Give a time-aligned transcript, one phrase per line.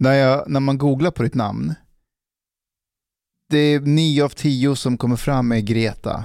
[0.00, 1.74] När, jag, när man googlar på ditt namn,
[3.50, 6.24] det är nio av tio som kommer fram med Greta.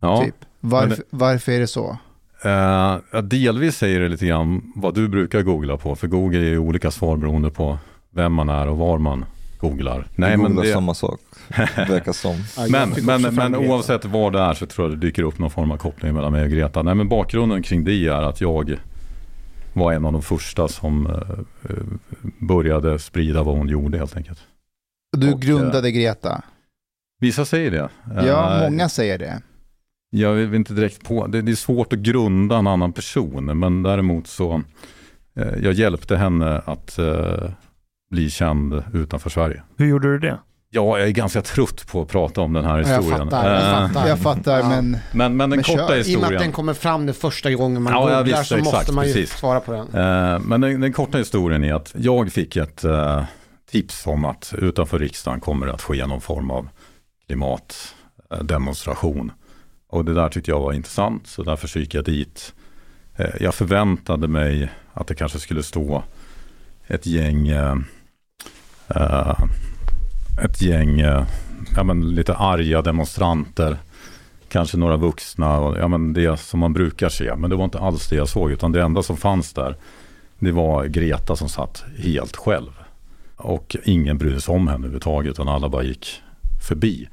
[0.00, 0.34] Ja, Typ.
[0.60, 1.96] Varför, Men varför är det så?
[2.44, 6.58] eh, delvis säger det lite grann vad du brukar googla på, för Google är ju
[6.58, 7.78] olika svar beroende på
[8.10, 9.24] vem man är och var man
[9.60, 10.06] googlar.
[10.14, 11.20] Nej, men, googlar det, samma sak,
[11.76, 12.36] verkar som.
[12.70, 15.70] Men, men, men oavsett vad det är så tror jag det dyker upp någon form
[15.70, 16.82] av koppling mellan mig och Greta.
[16.82, 18.76] Nej, men bakgrunden kring det är att jag
[19.72, 21.12] var en av de första som eh,
[21.70, 21.84] eh,
[22.48, 24.38] började sprida vad hon gjorde helt enkelt.
[25.16, 26.42] Du Och, grundade Greta.
[27.20, 27.88] Vissa säger det.
[28.14, 29.42] Ja, Eh, många säger det.
[30.10, 34.26] Jag vill inte direkt på, det, är svårt att grunda en annan person, men däremot
[34.26, 34.62] så,
[35.36, 37.50] eh, jag hjälpte henne att eh,
[38.10, 39.62] bli känd utanför Sverige.
[39.76, 40.38] Hur gjorde du det?
[40.74, 43.18] Ja, jag är ganska trött på att prata om den här jag historien.
[43.30, 44.08] fattar, jag Eh, fattar.
[44.08, 44.68] Jag fattar, Ja.
[44.68, 45.82] men Men, men den Men korta kör.
[45.82, 46.42] I och med att historien.
[46.42, 49.12] den kommer fram det första gången man Ja, googlar visst, så måste exakt, man ju
[49.12, 49.30] precis.
[49.38, 49.86] svara på den.
[50.34, 53.24] Eh, Men den, den korta historien är att jag fick ett eh,
[53.70, 56.68] tips om att utanför riksdagen kommer det att ske någon form av
[57.26, 59.32] klimatdemonstration.
[59.88, 62.54] Och det där tyckte jag var intressant, så därför så gick jag dit.
[63.40, 66.02] Jag förväntade mig att det kanske skulle stå
[66.86, 67.76] ett gäng, eh,
[70.44, 71.24] ett gäng eh,
[71.76, 73.76] ja, men lite arga demonstranter.
[74.48, 77.36] Kanske några vuxna, och, ja, men det som man brukar se.
[77.36, 79.76] Men det var inte alls det jag såg, utan det enda som fanns där,
[80.38, 82.70] det var Greta som satt helt själv.
[83.36, 86.22] Och ingen brydde sig om henne överhuvudtaget, utan alla bara gick
[86.68, 87.08] förbi.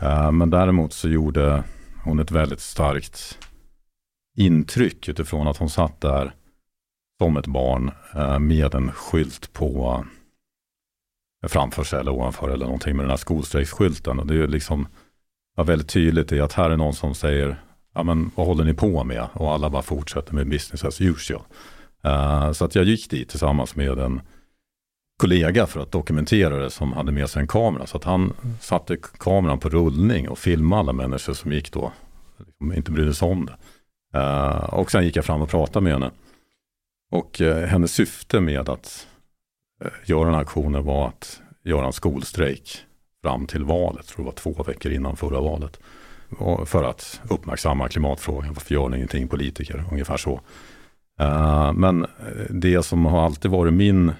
[0.00, 1.62] Eh, men däremot så gjorde
[2.04, 3.38] hon ett väldigt starkt
[4.36, 6.32] intryck utifrån att hon satt där
[7.18, 10.04] som ett barn eh, med en skylt på
[11.48, 14.18] framför sig eller ovanför eller någonting med den här skolstrejksskylten.
[14.18, 14.88] Och det är liksom
[15.56, 17.62] var väldigt tydligt i att här är någon som säger,
[17.94, 19.26] ja men vad håller ni på med?
[19.32, 21.42] Och alla bara fortsätter med business as usual.
[22.06, 24.20] Uh, så att jag gick dit tillsammans med en
[25.18, 27.86] kollega för att dokumentera det som hade med sig en kamera.
[27.86, 31.92] Så att han satte kameran på rullning och filmade alla människor som gick då,
[32.38, 33.56] liksom inte brydde sig om det.
[34.18, 36.10] Uh, och sen gick jag fram och pratade med henne.
[37.12, 39.06] Och uh, hennes syfte med att
[39.84, 42.78] Eh, göra den här aktionen var att göra en skolstrejk
[43.22, 45.80] fram till valet, tror det var två veckor innan förra valet.
[46.64, 50.40] För att uppmärksamma klimatfrågan, varför gör ni ingenting politiker, ungefär så.
[51.20, 52.10] Eh, men eh,
[52.50, 54.12] det som har alltid varit min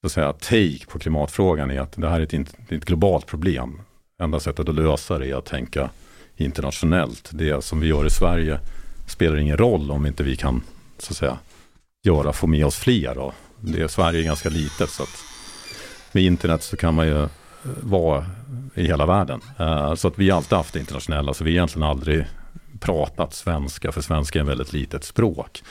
[0.00, 2.30] så att säga, take på klimatfrågan är att det här är ett,
[2.68, 3.80] det är ett globalt problem.
[4.22, 5.90] Enda sättet att lösa det är att tänka
[6.36, 7.30] internationellt.
[7.32, 8.60] Det som vi gör i Sverige
[9.06, 10.62] spelar ingen roll om inte vi kan
[10.98, 11.38] så att säga,
[12.02, 13.18] göra, få med oss fler.
[13.18, 15.24] Och det, Sverige är ganska litet så att
[16.12, 17.28] med internet så kan man ju eh,
[17.82, 18.26] vara
[18.74, 19.40] i hela världen.
[19.58, 22.26] Eh, så att vi har alltid haft det internationella, så vi har egentligen aldrig
[22.80, 25.62] pratat svenska, för svenska är ett väldigt litet språk.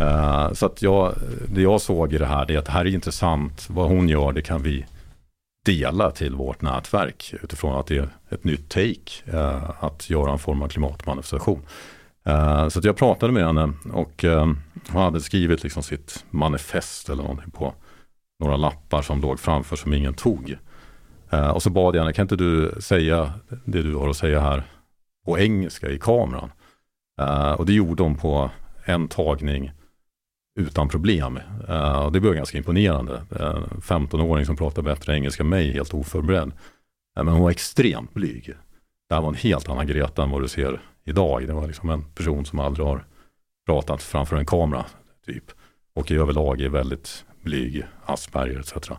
[0.00, 1.14] Eh, så att jag,
[1.48, 4.08] det jag såg i det här, det är att det här är intressant, vad hon
[4.08, 4.86] gör, det kan vi
[5.64, 9.38] dela till vårt nätverk utifrån att det är ett nytt take
[9.80, 11.62] att göra en form av klimatmanifestation.
[12.26, 14.46] Eh, så att jag pratade med henne och eh,
[14.92, 17.74] hon hade skrivit liksom sitt manifest eller någonting på
[18.40, 20.56] några lappar som låg framför som ingen tog.
[21.30, 23.32] Eh, och så bad jag henne, kan inte du säga
[23.64, 24.62] det du har att säga här
[25.26, 26.50] på engelska i kameran?
[27.56, 28.50] Och det gjorde hon på
[28.84, 29.72] en tagning
[30.60, 31.40] utan problem.
[32.04, 33.22] Och det var ganska imponerande.
[33.30, 36.52] En 15-åring som pratar bättre engelska än mig, helt oförberedd.
[37.16, 38.54] Men hon var extremt blyg.
[39.08, 41.46] Det här var en helt annan Greta än vad du ser idag.
[41.46, 43.04] Det var liksom en person som aldrig har
[43.66, 44.84] pratat framför en kamera,
[45.26, 45.50] typ.
[45.94, 48.90] Och i överlag är väldigt blyg, Asperger etc.
[48.90, 48.96] Uh,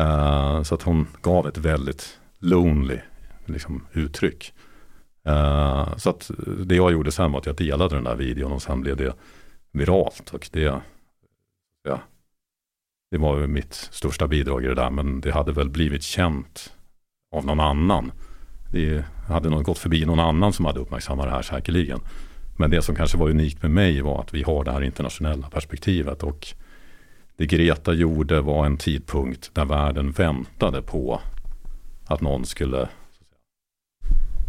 [0.00, 2.98] eh, så att hon gav ett väldigt lonely
[3.46, 4.54] liksom, uttryck.
[5.28, 6.30] Uh, så att
[6.64, 9.14] det jag gjorde sen var att jag delade den där videon och sen blev det
[9.72, 10.30] viralt.
[10.30, 10.82] Och det,
[11.82, 12.00] ja,
[13.10, 16.74] det var mitt största bidrag i det där, men det hade väl blivit känt
[17.32, 18.12] av någon annan.
[18.72, 22.00] Det hade nog gått förbi någon annan som hade uppmärksammat det här säkerligen.
[22.56, 25.50] Men det som kanske var unikt med mig var att vi har det här internationella
[25.50, 26.48] perspektivet och
[27.36, 31.20] det Greta gjorde var en tidpunkt där världen väntade på
[32.06, 32.88] att någon skulle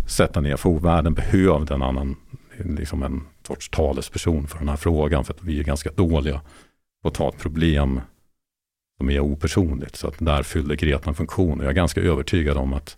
[0.08, 0.84] sätta ner foten.
[0.84, 2.16] Världen behövde en annan,
[2.58, 6.42] liksom en sorts talesperson för den här frågan för att vi är ganska dåliga
[7.02, 8.02] på att ta ett problem
[8.98, 9.96] som är opersonligt.
[9.96, 12.98] Så att där fyllde Greta en funktion och jag är ganska övertygad om att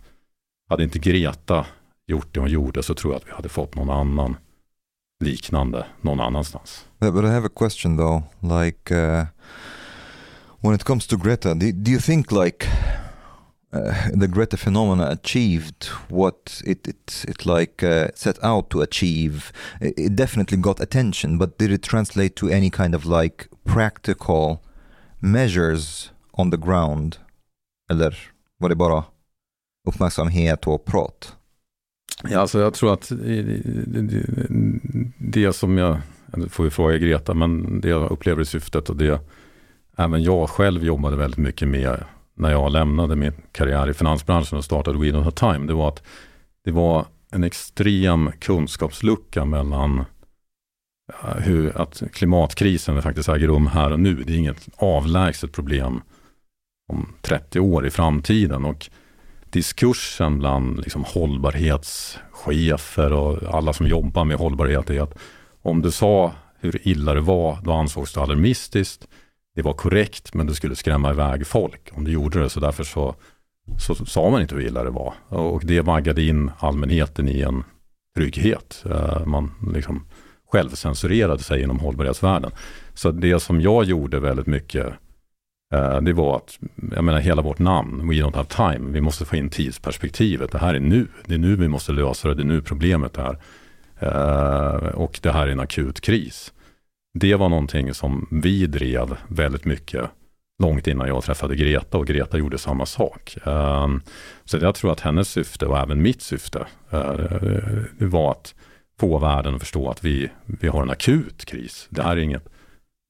[0.68, 1.66] hade inte Greta
[2.06, 4.36] gjort det hon gjorde så tror jag att vi hade fått någon annan
[5.20, 6.86] liknande någon annanstans.
[7.00, 9.26] But, but I have a question though, like uh,
[10.60, 12.66] when it comes to Greta, do, do you think like
[13.72, 19.52] uh, the Greta phenomena achieved what it it, it like uh, set out to achieve?
[19.80, 24.62] It, it definitely got attention, but did it translate to any kind of like practical
[25.20, 27.18] measures on the ground?
[27.90, 28.16] Eller
[28.58, 29.04] var det bara
[29.86, 31.36] uppmärksamhet och prat?
[32.22, 33.12] Ja, alltså jag tror att
[35.18, 38.96] det, som jag, det får vi fråga Greta, men det jag upplever i syftet och
[38.96, 39.20] det
[39.96, 42.04] även jag själv jobbade väldigt mycket med
[42.34, 45.88] när jag lämnade min karriär i finansbranschen och startade We Don't Have Time, det var
[45.88, 46.02] att
[46.64, 50.04] det var en extrem kunskapslucka mellan
[51.22, 54.14] eh, hur att klimatkrisen faktiskt äger rum här och nu.
[54.14, 56.02] Det är inget avlägset problem
[56.88, 58.64] om 30 år i framtiden.
[58.64, 58.90] Och
[59.56, 65.18] diskursen bland liksom hållbarhetschefer och alla som jobbar med hållbarhet är att
[65.62, 69.06] om du sa hur illa det var, då ansågs det alarmistiskt.
[69.54, 72.50] Det var korrekt, men det skulle skrämma iväg folk om du gjorde det.
[72.50, 73.14] Så därför så,
[73.78, 75.14] så sa man inte hur illa det var.
[75.28, 77.64] Och det vaggade in allmänheten i en
[78.16, 78.84] trygghet.
[78.90, 80.06] Eh, man liksom
[80.52, 82.50] självcensurerade sig inom hållbarhetsvärlden.
[82.94, 84.92] Så det som jag gjorde väldigt mycket
[85.74, 86.58] Eh, det var att,
[86.94, 90.52] jag menar hela vårt namn, We don't have time, vi måste få in tidsperspektivet.
[90.52, 93.18] Det här är nu, det är nu vi måste lösa det, det är nu problemet
[93.18, 93.38] är.
[93.98, 96.52] Eh, och det här är en akut kris.
[97.18, 100.10] Det var någonting som vi drev väldigt mycket
[100.62, 103.36] långt innan jag träffade Greta och Greta gjorde samma sak.
[103.46, 103.88] Eh,
[104.44, 106.66] så jag tror att hennes syfte och även mitt syfte
[107.98, 108.54] det var att
[109.00, 111.86] få världen att förstå att vi, vi har en akut kris.
[111.90, 112.48] Det här är inget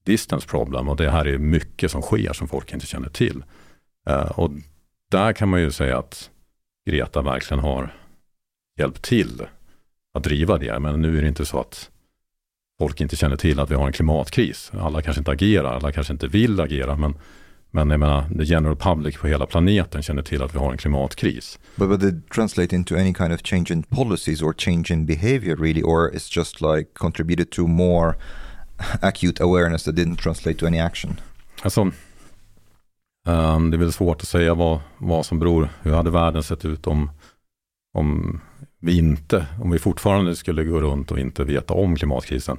[0.07, 3.43] distance problem och det här är mycket som sker som folk inte känner till.
[4.09, 4.51] Eh, och
[5.11, 6.29] där kan man ju säga att
[6.89, 7.93] Greta verkligen har
[8.79, 9.47] hjälpt till
[10.13, 10.79] att driva det.
[10.79, 11.89] Men nu är det inte så att
[12.79, 14.71] folk inte känner till att vi har en klimatkris.
[14.73, 17.17] Alla kanske inte agerar, alla kanske inte vill agera, men,
[17.71, 20.77] men jag menar, the general public på hela planeten känner till att vi har en
[20.77, 21.59] klimatkris.
[21.75, 25.55] But but it translate into any kind of change in policies or change in behavior
[25.55, 28.15] really, or it's just like contributed to more
[29.01, 31.19] acute awareness that didn't translate to any action?
[31.61, 31.81] Alltså,
[33.27, 36.65] um, det är väl svårt att säga vad, vad som beror, hur hade världen sett
[36.65, 37.11] ut om,
[37.93, 38.41] om
[38.79, 42.57] vi inte, om vi fortfarande skulle gå runt och inte veta om klimatkrisen.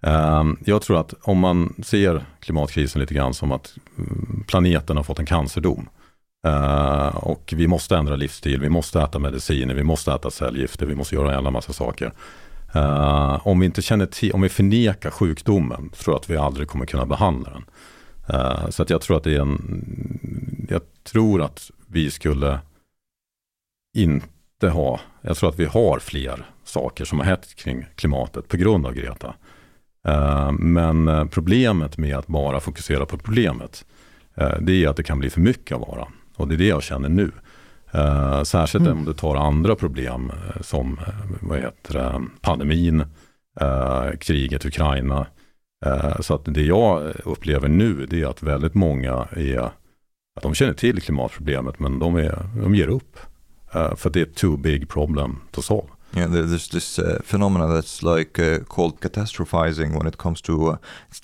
[0.00, 5.04] Um, jag tror att om man ser klimatkrisen lite grann som att mm, planeten har
[5.04, 5.88] fått en cancerdom.
[6.46, 10.94] Uh, och vi måste ändra livsstil, vi måste äta mediciner, vi måste äta cellgifter, vi
[10.94, 12.12] måste göra en jävla massa saker.
[12.76, 16.68] Uh, om vi inte känner till, om vi förnekar sjukdomen, tror jag att vi aldrig
[16.68, 17.64] kommer kunna behandla den.
[18.36, 22.58] Uh, så att jag tror att det är en, jag tror att vi skulle
[23.96, 28.56] inte ha, jag tror att vi har fler saker som har hänt kring klimatet på
[28.56, 29.34] grund av Greta.
[30.08, 33.84] Uh, men problemet med att bara fokusera på problemet,
[34.60, 36.08] det är att det kan bli för mycket av vara.
[36.36, 37.30] Och det är det jag känner nu.
[37.94, 38.98] Uh, särskilt mm.
[38.98, 43.04] om du tar andra problem uh, som uh, vad heter pandemin,
[44.20, 45.26] kriget i Ukraina.
[46.20, 49.58] så att det jag upplever nu det är att väldigt många är,
[50.36, 53.18] att de känner till klimatproblemet men de, är, de ger upp.
[53.96, 55.88] för det är ett too big problem to solve.
[56.16, 60.76] Yeah, there's this uh, phenomena that's like uh, called catastrophizing when it comes to uh,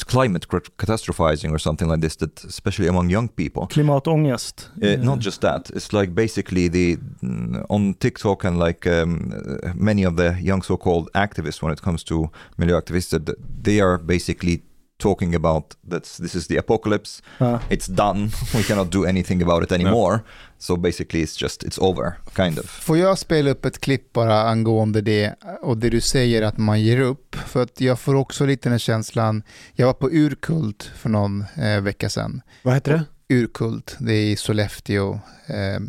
[0.06, 2.16] climate catastrophizing or something like this.
[2.16, 3.68] That especially among young people.
[3.68, 4.68] Klimatångest.
[4.82, 5.70] Uh, not just that.
[5.70, 9.32] It's like basically the mm, on TikTok and like um,
[9.74, 14.62] many of the young so-called activists when it comes to miljöaktivister, they are basically
[15.00, 17.22] talking about that this is the apocalypse.
[17.40, 17.58] Uh.
[17.68, 18.30] It's done.
[18.54, 20.16] We cannot do anything about it anymore.
[20.16, 20.22] No.
[20.58, 22.66] So basically it's just, it's over, kind of.
[22.66, 26.82] Får jag spela upp ett klipp bara angående det och det du säger att man
[26.82, 27.36] ger upp?
[27.36, 29.42] För att jag får också lite den känslan,
[29.74, 32.42] jag var på Urkult för någon eh, vecka sedan.
[32.62, 33.34] Vad heter det?
[33.34, 35.12] Urkult, det är i Sollefteå.
[35.46, 35.80] Eh,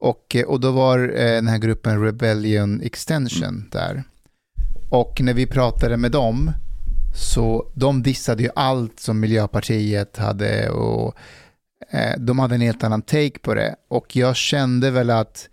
[0.00, 3.68] och, och då var eh, den här gruppen Rebellion Extension mm.
[3.72, 4.04] där.
[4.90, 6.52] Och när vi pratade med dem
[7.14, 11.14] så de dissade ju allt som Miljöpartiet hade och
[11.90, 13.74] eh, de hade en helt annan take på det.
[13.88, 15.48] Och jag kände väl att,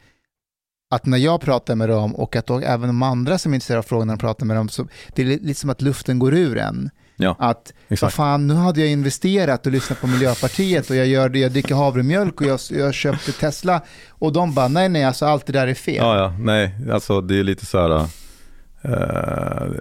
[0.93, 3.79] att när jag pratar med dem och att då, även de andra som är intresserade
[3.79, 6.89] av frågorna pratar med dem, så det är lite som att luften går ur en.
[7.19, 11.29] Ja, att, vad fan, nu hade jag investerat och lyssnat på Miljöpartiet och jag, gör
[11.29, 13.81] det, jag dricker havremjölk och jag, jag köpte Tesla.
[14.09, 15.95] Och de bara, nej nej, alltså allt det där är fel.
[15.95, 18.07] Ja, ja, nej, alltså det är lite så här,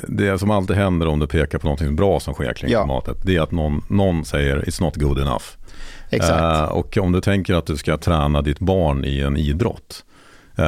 [0.08, 2.82] det som alltid händer om du pekar på något bra som sker kring ja.
[2.82, 5.44] klimatet, det är att någon, någon säger it's not good enough.
[6.10, 6.70] Exakt.
[6.70, 10.04] Uh, och om du tänker att du ska träna ditt barn i en idrott,
[10.58, 10.64] uh,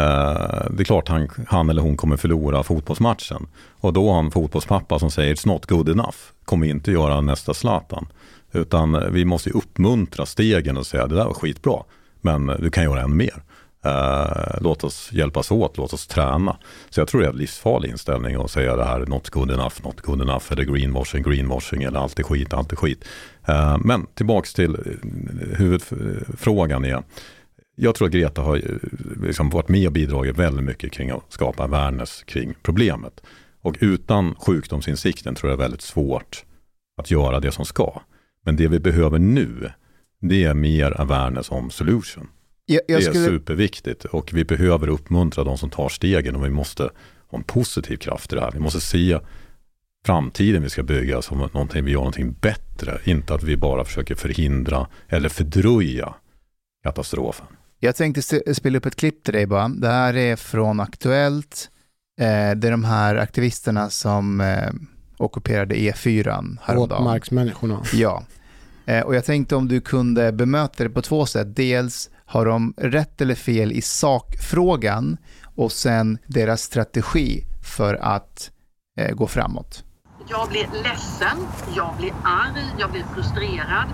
[0.70, 3.46] det är klart han, han eller hon kommer förlora fotbollsmatchen.
[3.80, 7.54] Och då har en fotbollspappa som säger it's not good enough, kommer inte göra nästa
[7.54, 8.06] Zlatan.
[8.52, 11.82] Utan vi måste uppmuntra stegen och säga det där var skitbra,
[12.20, 13.42] men du kan göra ännu mer.
[13.84, 16.56] Eh, låt oss hjälpas åt, låt oss träna.
[16.90, 19.74] Så jag tror det är en livsfarlig inställning att säga det här, not good enough,
[19.84, 23.04] not good enough, eller greenwashing, greenwashing, eller allt är skit, allt är skit.
[23.46, 27.02] Eh, men tillbaks till eh, huvudfrågan är,
[27.76, 28.62] jag tror att Greta har
[29.22, 33.20] liksom varit med och bidragit väldigt mycket kring att skapa awareness kring problemet.
[33.62, 36.44] Och utan sjukdomsinsikten tror jag det är väldigt svårt
[37.00, 38.00] att göra det som ska.
[38.44, 39.72] Men det vi behöver nu,
[40.20, 42.28] det är mer awareness om solution.
[42.70, 46.50] Jag, jag det är superviktigt och vi behöver uppmuntra de som tar stegen och vi
[46.50, 46.82] måste
[47.28, 48.50] ha en positiv kraft i det här.
[48.52, 49.18] Vi måste se
[50.06, 53.00] framtiden vi ska bygga som någonting, vi gör någonting bättre.
[53.04, 56.14] Inte att vi bara försöker förhindra eller fördröja
[56.82, 57.46] katastrofen.
[57.78, 58.22] Jag tänkte
[58.54, 59.68] spela upp ett klipp till dig bara.
[59.68, 61.70] Det här är från Aktuellt.
[62.20, 64.70] Eh, det är de här aktivisterna som eh,
[65.16, 66.24] ockuperade E4
[66.62, 66.98] häromdagen.
[66.98, 67.82] Våtmarksmänniskorna.
[67.92, 68.24] Ja.
[68.86, 71.56] Eh, och jag tänkte om du kunde bemöta det på två sätt.
[71.56, 75.16] Dels har de rätt eller fel i sakfrågan
[75.56, 77.44] och sen deras strategi
[77.76, 78.50] för att
[78.98, 79.84] eh, gå framåt.
[80.28, 81.38] Jag blir ledsen,
[81.76, 83.88] jag blir arg, jag blir frustrerad.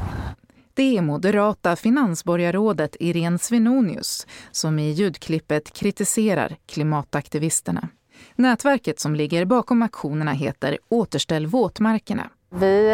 [0.75, 7.88] Det är moderata finansborgarrådet Irene Svenonius som i ljudklippet kritiserar klimataktivisterna.
[8.35, 12.31] Nätverket som ligger bakom aktionerna heter Återställ våtmarkerna.
[12.50, 12.91] Vi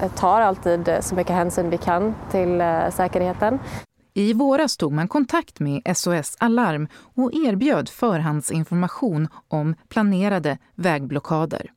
[0.00, 3.58] eh, tar alltid så mycket hänsyn vi kan till eh, säkerheten.
[4.14, 11.70] I våras tog man kontakt med SOS Alarm och erbjöd förhandsinformation om planerade vägblockader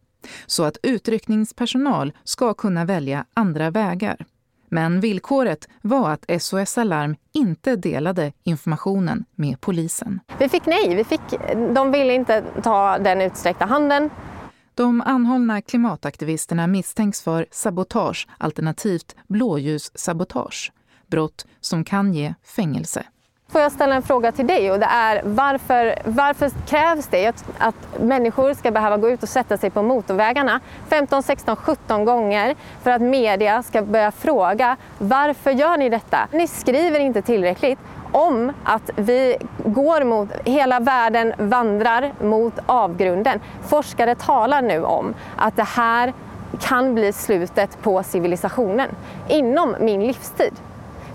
[0.45, 4.25] så att utryckningspersonal ska kunna välja andra vägar.
[4.69, 10.19] Men villkoret var att SOS Alarm inte delade informationen med polisen.
[10.39, 10.95] Vi fick nej.
[10.95, 11.21] Vi fick,
[11.75, 14.09] de ville inte ta den utsträckta handen.
[14.73, 20.71] De anhållna klimataktivisterna misstänks för sabotage alternativt blåljussabotage.
[21.07, 23.03] Brott som kan ge fängelse.
[23.49, 27.45] Får jag ställa en fråga till dig och det är varför, varför krävs det att,
[27.57, 30.59] att människor ska behöva gå ut och sätta sig på motorvägarna
[30.89, 36.27] 15, 16, 17 gånger för att media ska börja fråga varför gör ni detta?
[36.31, 37.79] Ni skriver inte tillräckligt
[38.11, 43.39] om att vi går mot, hela världen vandrar mot avgrunden.
[43.67, 46.13] Forskare talar nu om att det här
[46.59, 48.89] kan bli slutet på civilisationen
[49.27, 50.53] inom min livstid.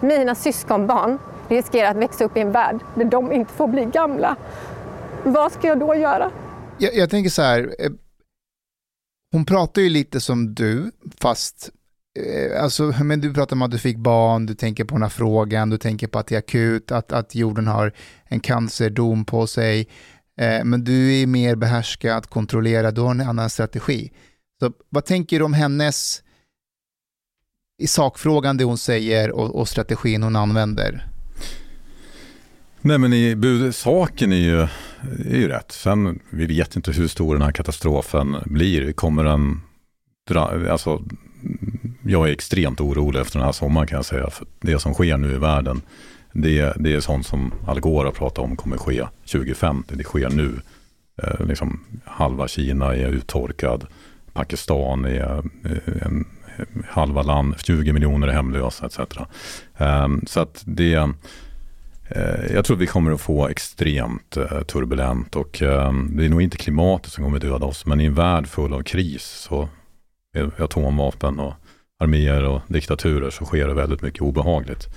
[0.03, 1.19] Mina syskonbarn
[1.49, 4.37] riskerar att växa upp i en värld där de inte får bli gamla.
[5.25, 6.31] Vad ska jag då göra?
[6.79, 7.91] Jag, jag tänker så här, eh,
[9.33, 10.91] hon pratar ju lite som du,
[11.21, 11.71] fast
[12.19, 15.09] eh, Alltså, men du pratar om att du fick barn, du tänker på den här
[15.09, 17.93] frågan, du tänker på att det är akut, att, att jorden har
[18.25, 19.89] en cancerdom på sig.
[20.41, 24.13] Eh, men du är mer behärskad, kontrollerad, du har en annan strategi.
[24.63, 26.23] Så vad tänker du om hennes,
[27.83, 31.07] i sakfrågan det hon säger och, och strategin hon använder?
[32.81, 34.61] Nej men i, saken är ju,
[35.31, 35.73] är ju rätt.
[35.73, 38.93] Sen, vi vet inte hur stor den här katastrofen blir.
[38.93, 39.61] Kommer den,
[40.71, 41.03] alltså,
[42.03, 44.31] jag är extremt orolig efter den här sommaren kan jag säga.
[44.31, 45.83] För det som sker nu i världen,
[46.33, 49.95] det, det är sånt som Al Gore har pratat om kommer ske 2050.
[49.97, 50.61] Det sker nu.
[51.23, 53.87] Eh, liksom, halva Kina är uttorkad.
[54.33, 56.27] Pakistan är eh, en,
[56.89, 58.99] halva land, 20 miljoner är hemlösa etc.
[59.77, 60.95] Ehm, så att det
[62.09, 66.43] eh, jag tror vi kommer att få extremt eh, turbulent och ehm, det är nog
[66.43, 69.69] inte klimatet som kommer döda oss men i en värld full av kris så
[70.59, 71.55] atomvapen och
[72.03, 74.89] arméer och diktaturer så sker det väldigt mycket obehagligt.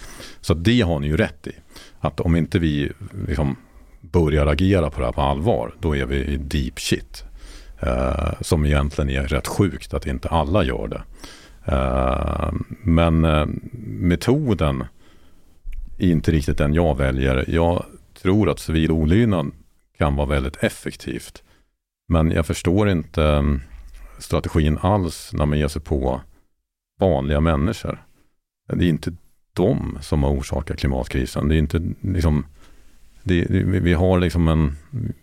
[0.41, 1.51] Så det har ni ju rätt i.
[1.99, 2.91] Att om inte vi
[3.27, 3.55] liksom
[4.01, 7.23] börjar agera på det här på allvar, då är vi i deep shit.
[7.79, 11.03] Eh, som egentligen är rätt sjukt att inte alla gör det.
[11.65, 12.51] Eh,
[12.83, 13.45] men eh,
[13.87, 14.83] metoden
[15.97, 17.45] är inte riktigt den jag väljer.
[17.47, 17.85] Jag
[18.21, 19.51] tror att civil olydnad
[19.97, 21.43] kan vara väldigt effektivt.
[22.07, 23.61] Men jag förstår inte mm,
[24.19, 26.21] strategin alls när man ger sig på
[26.99, 28.05] vanliga människor.
[28.73, 29.13] Det är inte
[29.53, 31.47] de som har orsakat klimatkrisen.
[31.47, 32.45] Det är inte liksom
[33.23, 34.75] det, vi har liksom en,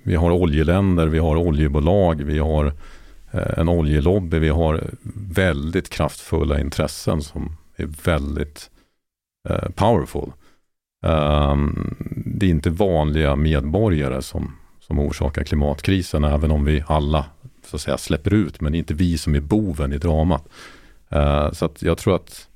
[0.02, 2.72] vi har oljeländer, vi har oljebolag, vi har eh,
[3.32, 8.70] en oljelobby, vi har väldigt kraftfulla intressen som är väldigt
[9.48, 10.32] eh, powerful.
[11.06, 11.96] Um,
[12.26, 17.24] det är inte vanliga medborgare som, som orsakar klimatkrisen, även om vi alla
[17.66, 20.48] så att säga, släpper ut, men det är inte vi som är boven i dramat.
[21.14, 22.48] Uh, så att jag tror att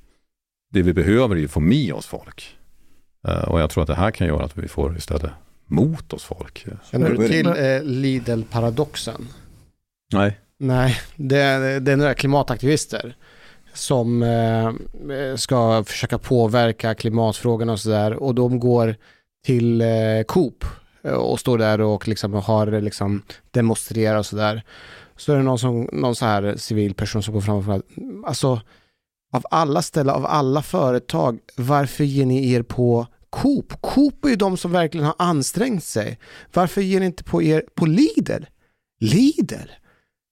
[0.73, 2.55] det vi behöver är att få med oss folk.
[3.27, 5.31] Uh, och jag tror att det här kan göra att vi får istället
[5.65, 6.65] mot oss folk.
[6.91, 9.27] Känner du till eh, Lidl-paradoxen?
[10.13, 10.37] Nej.
[10.59, 13.15] Nej, det, det är några klimataktivister
[13.73, 14.71] som eh,
[15.35, 18.95] ska försöka påverka klimatfrågan och sådär och de går
[19.45, 20.65] till eh, Coop
[21.03, 23.21] eh, och står där och liksom har liksom
[23.51, 24.63] demonstrerar och sådär.
[25.15, 27.81] Så är det någon, som, någon så här civil person som går fram och frågar,
[28.25, 28.61] alltså
[29.33, 33.81] av alla ställen, av alla företag, varför ger ni er på Coop?
[33.81, 36.19] Coop är ju de som verkligen har ansträngt sig.
[36.53, 38.43] Varför ger ni inte på er på Lidl?
[38.99, 39.69] Lidl?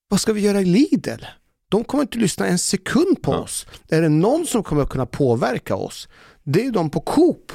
[0.09, 1.24] Vad ska vi göra i Lidl?
[1.71, 3.38] De kommer inte lyssna en sekund på Ja.
[3.38, 3.67] oss.
[3.89, 6.07] Är det någon som kommer kunna påverka oss?
[6.43, 7.51] Det är ju de på Coop.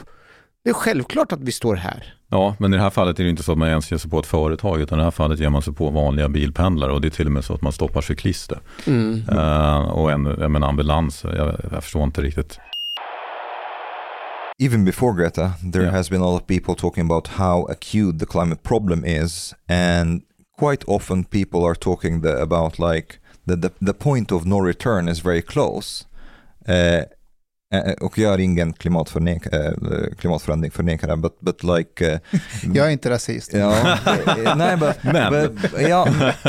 [0.65, 2.15] Det är självklart att vi står här.
[2.29, 4.11] Ja, men i det här fallet är det inte så att man ens ger sig
[4.11, 7.01] på ett företag, utan i det här fallet ger man sig på vanliga bilpendlare och
[7.01, 8.59] det är till och med så att man stoppar cyklister.
[9.33, 12.59] Eh, och en, jag menar ambulanser, jag, jag förstår inte riktigt.
[14.63, 15.95] even before Greta, there Yeah.
[15.95, 20.23] has been a lot of people talking about how acute the climate problem is, and
[20.61, 25.09] quite often people are talking the, about like the, the the point of no return
[25.09, 26.05] is very close.
[26.69, 27.05] Uh,
[28.01, 29.73] och jag är ingen klimatförnek, eh,
[30.19, 32.07] klimatförändringsförnekare, but, but like...
[32.13, 32.19] eh,
[32.75, 33.53] Jag är inte rasist.
[33.53, 33.99] Ja,
[34.57, 35.33] nej, but, Men.
[35.33, 36.07] but, ja,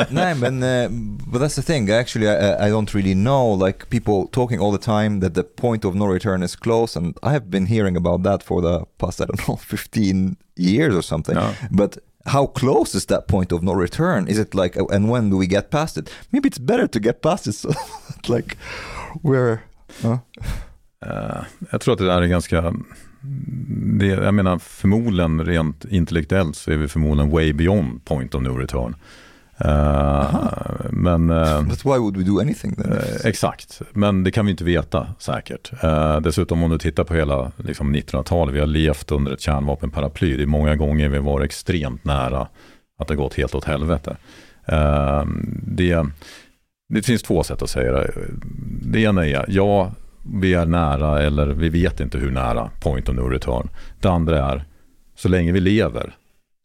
[0.10, 0.90] nej, men uh,
[1.32, 1.90] but that's the thing.
[1.92, 3.66] Actually, I, I don't really know.
[3.66, 7.18] Like people talking all the time that the point of no return is close, and
[7.24, 11.04] I have been hearing about that for the past I don't know 15 years or
[11.04, 11.36] something.
[11.36, 11.54] Ja.
[11.70, 14.28] But how close is that point of no return?
[14.28, 16.10] Is it like, and when do we get past it?
[16.32, 17.70] Maybe it's better to get past it, so
[18.28, 18.58] like
[19.24, 19.60] we're.
[20.04, 20.18] Uh,
[21.06, 22.74] Uh, jag tror att det där är ganska,
[24.00, 28.58] det, jag menar förmodligen rent intellektuellt så är vi förmodligen way beyond point of no
[28.58, 28.96] return.
[29.66, 30.36] Eh,
[30.90, 32.92] men eh, but why would we do anything then?
[32.92, 35.84] Eh, exakt, men det kan vi inte veta säkert.
[35.84, 40.38] Eh, dessutom om du tittar på hela liksom, 1900-talet, vi har levt under ett kärnvapenparaply.
[40.38, 42.48] Det är många gånger vi varit extremt nära
[42.98, 44.18] att det gått helt åt helvete.
[45.64, 46.06] Det,
[46.90, 48.12] det finns två sätt att säga det.
[48.82, 49.92] Det ena är, ja,
[50.24, 53.70] vi är nära eller vi vet inte hur nära point of no return.
[54.00, 54.64] Det andra är,
[55.16, 56.16] så länge vi lever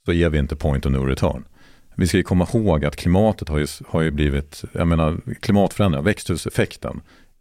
[0.04, 1.44] så är vi inte point of no return.
[1.98, 6.02] Vi ska ju komma ihåg att klimatet har ju, har ju blivit, jag menar klimatförändringar,
[6.02, 7.00] växthuseffekten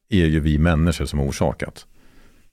[0.10, 1.86] är ju vi människor som har orsakat.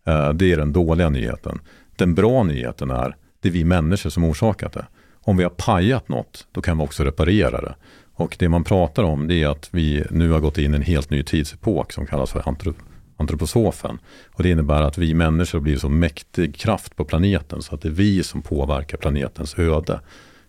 [0.07, 1.61] Eh, det är den dåliga nyheten.
[1.97, 4.87] Den bra nyheten är, det är vi människor som har orsakat det.
[5.25, 7.75] Om vi har pajat något, då kan vi också reparera det.
[8.15, 10.83] Och det man pratar om det är att vi nu har gått in i en
[10.83, 12.77] helt ny tidsepok som kallas för antrop
[13.17, 13.99] antroposofen.
[14.33, 17.89] Och det innebär att vi människor blir så mäktig kraft på planeten så att det
[17.89, 20.01] är vi som påverkar planetens öde.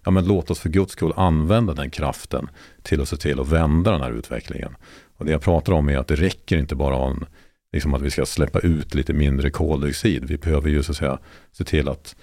[0.05, 2.49] Ja men låt oss för guds skull använda den kraften
[2.81, 4.75] till att se till att vända den här utvecklingen.
[5.17, 7.25] Och det jag pratar om är att det räcker inte bara om
[7.73, 10.25] liksom att vi ska släppa ut lite mindre koldioxid.
[10.25, 11.19] Vi behöver ju så att säga
[11.51, 12.15] se till att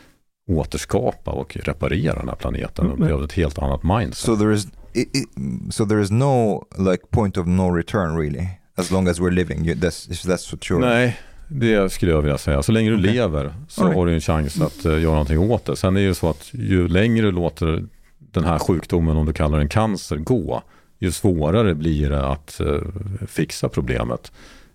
[0.50, 2.90] återskapa och reparera den här planeten.
[2.90, 4.16] Och Men- behöver ett helt annat mindset.
[4.16, 5.26] So there is, i i
[5.70, 9.64] so there is no like point of no return really, as long as we're living.
[9.64, 10.80] That's that's what you're.
[10.80, 11.18] Nej,
[11.52, 12.62] det skulle jag vilja säga.
[12.62, 13.12] Så länge du Okej.
[13.12, 13.96] lever så right.
[13.96, 15.76] har du en chans att eh, göra någonting åt det.
[15.76, 17.84] Sen är det ju så att ju längre du låter
[18.18, 20.62] den här sjukdomen, om du kallar den cancer, gå,
[20.98, 22.80] ju svårare blir det att eh,
[23.26, 24.32] fixa problemet.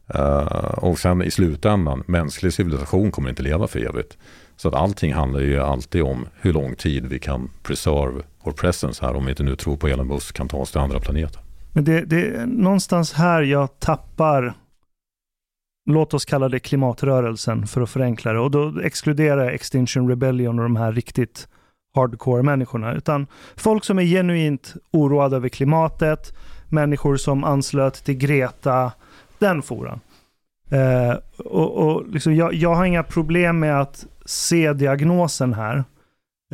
[0.08, 4.18] Eh, och sen i slutändan, mänsklig civilisation kommer inte leva för evigt.
[4.58, 9.06] Så att allting handlar ju alltid om hur lång tid vi kan preserve vår presence
[9.06, 11.42] här, om vi inte nu tror på Elon Musk kan ta oss till andra planeter.
[11.74, 14.54] Men det, det är någonstans här jag tappar,
[15.86, 18.40] låt oss kalla det klimatrörelsen för att förenkla det.
[18.40, 21.48] Och då exkluderar jag Extinction Rebellion och de här riktigt
[21.96, 22.94] hardcore människorna.
[22.94, 26.34] Utan folk som är genuint oroade över klimatet,
[26.70, 28.92] människor som anslöt till Greta,
[29.40, 30.00] den foran.
[30.70, 35.84] Eh, och, och liksom jag, jag har inga problem med att se diagnosen här.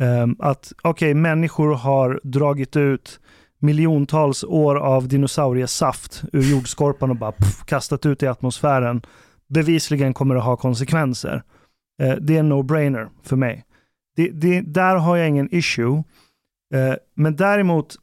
[0.00, 3.20] Eh, att okej, människor har dragit ut
[3.62, 9.02] miljontals år av dinosauriesaft ur jordskorpan och bara pff, kastat ut i atmosfären.
[9.48, 11.42] Bevisligen kommer det ha konsekvenser.
[12.02, 13.64] Eh, det är en no-brainer för mig.
[14.16, 16.04] Det, det, där har jag ingen issue.
[16.74, 17.96] Eh, men däremot,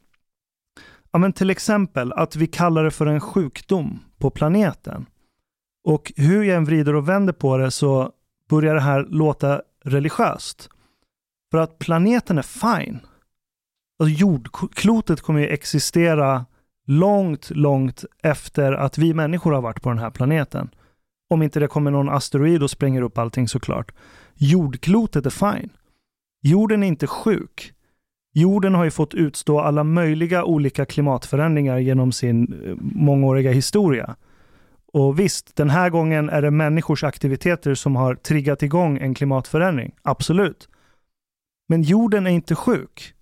[1.12, 5.06] ja, men till exempel att vi kallar det för en sjukdom på planeten.
[5.84, 8.12] Och hur jag än vrider och vänder på det så
[8.48, 10.68] börjar det här låta religiöst.
[11.50, 13.00] För att planeten är fine.
[14.00, 16.46] Alltså jordklotet kommer ju existera
[16.86, 20.70] långt, långt efter att vi människor har varit på den här planeten.
[21.30, 23.92] Om inte det kommer någon asteroid och spränger upp allting såklart.
[24.34, 25.70] Jordklotet är fine.
[26.42, 27.72] Jorden är inte sjuk.
[28.32, 34.16] Jorden har ju fått utstå alla möjliga olika klimatförändringar genom sin eh, mångåriga historia.
[34.92, 39.94] Och visst, den här gången är det människors aktiviteter som har triggat igång en klimatförändring.
[40.02, 40.68] Absolut.
[41.68, 43.14] Men jorden är inte sjuk.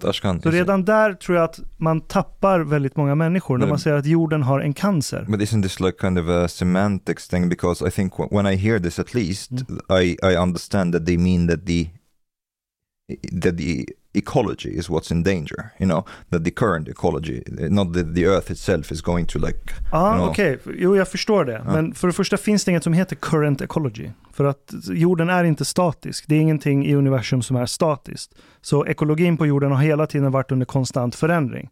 [0.00, 3.68] But Ashkan, Så redan där tror jag att man tappar väldigt många människor när Men-
[3.68, 5.24] man säger att jorden har en cancer.
[5.28, 7.48] But isn't this like kind of a semantics thing?
[7.48, 10.02] Because I think wh- when I hear this, at least Mm.
[10.02, 11.88] I I understand that they mean that the
[13.42, 13.84] that the
[14.18, 15.70] ecology is what's in danger.
[15.78, 19.58] You know that the current ecology, not that the Earth itself is going to like.
[19.92, 20.28] Ja, Ja.
[20.28, 20.58] okej.
[20.78, 21.62] Jo, jag förstår det.
[21.66, 21.72] Ja.
[21.72, 24.10] Men för det första finns det inget som heter current ecology.
[24.32, 26.24] För att jorden är inte statisk.
[26.28, 28.34] Det är ingenting i universum som är statiskt.
[28.62, 31.70] Så ekologin på jorden har hela tiden varit under konstant förändring.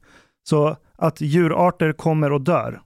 [0.49, 2.81] Så att djurarter kommer och dör,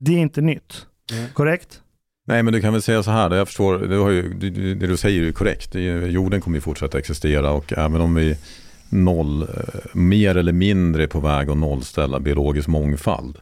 [0.00, 0.86] det är inte nytt.
[1.12, 1.28] Mm.
[1.34, 1.82] Korrekt?
[2.28, 4.96] Nej, men du kan väl säga så här, jag förstår, det, har ju, det, du
[4.96, 5.74] säger är ju korrekt.
[6.12, 8.36] Jorden kommer ju fortsätta existera och även om vi
[8.88, 9.48] noll, eh,
[9.92, 13.38] mer eller mindre på väg att nollställa biologisk mångfald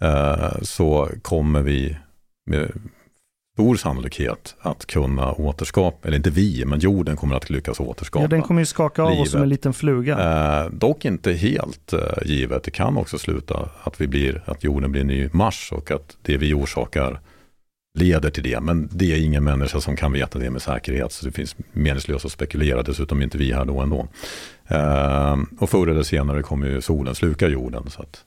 [0.00, 1.96] eh, så kommer vi
[2.46, 2.72] med
[3.52, 8.22] stor sannolikhet att kunna återskapa, eller inte vi, men jorden kommer att lyckas återskapa.
[8.24, 9.58] Ja, den kommer ju skaka av oss som en livet.
[9.58, 10.18] liten fluga.
[10.64, 12.62] Eh, dock inte helt givet.
[12.62, 16.36] Det kan också sluta att, vi blir, att jorden blir ny Mars och att det
[16.36, 17.20] vi orsakar
[17.98, 18.60] leder till det.
[18.60, 21.12] Men det är ingen människa som kan veta det med säkerhet.
[21.12, 22.82] Så det finns meningslöst att spekulera.
[22.82, 24.08] Dessutom är inte vi här då ändå.
[24.68, 27.90] Eh, och förr eller senare kommer ju solen sluka jorden.
[27.90, 28.24] Så att,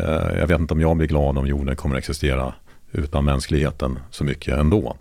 [0.00, 2.54] eh, jag vet inte om jag blir glad om jorden kommer att existera
[2.92, 4.96] utan mänskligheten så mycket ändå.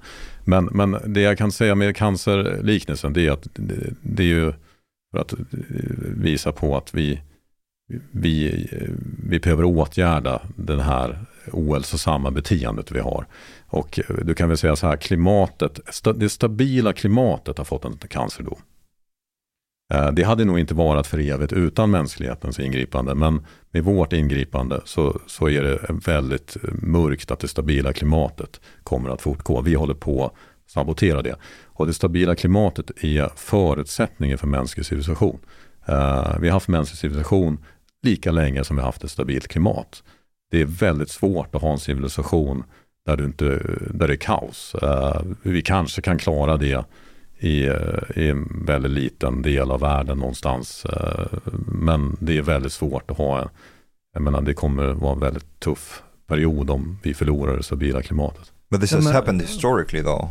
[0.46, 4.54] Men, men det jag kan säga med cancerliknelsen det är att det, det är ju
[5.12, 5.40] för att eh,
[6.18, 7.22] visa på att vi,
[8.12, 8.68] vi,
[9.30, 13.26] vi behöver åtgärda den här ohälsosamma beteendet vi har.
[13.74, 17.86] Och eh, du kan väl säga så här, klimatet, sta- det stabila klimatet har fått
[17.86, 18.60] en cancerdom.
[19.94, 24.82] Eh, det hade nog inte varit för evigt utan mänsklighetens ingripande, men med vårt ingripande
[24.86, 29.62] så, så är det väldigt eh, mörkt att det stabila klimatet kommer att fortgå.
[29.62, 30.34] Vi håller på att
[30.66, 31.36] sabotera det.
[31.64, 35.40] Och det stabila klimatet är förutsättningen för mänsklig civilisation.
[36.40, 37.66] Vi har haft mänsklig civilisation
[38.02, 40.04] lika länge som vi har haft ett stabilt klimat.
[40.52, 42.64] Det är väldigt svårt att ha en civilisation
[43.06, 43.46] där, du inte,
[43.90, 44.76] där det är kaos.
[44.76, 46.86] Eh, vi kanske kan klara det
[47.40, 47.76] i, eh,
[48.16, 50.86] i en väldigt liten del av världen någonstans.
[50.86, 51.26] Eh,
[51.68, 53.50] men det är väldigt svårt att ha en,
[54.14, 58.52] jag menar det kommer vara en väldigt tuff period om vi förlorar det stabila klimatet.
[58.70, 60.28] But this has men- happened historically though.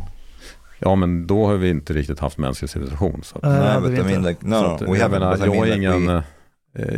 [0.79, 3.21] Ja men då har vi inte riktigt haft mänsklig civilisation.
[3.23, 5.09] Så att, Nej, mean like no, no we jag, haven't.
[5.09, 6.23] menar, I jag, mean är like ingen, we,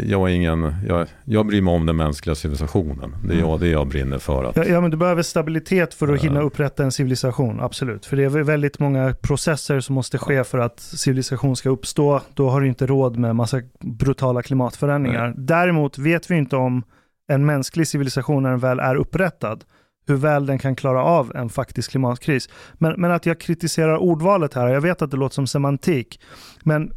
[0.05, 3.15] jag är ingen, jag, jag bryr mig om den mänskliga civilisationen.
[3.23, 3.49] Det är Mm.
[3.49, 4.43] jag, det jag brinner för.
[4.43, 8.05] Att, Ja, ja, men du behöver stabilitet för att hinna upprätta en civilisation, absolut.
[8.05, 12.21] För det är väldigt många processer som måste ske för att civilisation ska uppstå.
[12.33, 15.33] Då har du inte råd med massa brutala klimatförändringar.
[15.37, 16.83] Däremot vet vi inte om
[17.27, 19.63] en mänsklig civilisation när den väl är upprättad,
[20.07, 22.49] hur väl den kan klara av en faktisk klimatkris.
[22.73, 26.19] Men, men att jag kritiserar ordvalet här, jag vet att det låter som semantik,
[26.63, 26.91] men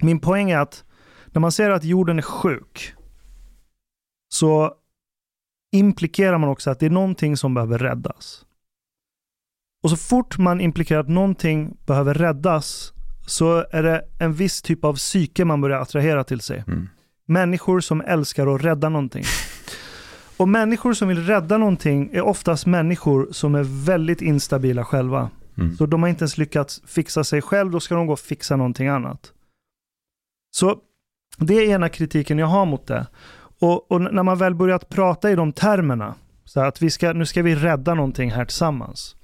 [0.00, 0.84] min poäng är att
[1.38, 2.94] när man säger att jorden är sjuk,
[4.28, 4.74] så
[5.72, 8.44] implikerar man också att det är någonting som behöver räddas.
[9.82, 12.92] Och så fort man implikerar att någonting behöver räddas
[13.26, 16.64] så är det en viss typ av psyke man börjar attrahera till sig.
[16.66, 16.88] mm.
[17.26, 19.24] Människor som älskar att rädda någonting.
[20.36, 25.30] Och människor som vill rädda någonting är oftast människor som är väldigt instabila själva.
[25.58, 25.76] Mm.
[25.76, 28.56] Så de har inte ens lyckats fixa sig själv, då ska de gå och fixa
[28.56, 29.32] någonting annat.
[30.50, 30.82] Så
[31.38, 33.06] det är ena kritiken jag har mot det.
[33.60, 37.26] Och, och när man väl börjat prata i de termerna, så att vi ska, nu
[37.26, 39.16] ska vi rädda någonting här tillsammans.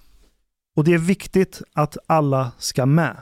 [0.77, 3.16] Och det är viktigt att alla ska med.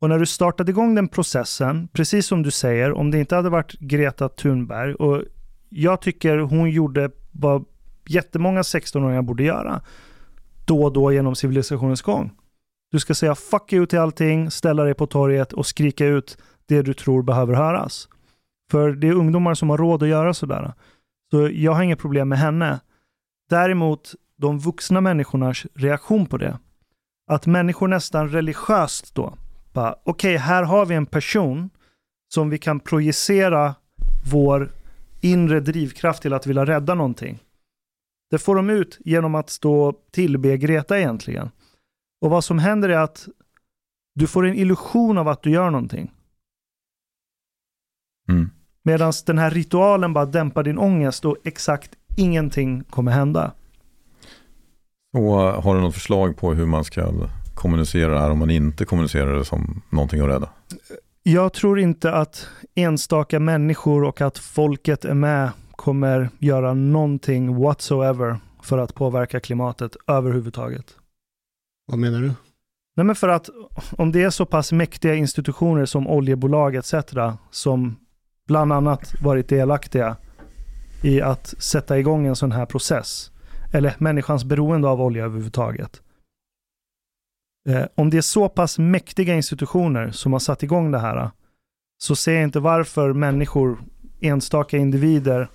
[0.00, 3.50] Och när du startade igång den processen, precis som du säger, om det inte hade
[3.50, 5.22] varit Greta Thunberg, och
[5.68, 7.64] jag tycker hon gjorde vad
[8.06, 9.80] jättemånga 16-åringar borde göra,
[10.64, 12.32] då och då genom civilisationens gång.
[12.90, 16.38] Du ska säga fuck you till allting, ställa dig på torget och skrika ut
[16.72, 18.08] det du tror behöver höras.
[18.70, 20.72] För det är ungdomar som har råd att göra sådär.
[21.30, 22.80] Så jag har inget problem med henne.
[23.50, 26.58] Däremot de vuxna människornas reaktion på det.
[27.30, 29.34] Att människor nästan religiöst då,
[29.72, 31.70] bara okej, här har vi en person
[32.34, 33.74] som vi kan projicera
[34.32, 34.72] vår
[35.20, 37.38] inre drivkraft till att vilja rädda någonting.
[38.30, 41.50] Det får de ut genom att stå och tillbe Greta egentligen.
[42.20, 43.28] Och vad som händer är att
[44.14, 46.12] du får en illusion av att du gör någonting.
[48.28, 48.50] Mm.
[48.84, 53.52] Medan den här ritualen bara dämpar din ångest och exakt ingenting kommer hända.
[55.12, 57.12] Och har du något förslag på hur man ska
[57.54, 60.48] kommunicera det här om man inte kommunicerar det som någonting att rädda?
[61.22, 68.36] Jag tror inte att enstaka människor och att folket är med kommer göra någonting whatsoever
[68.62, 70.96] för att påverka klimatet överhuvudtaget.
[71.86, 72.32] Vad menar du?
[72.96, 73.50] Nej men för att
[73.98, 76.94] om det är så pass mäktiga institutioner som oljebolag etc.
[77.50, 77.96] som
[78.48, 80.16] bland annat varit delaktiga
[81.02, 83.30] i att sätta igång en sån här process.
[83.72, 86.02] Eller människans beroende av olja överhuvudtaget.
[87.68, 91.30] Eh, om det är så pass mäktiga institutioner som har satt igång det här,
[92.02, 93.78] så ser jag inte varför människor,
[94.20, 95.48] enstaka individer,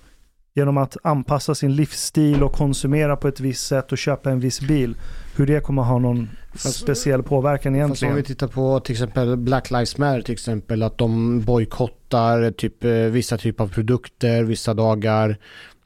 [0.54, 4.60] genom att anpassa sin livsstil och konsumera på ett visst sätt och köpa en viss
[4.60, 4.96] bil,
[5.36, 8.14] hur det kommer ha någon Fast- speciell påverkan Fast om egentligen.
[8.16, 12.90] vi tittar på till exempel Black Lives Matter till exempel, att de bojkottar typ, eh,
[12.92, 15.36] vissa typer av produkter vissa dagar.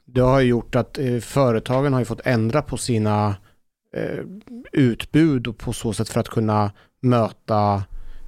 [0.05, 3.35] Det har gjort att eh, företagen har ju fått ändra på sina
[3.97, 4.19] eh,
[4.71, 6.71] utbud och på så sätt för att kunna
[7.01, 7.83] möta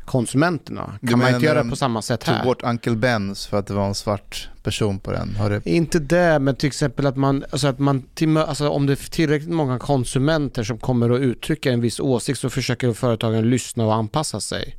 [0.05, 0.99] konsumenterna.
[1.01, 2.43] Du Kan man inte göra de på samma sätt Tog här?
[2.43, 5.35] bort Uncle Bens för att det var en svart person på den.
[5.35, 5.65] Har det...
[5.65, 8.03] Inte det, men till exempel att man, alltså att man
[8.37, 12.49] alltså om det är tillräckligt många konsumenter som kommer att uttrycka en viss åsikt så
[12.49, 14.75] försöker företagen lyssna och anpassa sig.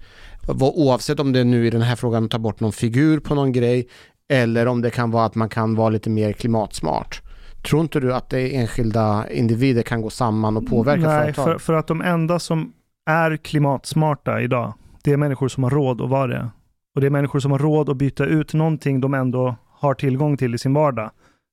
[0.61, 3.35] Oavsett om det är nu i den här frågan att ta bort någon figur på
[3.35, 3.89] någon grej
[4.29, 7.23] eller om det kan vara att man kan vara lite mer klimatsmart.
[7.69, 11.45] Tror inte du att det är enskilda individer kan gå samman och påverka Nej, företag?
[11.45, 12.73] för, för att de enda som
[13.11, 14.75] är klimatsmarta idag,
[15.07, 16.51] det är människor som har råd att vara det.
[16.95, 20.37] Och det är människor som har råd att byta ut någonting de ändå har tillgång
[20.37, 21.11] till i sin vardag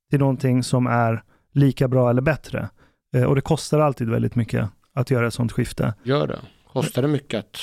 [0.09, 2.69] till någonting som är lika bra eller bättre.
[3.15, 5.93] Eh, och det kostar alltid väldigt mycket att göra ett sånt skifte.
[6.03, 6.39] Gör det.
[6.73, 7.57] Kostar det mycket att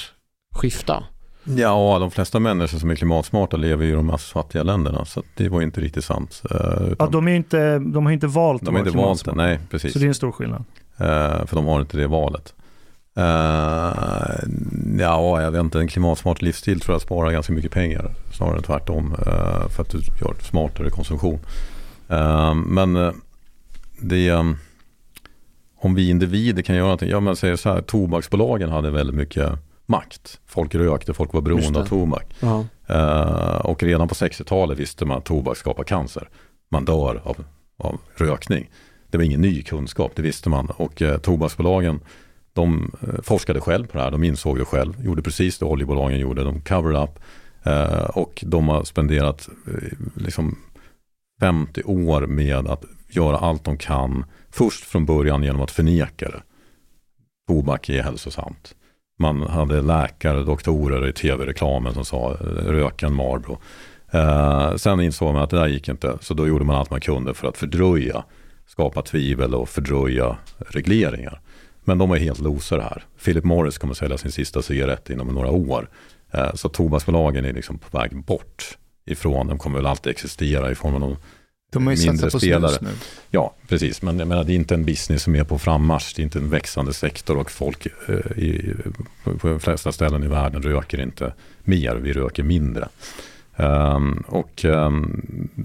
[0.55, 1.05] skifta?
[1.45, 5.05] Ja, de flesta människor som är klimatsmarta lever ju i de mest fattiga länderna.
[5.05, 6.43] Så det var inte riktigt sant.
[6.51, 8.99] Eh, Ja, utan de, är inte, de har inte valt de att har vara inte
[8.99, 9.93] valt det, nej precis.
[9.93, 10.65] Så det är en stor skillnad.
[10.97, 12.55] Eh, för de har inte det valet.
[13.17, 13.93] Eh,
[14.99, 18.15] ja, jag vet inte, en klimatsmart livsstil tror jag sparar ganska mycket pengar.
[18.33, 19.15] Snarare än tvärtom.
[19.27, 21.39] eh, för att du gör smartare konsumtion.
[22.09, 23.13] Eh, men
[24.01, 24.43] det eh,
[25.83, 27.09] om vi individer kan göra någonting.
[27.11, 29.53] Ja, men säger så här, tobaksbolagen hade väldigt mycket
[29.87, 30.41] makt.
[30.47, 32.27] Folk rökte, folk var beroende av tobak.
[32.41, 32.65] Ja.
[32.89, 36.29] Eh, och redan på 60-talet visste man att tobak skapar cancer.
[36.71, 37.45] Man dör av,
[37.79, 38.71] av rökning.
[39.11, 40.67] Det var ingen ny kunskap, det visste man.
[40.77, 42.01] Och eh, tobaksbolagen,
[42.61, 46.19] de eh, forskade själv på det här, de insåg det själv, gjorde precis det oljebolagen
[46.19, 47.19] gjorde, de covered up.
[47.63, 50.59] Eh, och de har spenderat eh, liksom
[51.41, 56.43] 50 år med att göra allt de kan, först från början genom att förneka det.
[57.49, 58.75] Tobak är hälsosamt.
[59.19, 63.59] Man hade läkare, doktorer i tv-reklamen som sa röken rök en Marlboro.
[64.11, 67.01] Eh, sen insåg man att det där gick inte, så då gjorde man allt man
[67.01, 68.25] kunde för att fördröja,
[68.67, 71.41] skapa tvivel och fördröja regleringar.
[71.85, 73.05] Men de är helt losare här.
[73.25, 75.89] Philip Morris kommer sälja sin sista cigarett inom några år.
[76.31, 80.75] Eh, så tobaksbolagen är liksom på väg bort ifrån, de kommer väl alltid existera i
[80.75, 81.17] form av någon
[81.73, 82.71] De har ju mindre på spelare.
[82.71, 82.97] snus nu.
[83.31, 84.03] Ja, precis.
[84.03, 86.13] Men jag menar, det är inte en business som är på frammarsch.
[86.17, 88.75] Det är inte en växande sektor och folk eh, i,
[89.25, 91.33] på de flesta ställen i världen röker inte
[91.65, 91.97] mer.
[91.97, 92.89] Vi röker mindre.
[93.57, 95.23] Ehm, och ehm,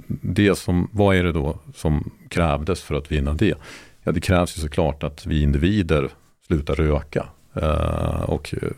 [0.07, 3.55] det som, vad är det då som krävdes för att vinna det?
[4.05, 6.09] Ja, det krävs ju såklart att vi individer
[6.47, 7.27] slutar röka.
[7.53, 8.69] Eh, och eh,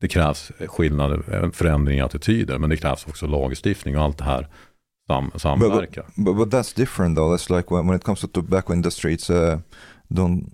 [0.00, 2.58] det krävs skillnader, en förändring i attityder.
[2.58, 4.48] Men det krävs också lagstiftning och allt det här
[5.06, 6.04] sam, samverkar.
[6.16, 7.34] But, but that's different though.
[7.34, 9.58] That's like when, when it comes to tobacco industry, it's uh,
[10.08, 10.52] don't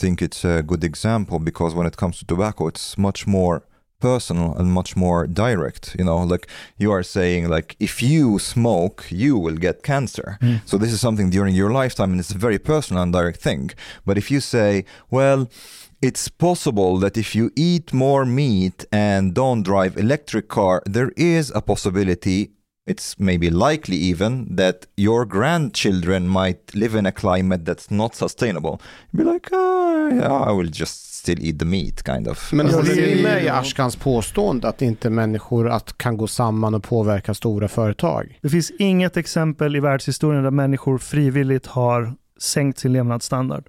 [0.00, 3.60] think it's a good example because when it comes to tobacco, it's much more
[4.10, 5.84] personal and much more direct.
[5.98, 6.46] You know, like
[6.82, 10.28] you are saying, like if you smoke, you will get cancer.
[10.42, 10.56] Hmm.
[10.70, 13.64] So this is something during your lifetime, and it's a very personal and direct thing.
[14.06, 14.70] But if you say,
[15.16, 15.40] well,
[16.08, 21.44] it's possible that if you eat more meat and don't drive electric car, there is
[21.54, 22.50] a possibility
[22.86, 28.80] it's maybe likely even that your grandchildren might live in a climate that's not sustainable.
[29.10, 32.52] You'd be like, oh, yeah, I will just still eat the meat, kind of.
[32.52, 36.16] Men Alltså, håller det är ni med i Ashkans påstående att inte människor att kan
[36.16, 38.38] gå samman och påverka stora företag?
[38.42, 43.64] Det finns inget exempel i världshistorien där människor frivilligt har sänkt sin levnadsstandard.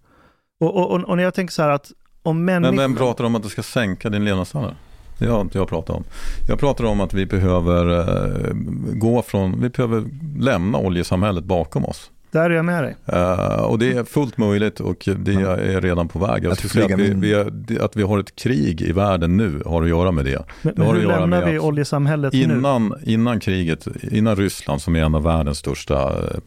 [0.60, 1.92] Och, och, och, och när jag tänker så här att
[2.24, 2.76] om människor...
[2.76, 4.76] Men vem pratar om att du ska sänka din levnadsstandard?
[5.18, 6.04] Det har inte jag pratat om.
[6.48, 8.54] Jag pratar om att vi behöver eh,
[8.94, 10.04] gå från, vi behöver
[10.40, 12.12] lämna oljesamhället bakom oss.
[12.36, 12.96] Där är jag med dig.
[13.06, 16.44] Eh, och det är fullt möjligt och det är redan på väg.
[16.44, 19.84] Jag Att att vi, vi är, att vi har ett krig i världen nu har
[19.84, 20.46] att göra med det.
[20.62, 22.40] Men, Det har men att hur göra lämnar med vi oljesamhället nu?
[22.40, 26.40] Innan, innan kriget, innan Ryssland som är en av världens största eh,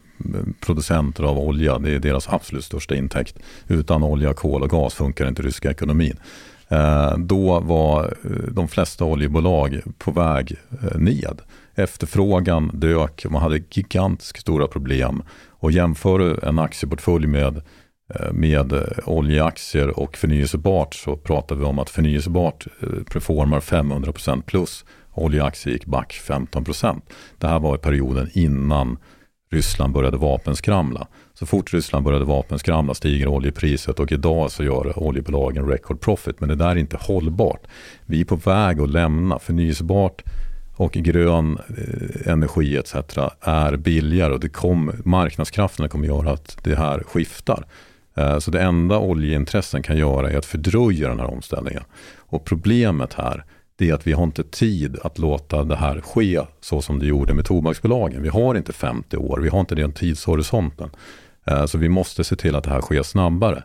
[0.59, 3.39] producenter av olja, det är deras absolut största intäkt.
[3.67, 6.17] Utan olja, kol och gas funkar inte ryska ekonomin.
[6.71, 11.41] Eh, då var eh, de flesta oljebolag på väg eh, ned.
[11.75, 15.23] Efterfrågan dök, och man hade gigantiskt stora problem.
[15.49, 17.61] Och jämför du en aktieportfölj med,
[18.31, 18.73] med
[19.05, 22.67] oljeaktier och förnyelsebart så pratar vi om att förnyelsebart
[23.11, 27.01] performar 500% plus oljeaktier gick back 15%.
[27.37, 28.97] Det här var i perioden innan
[29.51, 31.07] Ryssland började vapenskramla.
[31.39, 36.39] Så fort Ryssland började vapenskramla stiger oljepriset och idag så gör oljebolagen record profit.
[36.39, 37.67] Men det där är inte hållbart.
[38.05, 40.23] Vi är på väg att lämna förnyelsebart
[40.75, 42.95] och grön eh, energi etc.
[43.41, 47.65] är billigare och det kom, marknadskrafterna kommer göra att det här skiftar.
[48.15, 51.83] Eh, så det enda oljeintressen kan göra är att fördröja den här omställningen.
[52.17, 56.41] Och problemet här det är att vi har inte tid att låta det här ske
[56.61, 58.23] så som det gjorde med tobaksbolagen.
[58.23, 60.89] Vi har inte 50 år, vi har inte den tidshorisonten.
[61.49, 63.63] Eh, så vi måste se till att det här sker snabbare.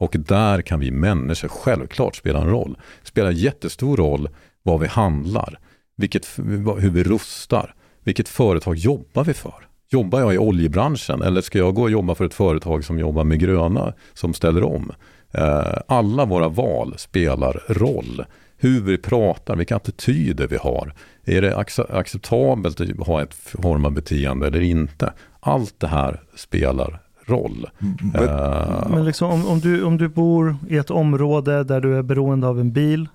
[0.00, 2.76] Och där kan vi människor självklart spela en roll.
[3.02, 4.28] Det spelar jättestor roll
[4.62, 5.58] vad vi handlar,
[5.96, 6.26] vilket,
[6.78, 9.68] hur vi rustar, vilket företag jobbar vi för?
[9.88, 13.24] Jobbar jag i oljebranschen eller ska jag gå och jobba för ett företag som jobbar
[13.24, 14.92] med gröna, som ställer om?
[15.30, 18.24] Eh, alla våra val spelar roll
[18.56, 20.94] hur vi pratar, vilka attityder vi har.
[21.24, 21.56] Är det
[21.88, 25.12] acceptabelt att ha ett form av beteende eller inte?
[25.40, 27.70] Allt det här spelar roll.
[28.12, 31.98] Men, uh, men liksom, om, om, du, om du bor i ett område där du
[31.98, 33.08] är beroende av en bil,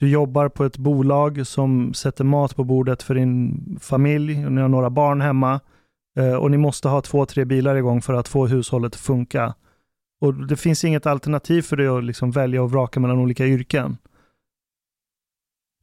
[0.00, 4.60] du jobbar på ett bolag som sätter mat på bordet för din familj, och ni
[4.60, 5.60] har några barn hemma
[6.18, 9.54] uh, och ni måste ha två, tre bilar igång för att få hushållet att funka.
[10.20, 13.96] Och det finns inget alternativ för dig att liksom välja och vraka mellan olika yrken.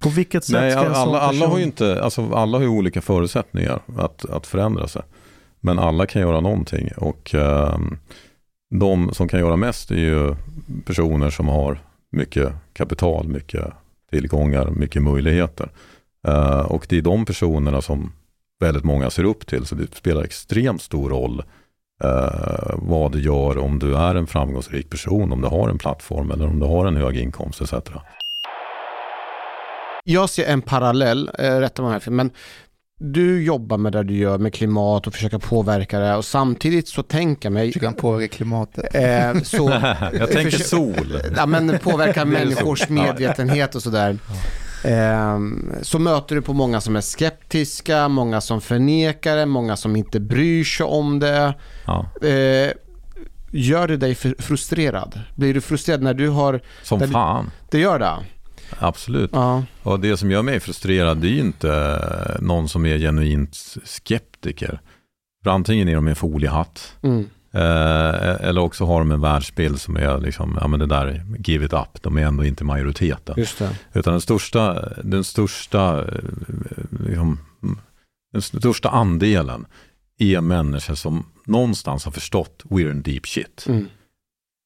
[0.03, 1.15] På vilket sätt Nej, ska en alla, person...
[1.15, 5.01] alla har ju inte, alltså alla har ju olika förutsättningar att, att förändra sig.
[5.65, 7.77] Men alla kan göra någonting och eh,
[8.75, 10.35] de som kan göra mest är ju
[10.85, 11.79] personer som har
[12.11, 13.65] mycket kapital, mycket
[14.11, 15.69] tillgångar, mycket möjligheter.
[16.27, 18.11] Eh, och det är de personerna som
[18.59, 21.43] väldigt många ser upp till, så det spelar extremt stor roll
[22.03, 26.31] eh, vad du gör om du är en framgångsrik person, om du har en plattform
[26.31, 27.73] eller om du har en hög inkomst etc.
[30.05, 32.31] Jag ser en parallell, eh, rätta mig här, men
[33.03, 37.03] du jobbar med det du gör med klimat och försöker påverka det och samtidigt så
[37.03, 37.67] tänker jag mig...
[37.67, 38.95] Försöker han påverka klimatet?
[38.95, 39.69] Eh, så,
[40.13, 41.21] jag tänker sol.
[41.35, 44.17] Ja, men påverka människors medvetenhet och sådär.
[44.83, 45.39] Eh,
[45.81, 50.19] så möter du på många som är skeptiska, många som förnekar det, många som inte
[50.19, 51.53] bryr sig om det.
[51.85, 52.05] Ja.
[52.27, 52.71] Eh,
[53.51, 55.19] gör det dig frustrerad?
[55.35, 56.61] Blir du frustrerad när du har...
[56.83, 57.45] Som fan.
[57.45, 58.15] Du, det gör det?
[58.79, 59.29] Absolut.
[59.33, 59.63] Ja.
[59.83, 64.79] Och det som gör mig frustrerad det är ju inte någon som är genuint skeptiker.
[65.43, 66.95] För antingen är de en foliehatt.
[67.01, 67.29] Mm.
[67.51, 71.65] Eh, eller också har de en världsbild som är liksom, ja men det där, give
[71.65, 73.35] it up, de är ändå inte majoriteten.
[73.37, 73.77] Just det.
[73.93, 76.23] Utan den största, den största, eh,
[77.07, 77.39] liksom,
[78.31, 79.65] den största andelen
[80.17, 83.65] är människor som någonstans har förstått we're in deep shit.
[83.69, 83.87] Mm.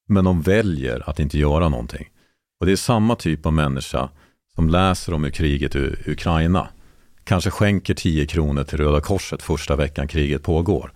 [0.10, 2.07] Men de väljer att inte göra någonting.
[2.60, 4.10] Och det är samma typ av människa
[4.56, 6.67] som läser om hur kriget i Ukraina
[7.24, 10.91] kanske skänker 10 kronor till Röda Korset första veckan kriget pågår.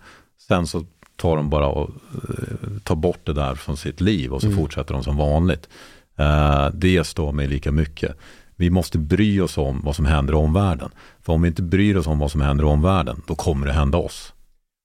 [0.48, 0.84] Sen så
[1.16, 4.58] tar de bara och uh, tar bort det där från sitt liv och så mm.
[4.58, 5.68] fortsätter de som vanligt.
[6.20, 8.16] Uh, det står mig lika mycket.
[8.56, 10.90] Vi måste bry oss om vad som händer i omvärlden.
[11.22, 13.72] För om vi inte bryr oss om vad som händer i omvärlden, då kommer det
[13.72, 14.32] hända oss.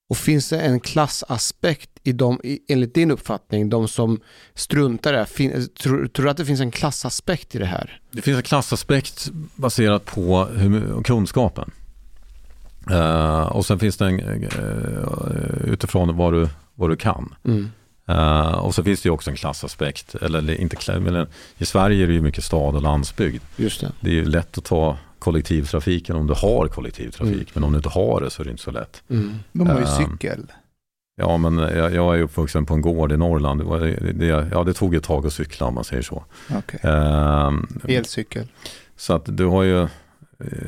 [0.09, 4.19] Och finns det en klassaspekt i de, enligt din uppfattning, de som
[4.53, 5.25] struntar i det?
[5.25, 7.99] Fin, tror, tror, du att det finns en klassaspekt i det här?
[8.11, 11.71] Det finns en klassaspekt baserat på hur, kunskapen.
[12.91, 17.35] Uh, och sen finns det en, uh, utifrån vad du, vad du kan.
[17.43, 17.71] Mm.
[18.09, 22.13] Uh, och så finns det också en klassaspekt, eller inte, men i Sverige är det
[22.13, 23.43] ju mycket stad och landsbygd.
[23.55, 23.91] Just det.
[23.99, 27.33] det är ju lätt att ta kollektivtrafiken om du har kollektivtrafik.
[27.33, 27.47] Mm.
[27.53, 29.03] Men om du inte har det så är det inte så lätt.
[29.09, 29.35] Mm.
[29.51, 30.47] De har ju uh, cykel.
[31.19, 33.81] Ja, men jag, jag är uppvuxen på en gård i Norrland.
[33.81, 36.23] Det, det, ja, det tog ett tag att cykla om man säger så.
[36.57, 36.91] Okay.
[36.91, 37.53] Uh,
[37.87, 38.47] Elcykel.
[38.95, 39.87] Så att du har ju,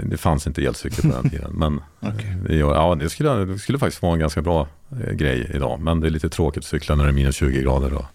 [0.04, 1.52] det fanns inte elcykel på den tiden.
[1.54, 2.58] Men okay.
[2.58, 4.68] ja, det, skulle, det skulle faktiskt vara en ganska bra
[5.04, 5.80] eh, grej idag.
[5.80, 7.94] Men det är lite tråkigt att cykla när det är minus 20 grader.
[7.94, 8.06] Och,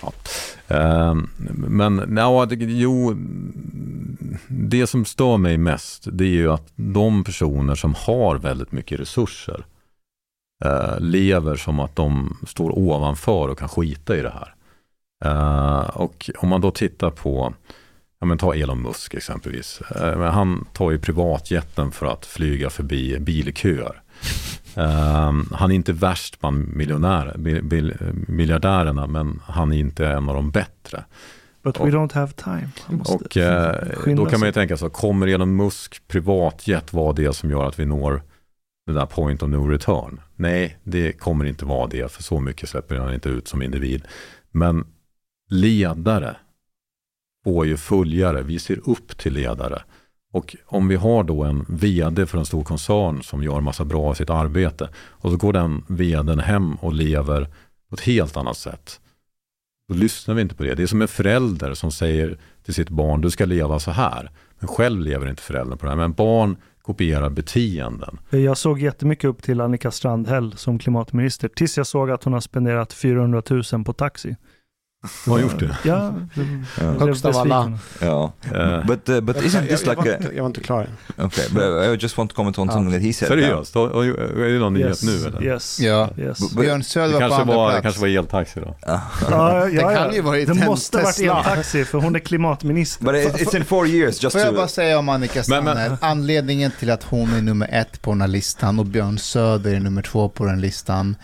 [0.00, 0.12] ja.
[0.76, 1.22] uh,
[1.68, 3.16] men ja, det, jo,
[4.48, 9.00] det som stör mig mest det är ju att de personer som har väldigt mycket
[9.00, 9.64] resurser
[10.64, 14.54] uh, lever som att de står ovanför och kan skita i det här.
[15.24, 17.54] Uh, och om man då tittar på
[18.24, 19.80] Ja, men ta Elon Musk exempelvis.
[19.80, 24.02] Eh, han tar ju privatjetten för att flyga förbi bilköer.
[24.76, 27.36] Um, han är inte värst bland miljonärer,
[28.30, 31.04] miljardärerna, men han är inte en av de bättre.
[31.62, 32.68] But we don't have time.
[33.04, 37.50] Och eh, då kan man ju tänka så, kommer Elon Musk privatjet vara det som
[37.50, 38.22] gör att vi når
[38.86, 40.20] det där point of no return?
[40.36, 44.04] Nej, det kommer inte vara det, för så mycket släpper han inte ut som individ.
[44.50, 44.86] Men
[45.50, 46.36] ledare
[47.44, 49.82] får ju följare, vi ser upp till ledare.
[50.32, 54.12] Och om vi har då en vd för en stor koncern som gör massa bra
[54.12, 57.48] i sitt arbete och så går den vdn hem och lever
[57.88, 59.00] på ett helt annat sätt.
[59.88, 60.74] Då lyssnar vi inte på det.
[60.74, 64.30] Det är som en förälder som säger till sitt barn, du ska leva så här.
[64.58, 65.96] Men själv lever inte föräldern på det här.
[65.96, 66.56] Men barn
[66.86, 68.18] kopiera beteenden.
[68.30, 72.40] Jag såg jättemycket upp till Annika Strandhäll som klimatminister, tills jag såg att hon har
[72.40, 74.36] spenderat 400 000 på taxi.
[75.26, 75.76] Har gjort det?
[75.84, 76.14] Ja.
[76.98, 77.78] Högst av alla.
[78.86, 81.24] But uh, but isn't this jag, jag, like a jag var inte klar än.
[81.24, 81.44] okay?
[81.50, 83.28] But I just want to comment on something that he said.
[83.28, 83.76] seriöst?
[83.76, 85.44] Är det någon nyhet nu eller?
[85.44, 85.80] Yes.
[85.80, 86.10] Ja.
[86.18, 86.54] yes.
[86.54, 87.82] Björn Söder var på kanske andra var, det plats.
[87.82, 88.76] kanske var eltaxi då?
[88.86, 89.00] Ja,
[89.30, 91.38] ja, Det kan ju varit Det måste varit Tesla.
[91.38, 93.04] eltaxi för hon är klimatminister.
[93.04, 94.22] But it, it's in four years.
[94.22, 98.02] Just Får jag bara säga om Annika Strandhäll, anledningen till att hon är nummer ett
[98.02, 101.16] på den här listan och Björn Söder är nummer två på den listan,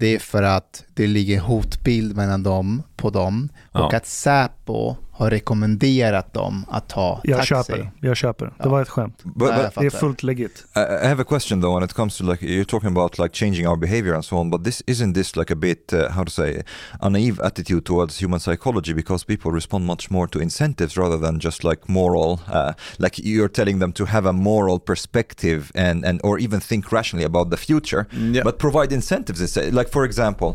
[0.00, 3.96] det är för att det ligger hotbild mellan dem på dem och Ja.
[3.96, 7.48] att Säpo har rekommenderat dem att ta Jag taxi.
[7.48, 8.06] köper det.
[8.08, 8.52] Jag köper det.
[8.62, 9.20] Det var ett skämt.
[9.24, 10.64] but, but Det är fullt legit.
[10.76, 13.66] I have a question though when it comes to like you're talking about like changing
[13.68, 16.30] our behavior and so on, but this isn't this like a bit uh, how to
[16.30, 16.62] say
[17.00, 21.38] a naive attitude towards human psychology because people respond much more to incentives rather than
[21.40, 26.20] just like moral uh, like you're telling them to have a moral perspective and and
[26.24, 28.44] or even think rationally about the future, Yeah.
[28.44, 29.56] but provide incentives.
[29.56, 30.54] Like for example.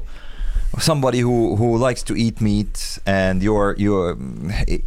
[0.79, 4.17] Somebody who, who likes to eat meat, and you're you're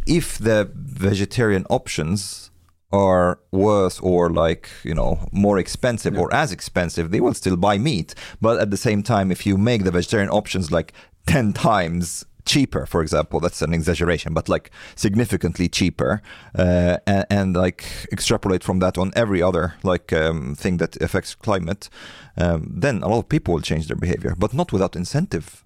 [0.05, 2.51] if the vegetarian options
[2.91, 7.77] are worse or like you know more expensive or as expensive they will still buy
[7.77, 8.15] meat.
[8.41, 10.93] But at the same time if you make the vegetarian options like
[11.27, 16.19] 10 times cheaper for example that's an exaggeration but like significantly cheaper
[16.57, 21.35] uh, and, and like extrapolate from that on every other like um, thing that affects
[21.35, 21.89] climate
[22.37, 25.63] um, then a lot of people will change their behavior but not without incentive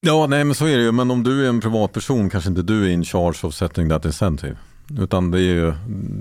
[0.00, 0.92] Ja, nej men så är det ju.
[0.92, 4.04] Men om du är en privatperson kanske inte du är in charge of setting that
[4.04, 4.56] incentive.
[4.98, 5.72] Utan det, är ju,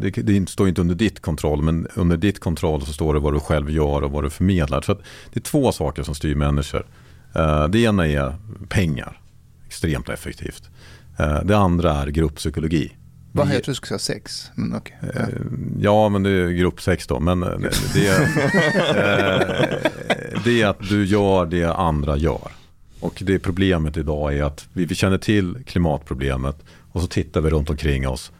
[0.02, 3.34] det, det står inte under ditt kontroll, men under ditt kontroll så står det vad
[3.34, 4.82] du själv gör och vad du förmedlar.
[4.82, 4.94] Så
[5.34, 6.86] det är två saker som styr människor.
[7.36, 8.36] Eh, det ena är
[8.70, 9.22] pengar,
[9.68, 10.70] extremt effektivt.
[11.20, 12.92] Eh, det andra är grupppsykologi.
[13.32, 14.98] Vad Vi- jag tror du skulle säga sex, men okej.
[15.16, 15.22] Ja.
[15.80, 17.20] Ja, men det är grupp 6 då.
[17.20, 17.50] Men eh,
[17.94, 18.30] det
[20.44, 22.52] det är att du gör det andra gör.
[23.00, 26.58] Och det problemet idag är att vi, vi känner till klimatproblemet
[26.92, 28.32] och så tittar vi runt omkring oss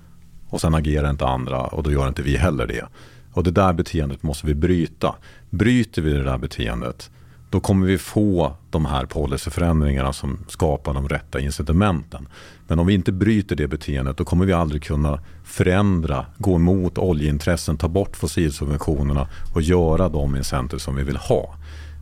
[0.50, 2.86] och sen agerar inte andra och då gör inte vi heller det.
[3.34, 5.16] Och det där beteendet måste vi bryta.
[5.50, 7.10] Bryter vi det där beteendet
[7.50, 12.28] då kommer vi få de här policyförändringarna som skapar de rätta incitamenten.
[12.68, 16.98] Men om vi inte bryter det beteendet då kommer vi aldrig kunna förändra, gå emot
[16.98, 21.56] oljeintressen, ta bort fossilsubventionerna och göra de incitament som vi vill ha.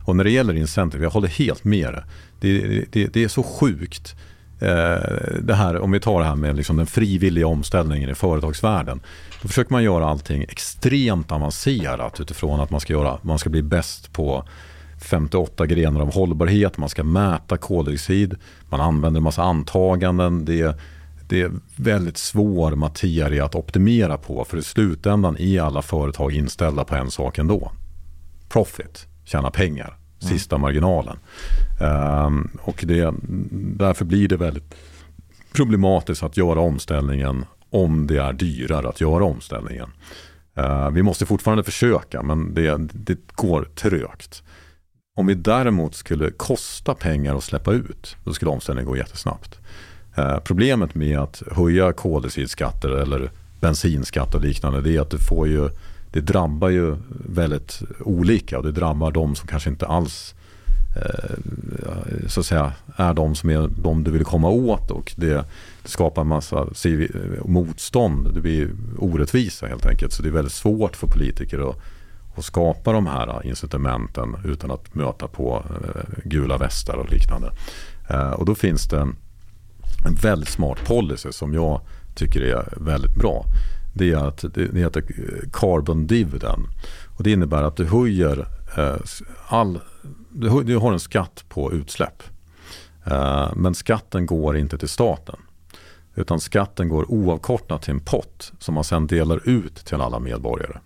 [0.06, 2.04] Och när det gäller incentive, jag håller helt med det.
[2.40, 4.14] Det, det, det är så sjukt.
[4.60, 4.98] Eh,
[5.40, 9.00] det här, om vi tar det här med liksom den frivilliga omställningen i företagsvärlden.
[9.42, 13.62] Då försöker man göra allting extremt avancerat utifrån att man ska, göra, man ska bli
[13.62, 14.44] bäst på
[15.10, 18.34] 58 grenar av hållbarhet, man ska mäta koldioxid,
[18.68, 20.44] man använder en massa antaganden.
[20.44, 20.78] Det
[21.28, 26.84] det är väldigt svår materia att optimera på för i slutändan är alla företag inställda
[26.84, 27.72] på en sak ändå.
[28.48, 31.16] Profit, tjäna pengar, sista marginalen.
[31.80, 33.14] Ehm, och det,
[33.76, 34.74] därför blir det väldigt
[35.52, 39.90] problematiskt att göra omställningen om det är dyrare att göra omställningen.
[40.56, 44.42] Eh, vi måste fortfarande försöka men det, det går trögt.
[45.16, 49.58] Om vi däremot skulle kosta pengar att släppa ut, då skulle omställningen gå jättesnabbt.
[50.16, 55.48] Eh, problemet med att höja koldioxidskatter eller bensinskatt och liknande, det är att det får
[55.48, 55.68] ju,
[56.10, 56.96] det drabbar ju
[57.28, 60.34] väldigt olika och det drabbar de som kanske inte alls
[60.96, 61.36] eh,
[62.26, 65.44] så att säga är de som är de du vill komma åt och det,
[65.82, 66.66] det skapar en massa
[67.44, 68.34] motstånd.
[68.34, 70.12] Det blir orättvisa helt enkelt.
[70.12, 71.76] Så det är väldigt svårt för politiker att,
[72.36, 77.50] att skapa de här incitamenten utan att möta på eh, gula västar och liknande.
[78.10, 79.00] Eh, och då finns det
[80.06, 81.80] en väldigt smart policy som jag
[82.14, 83.44] tycker är väldigt bra.
[83.98, 85.04] Det är att det heter
[85.52, 86.66] carbon dividend.
[87.16, 88.96] Och det innebär att du höjer eh,
[89.48, 89.80] all,
[90.30, 92.22] du, har en skatt på utsläpp.
[93.04, 95.36] Eh, men skatten går inte till staten.
[96.14, 100.78] Utan skatten går oavkortat till en pott som man sen delar ut till alla medborgare.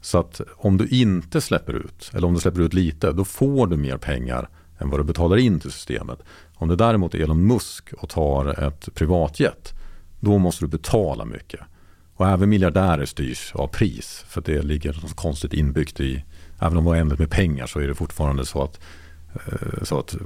[0.00, 3.66] Så att om du inte släpper ut, eller om du släpper ut lite, då får
[3.66, 4.48] du mer pengar
[4.78, 6.18] än vad du betalar in till systemet.
[6.54, 9.74] Om det däremot är Elon Musk och tar ett privatjet,
[10.20, 11.60] då måste du betala mycket.
[12.16, 16.24] Och även miljardärer styrs av pris, för det ligger något konstigt inbyggt i,
[16.58, 18.80] även om det var ändligt med pengar så är det fortfarande så att
[19.34, 20.16] eh, så att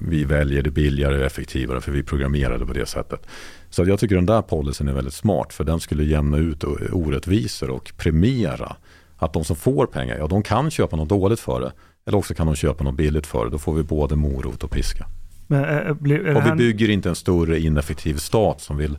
[0.00, 3.26] vi väljer det billigare och effektivare för vi programmerade på det sättet.
[3.70, 7.70] Så jag tycker den där policyn är väldigt smart för den skulle jämna ut orättvisor
[7.70, 8.76] och premiera
[9.16, 11.72] att de som får pengar, ja de kan köpa något dåligt för det
[12.06, 13.50] eller också kan de köpa något billigt för det.
[13.50, 15.06] Då får vi både morot och piska.
[15.46, 18.98] Men, äh, blir, och vi bygger inte en större ineffektiv stat som vill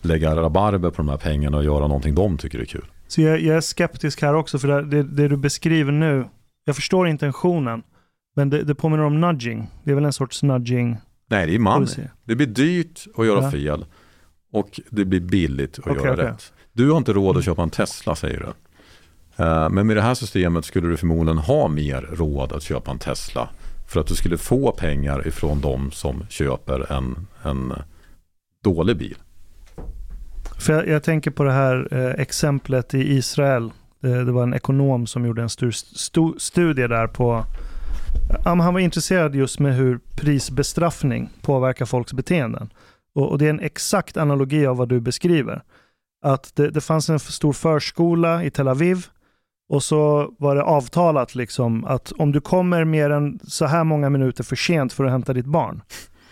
[0.00, 2.84] lägga rabarber på de här pengarna och göra någonting de tycker är kul.
[3.08, 6.24] Så jag, jag är skeptisk här också, för det, det, det, du beskriver nu,
[6.64, 7.82] jag förstår intentionen,
[8.36, 9.70] men det, det påminner om nudging.
[9.84, 10.96] Det är väl en sorts nudging?
[11.30, 12.08] Nej, det är money.
[12.24, 13.50] Det blir dyrt att göra ja.
[13.50, 13.84] fel
[14.52, 16.26] och det blir billigt att okay, göra okay.
[16.26, 16.52] rätt.
[16.72, 18.46] Du har inte råd att köpa en Tesla, säger du.
[19.44, 22.98] Eh, men med det här systemet skulle du förmodligen ha mer råd att köpa en
[22.98, 23.48] Tesla
[23.88, 27.72] för att du skulle få pengar ifrån de som köper en, en
[28.64, 29.16] dålig bil.
[30.58, 33.72] För jag, jag tänker på det här eh, exemplet i Israel.
[34.00, 37.44] Det, det, var en ekonom som gjorde en stu, stu, studie där på...
[38.46, 42.72] Um, han var intresserad just med hur prisbestraffning påverkar folks beteenden.
[43.14, 45.62] Och, och, det är en exakt analogi av vad du beskriver.
[46.22, 49.06] Att det, det fanns en stor förskola i Tel Aviv
[49.68, 54.10] och så var det avtalat liksom att om du kommer mer än så här många
[54.10, 55.82] minuter för sent för att hämta ditt barn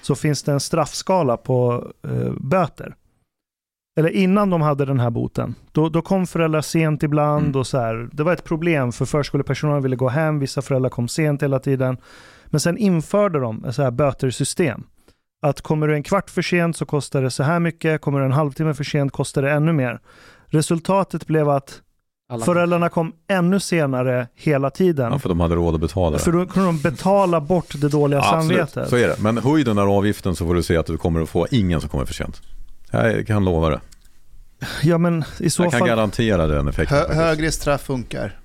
[0.02, 2.94] så finns det en straffskala på eh, böter.
[3.96, 7.60] Eller innan de hade den här boten, då, då kom föräldrar sent ibland mm.
[7.60, 8.08] och så här.
[8.12, 11.96] Det var ett problem för förskolepersonalen ville gå hem, vissa föräldrar kom sent hela tiden.
[12.46, 14.82] Men sen införde de ett så här bötersystem.
[15.42, 18.24] Att kommer du en kvart för sent så kostar det så här mycket, kommer du
[18.24, 20.00] en halvtimme för sent kostar det ännu mer.
[20.46, 21.82] Resultatet blev att
[22.28, 22.44] alla.
[22.44, 25.12] Föräldrarna kom ännu senare hela tiden.
[25.12, 26.22] Ja, för de hade råd att betala det.
[26.22, 28.88] För då kunde de betala bort det dåliga ja, samvetet.
[28.88, 29.16] så är det.
[29.20, 31.80] Men höj den här avgiften så får du se att du kommer att få ingen
[31.80, 32.42] som kommer för sent.
[33.04, 33.80] Jag kan lova det.
[34.82, 35.80] Ja, men i så Jag fall...
[35.80, 36.98] kan garantera den effekten.
[36.98, 38.40] Hö högre straff funkar.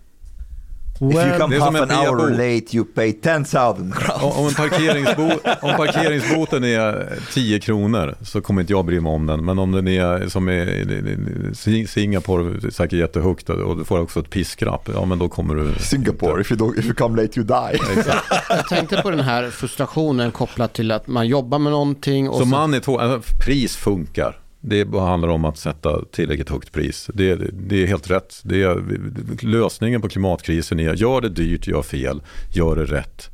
[1.02, 4.38] Well, If you come half an hour late you pay 10,000 crowns.
[4.38, 5.24] Om, parkeringsbo
[5.62, 9.46] om parkeringsboten är 10 kronor så kommer inte jag bry mig om den.
[9.46, 14.90] Men om den är som i Singapore, säkert jättehögt och du får också ett piskrapp,
[14.94, 15.74] ja men då kommer du...
[15.80, 17.80] Singapore, if you, if you come late you die.
[18.50, 22.30] jag tänkte på den här frustrationen kopplat till att man jobbar med någonting.
[22.30, 22.48] Och så, så...
[22.48, 24.41] man är två, alltså, pris funkar.
[24.62, 27.10] Det handlar om att sätta tillräckligt högt pris.
[27.14, 28.42] Det, det är helt rätt.
[28.44, 28.84] Det är,
[29.46, 32.22] lösningen på klimatkrisen är gör det dyrt, gör fel,
[32.54, 33.30] gör det rätt.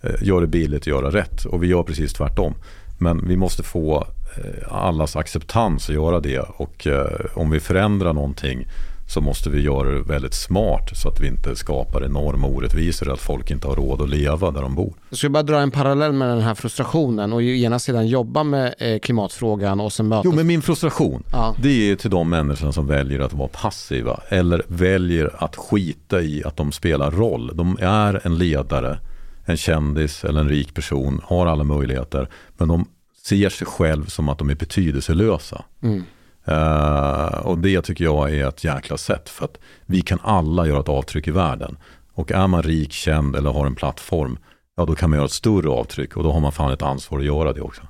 [0.00, 1.44] Eh, gör det billigt, göra rätt.
[1.44, 2.54] Och vi gör precis tvärtom.
[2.98, 4.06] Men vi måste få
[4.36, 6.40] eh, allas acceptans att göra det.
[6.40, 8.66] Och eh, om vi förändrar någonting
[9.10, 13.20] så måste vi göra det väldigt smart så att vi inte skapar enorma orättvisor att
[13.20, 14.92] folk inte har råd att leva där de bor.
[15.08, 18.74] Jag skulle bara dra en parallell med den här frustrationen och ena sidan jobba med
[18.78, 20.22] eh, klimatfrågan och sen möta...
[20.24, 21.54] Jo, men min frustration, ja.
[21.62, 26.44] det är till de människorna som väljer att vara passiva eller väljer att skita i
[26.44, 27.50] att de spelar roll.
[27.54, 28.98] De är en ledare,
[29.44, 32.86] en kändis eller en rik person, har alla möjligheter, men de
[33.22, 35.64] ser sig själv som att de är betydelselösa.
[35.82, 36.04] Mm.
[36.50, 40.80] Uh, och det tycker jag är ett jäkla sätt för att vi kan alla göra
[40.80, 41.76] ett avtryck i världen.
[42.12, 44.38] Och är man rik, känd eller har en plattform,
[44.76, 47.18] ja då kan man göra ett större avtryck och då har man fan ett ansvar
[47.18, 47.82] att göra det också.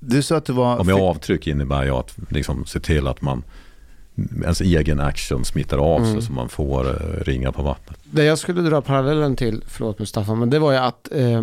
[0.00, 0.76] Du sa att du var...
[0.76, 3.44] Och med avtryck innebär jag att liksom se till att man
[4.42, 6.22] ens egen action smittar av sig mm.
[6.22, 7.98] så man får uh, ringa på vattnet.
[8.04, 11.42] Det jag skulle dra parallellen till, förlåt Mustafa, men det var ju att eh,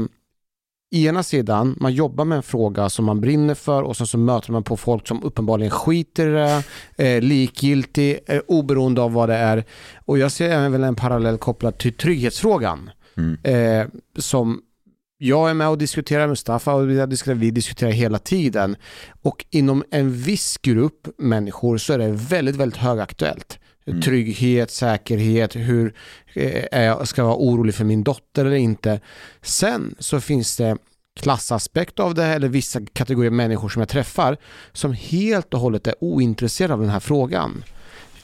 [0.91, 4.51] ena sidan, man jobbar med en fråga som man brinner för och sen så möter
[4.51, 6.63] man på folk som uppenbarligen skiter i det,
[7.05, 9.63] eh, likgiltig, eh, oberoende av vad det är.
[10.05, 12.89] Och jag ser även en parallell kopplad till trygghetsfrågan.
[13.17, 13.38] Mm.
[13.43, 14.61] Eh, som
[15.17, 18.75] jag är med och diskuterar, Mustafa och vi diskuterar, vi diskuterar hela tiden.
[19.21, 23.59] Och inom en viss grupp människor så är det väldigt, väldigt högaktuellt.
[23.88, 24.01] Mm.
[24.01, 25.93] Trygghet, säkerhet, hur
[26.33, 28.99] eh, jag ska vara orolig för min dotter eller inte.
[29.41, 30.77] Sen så finns det
[31.19, 34.38] klassaspekt av det eller vissa kategorier människor som jag träffar
[34.73, 37.63] som helt och hållet är ointresserade av den här frågan.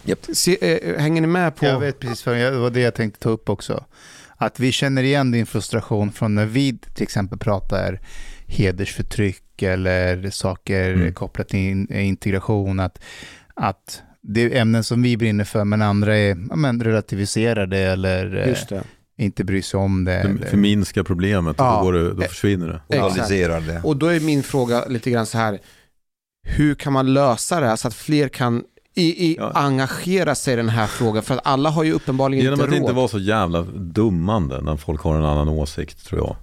[0.06, 0.26] Yep.
[0.34, 1.66] Se, äh, hänger ni med på?
[1.66, 3.86] Jag vet precis, vad det var det jag tänkte ta upp också.
[4.38, 8.00] Att vi känner igen din frustration från när vi till exempel pratar
[8.48, 11.14] hedersförtryck eller saker mm.
[11.14, 12.80] kopplat till integration.
[12.80, 13.04] Att,
[13.54, 18.48] att det är ämnen som vi brinner för, men andra är ja, men, relativiserade eller
[18.48, 18.82] eh,
[19.18, 20.36] inte bryr sig om det.
[20.40, 21.82] Du förminskar problemet och ja.
[21.84, 22.98] då, det, då försvinner det.
[22.98, 23.30] Exakt.
[23.30, 23.82] det.
[23.84, 25.60] Och då är min fråga lite grann så här,
[26.44, 28.64] hur kan man lösa det här så att fler kan
[28.96, 29.52] i, i ja.
[29.52, 31.24] engagera sig i den här frågan?
[31.24, 32.74] För att alla har ju uppenbarligen Genom inte råd.
[32.74, 36.36] Genom att inte vara så jävla dummande när folk har en annan åsikt tror jag.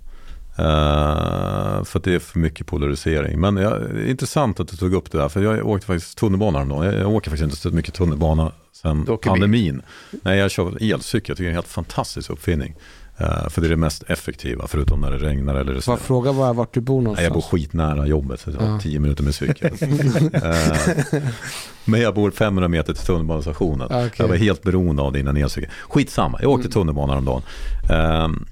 [0.61, 3.41] Uh, för att det är för mycket polarisering.
[3.41, 5.29] Men ja, intressant att du tog upp det där.
[5.29, 6.85] För jag åkte faktiskt tunnelbana häromdagen.
[6.85, 9.83] Jag, jag åker faktiskt inte så mycket tunnelbana sen pandemin.
[10.23, 10.91] Nej, jag kör elcykel.
[10.93, 12.75] Jag tycker det är en helt fantastisk uppfinning.
[13.17, 15.97] Eh, för det är det mest effektiva, förutom när det regnar eller det snöar.
[15.97, 17.25] Fråga bara vart du bor Nej, någonstans.
[17.25, 18.81] jag bor skitnära jobbet, så jag har Ja.
[18.81, 19.73] tio minuter med cykel.
[20.33, 21.23] Eh,
[21.85, 23.87] Men jag bor 500 meter till tunnelbanestationen.
[23.91, 24.11] Ja, okej.
[24.17, 25.71] Jag var helt beroende av det innan elcykel.
[25.89, 26.73] Skitsamma, jag åkte Mm.
[26.73, 27.43] tunnelbana häromdagen.
[28.25, 28.47] Um,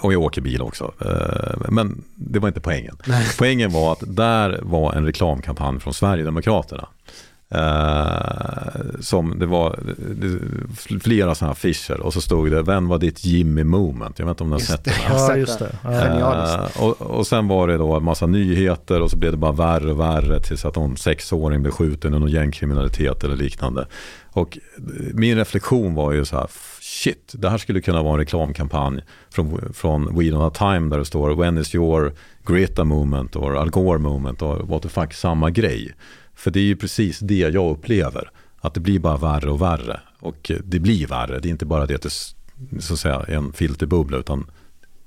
[0.00, 0.92] och jag åker bil också.
[1.00, 2.96] Eh, men det var inte poängen.
[3.06, 3.26] Nej.
[3.38, 6.88] Poängen var att där var en reklamkampanj från Sverigedemokraterna.
[7.54, 9.78] Eh, som det var
[11.00, 14.18] flera sådana affischer och så stod det Vem var ditt Jimmy moment?
[14.18, 14.92] Jag vet inte om ni har sett det.
[15.08, 15.76] Ja, just det.
[15.82, 16.18] det.
[16.20, 16.68] Ja.
[16.78, 19.90] Och, och sen var det då en massa nyheter och så blev det bara värre
[19.90, 23.86] och värre tills att någon sexåring blev skjuten i någon gängkriminalitet eller liknande.
[24.32, 24.58] Och
[25.14, 26.46] min reflektion var ju så här,
[27.00, 30.98] shit, det här skulle kunna vara en reklamkampanj från, från We Don't Have Time där
[30.98, 32.12] det står When is your
[32.46, 35.94] Greta moment or Al Gore moment och what the fuck, samma grej.
[36.34, 38.30] För det är ju precis det jag upplever,
[38.60, 40.00] att det blir bara värre och värre.
[40.20, 42.10] Och det blir värre, det är inte bara det att det
[42.80, 44.50] så att säga, är en filterbubbla utan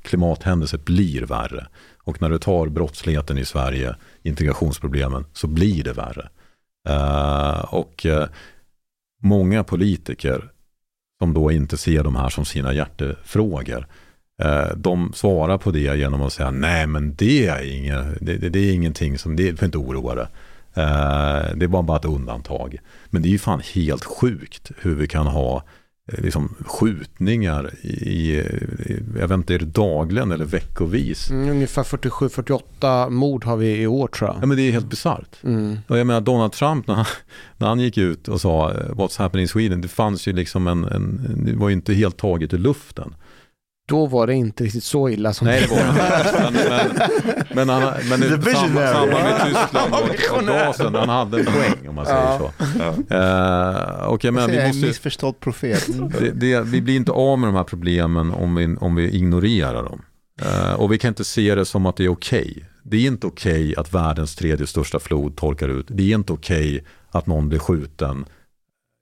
[0.01, 1.67] klimathändelser blir värre.
[2.03, 6.29] Och när du tar brottsligheten i Sverige, integrationsproblemen, så blir det värre.
[6.89, 8.25] Uh, och uh,
[9.21, 10.52] många politiker
[11.19, 13.87] som då inte ser de här som sina hjärtefrågor,
[14.41, 18.49] eh, de svarar på det genom att säga nej men det är, inget, det, det,
[18.49, 20.27] det är ingenting som, det får inte oroa dig.
[20.73, 22.77] Eh, det var bara ett undantag.
[23.09, 25.63] Men det är ju fan helt sjukt hur vi kan ha
[26.11, 28.43] liksom, skjutningar i, i,
[29.19, 31.29] jag vet inte, är det dagligen eller veckovis?
[31.29, 34.37] Mm, ungefär 47-48 mord har vi i år tror jag.
[34.41, 35.43] Ja men det är helt bisarrt.
[35.43, 35.77] Mm.
[35.87, 37.05] Och jag menar Donald Trump när han,
[37.57, 40.67] när han gick ut och sa eh, What's happening in Sweden, det fanns ju liksom
[40.67, 43.15] en, en det var ju inte helt taget ur luften.
[43.93, 45.83] Då var det inte riktigt så illa som Nej det var.
[46.43, 51.39] Men, men, men, han, men det, samma, samma med Tyskland och, och gasen, han hade
[51.39, 52.39] en poäng om man säger Ja.
[52.39, 53.15] så.
[53.15, 55.87] Eh, och jag menar, jag vi en måste ju- missförstådd profet.
[56.19, 59.83] det, det, vi blir inte av med de här problemen om vi, om vi ignorerar
[59.83, 60.01] dem.
[60.41, 62.65] Eh, och vi kan inte se det som att det är okej.
[62.83, 65.85] Det är inte okej att världens tredje största flod torkar ut.
[65.89, 68.25] Det är inte okej att någon blir skjuten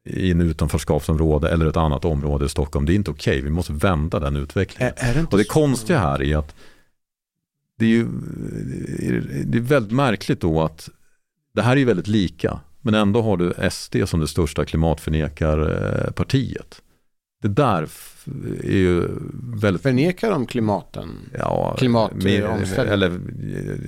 [0.06, 2.86] i en utanförskapsområde eller ett annat område i Stockholm.
[2.86, 3.42] Det är inte okej.
[3.42, 4.94] Vi måste vända den utvecklingen.
[4.98, 5.50] Är, är det Och det så?
[5.50, 6.56] konstiga här är att
[7.78, 8.08] det är ju
[9.46, 10.90] det är väldigt märkligt då att
[11.54, 12.60] det här är ju väldigt lika.
[12.82, 16.82] Men ändå har du SD som det största klimatförnekarpartiet.
[17.42, 17.88] Det där
[18.64, 19.08] är ju
[19.54, 19.82] väldigt...
[19.82, 21.10] Förnekar de klimaten?
[21.40, 22.94] Ja, Klimatomställning.
[22.94, 23.20] Eller,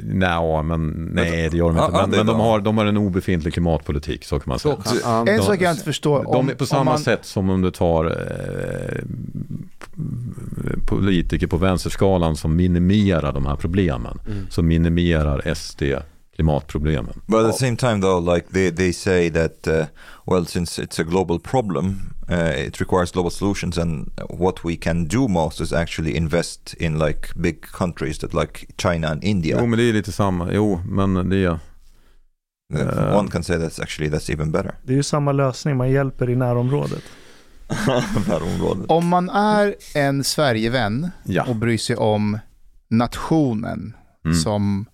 [0.04, 1.90] nej, men nej det gör de inte.
[1.94, 4.78] ja, Men, men de, har, de har en obefintlig klimatpolitik, så kan man säga.
[4.84, 5.26] Så.
[5.28, 6.24] En sak jag inte förstår.
[6.24, 9.04] De är på samma man, sätt som om du tar eh,
[10.86, 14.20] politiker på vänsterskalan som minimerar de här problemen.
[14.28, 14.48] Mm.
[14.50, 15.84] Så minimerar SD
[16.36, 17.22] klimatproblemen.
[17.28, 19.86] But at the same time, though, like they, they say that, uh,
[20.26, 25.06] well, since it's a global problem, uh, it requires global solutions, and what we can
[25.08, 29.58] do most is actually invest in like big countries that like China and India.
[29.60, 30.52] Jo, men det är lite samma.
[30.54, 31.50] Jo, men det är...
[31.50, 31.58] Uh,
[32.74, 34.76] Uh, One can say that's actually that's even better.
[34.84, 37.04] Det är ju samma lösning, man hjälper i närområdet.
[38.28, 38.86] Närområdet.
[38.90, 41.44] om man är en Sverigevän Ja.
[41.44, 42.40] och bryr sig om
[42.90, 43.94] nationen
[44.26, 44.38] Mm.
[44.38, 44.86] som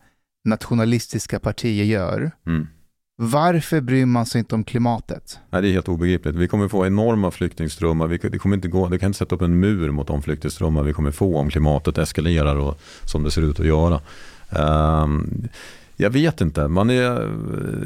[0.50, 2.68] nationalistiska partier gör, Mm.
[3.16, 5.40] varför bryr man sig inte om klimatet?
[5.50, 6.36] Nej, det är helt obegripligt.
[6.36, 8.08] Vi kommer få enorma flyktingströmmar.
[8.08, 10.84] Vi, det, kommer inte gå, det kan inte sätta upp en mur mot de flyktingströmmar
[10.84, 14.02] vi kommer få om klimatet eskalerar och som det ser ut att göra.
[14.50, 15.48] Ehm,
[15.96, 16.68] jag vet inte.
[16.68, 17.32] Man är,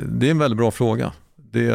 [0.07, 1.11] det är en väldigt bra fråga.
[1.35, 1.73] Det,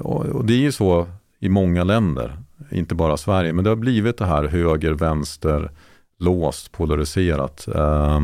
[0.00, 1.06] och det är ju så
[1.38, 2.38] i många länder,
[2.70, 5.70] inte bara Sverige, men det har blivit det här höger, vänster,
[6.18, 7.68] låst, polariserat.
[7.74, 8.20] Eh,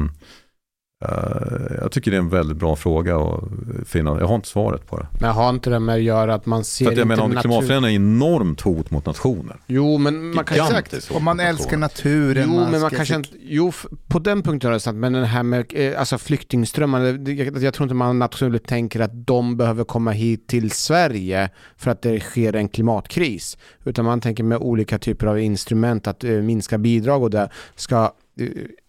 [1.81, 3.43] jag tycker det är en väldigt bra fråga att
[3.87, 4.21] finna.
[4.21, 5.07] Jag har inte svaret på det.
[5.21, 7.23] Men har inte det med att göra att man ser För att jag inte menar,
[7.25, 7.41] om natur...
[7.49, 9.57] klimatförändringen är enormt hot mot nationer.
[9.67, 10.57] Jo, men man kan...
[10.59, 12.45] Exakt, om man älskar naturen.
[12.53, 13.73] Jo, men man kanske inte, jo,
[14.09, 17.33] på den punkten är det sant, men den här med eh, alltså flyktingströmmar, det- det-
[17.33, 21.91] jag, jag tror inte man naturligt tänker att de behöver komma hit till Sverige för
[21.91, 26.31] att det sker en klimatkris, utan man tänker med olika typer av instrument att eh,
[26.31, 28.49] minska bidrag och det ska eh,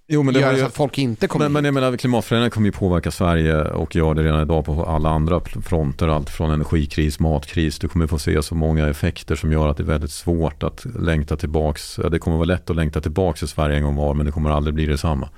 [0.10, 1.68] Jo, men det göra ju, så att folk inte kommer men, men hit.
[1.68, 5.42] jag menar, klimatförändringen kommer ju påverka Sverige och gör det redan idag på alla andra
[5.42, 6.08] fronter.
[6.08, 7.80] Allt från energikris, matkris.
[7.80, 10.86] Du kommer få se så många effekter som gör att det är väldigt svårt att
[11.00, 12.00] längta tillbaks.
[12.12, 14.50] Det kommer vara lätt att längta tillbaks till Sverige en gång var, men det kommer
[14.50, 15.30] aldrig bli detsamma.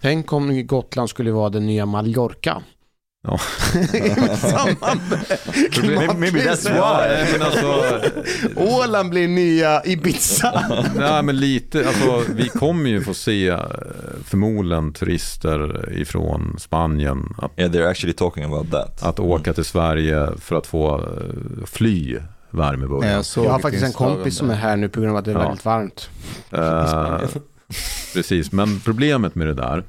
[0.00, 2.62] Tänk om Gotland skulle vara den nya Mallorca.
[3.22, 3.38] Ja.
[6.18, 7.32] Maybe- that's why.
[7.32, 8.00] Men alltså,
[8.56, 10.64] Åland blir nya Ibiza.
[10.96, 13.58] nej, men lite, alltså, vi kommer ju få se eh,
[14.24, 19.02] förmodligen turister ifrån Spanien att Yeah, they're actually talking about that.
[19.02, 22.18] att åka till Sverige för att få eh, fly
[22.50, 23.24] värme i Nej, början.
[23.36, 25.30] jag, Jag har faktiskt en kompis som är här nu på grund av att det
[25.30, 25.40] är Ja.
[25.42, 26.10] väldigt varmt.
[26.50, 27.28] Eh,
[28.14, 29.84] precis, men problemet med det där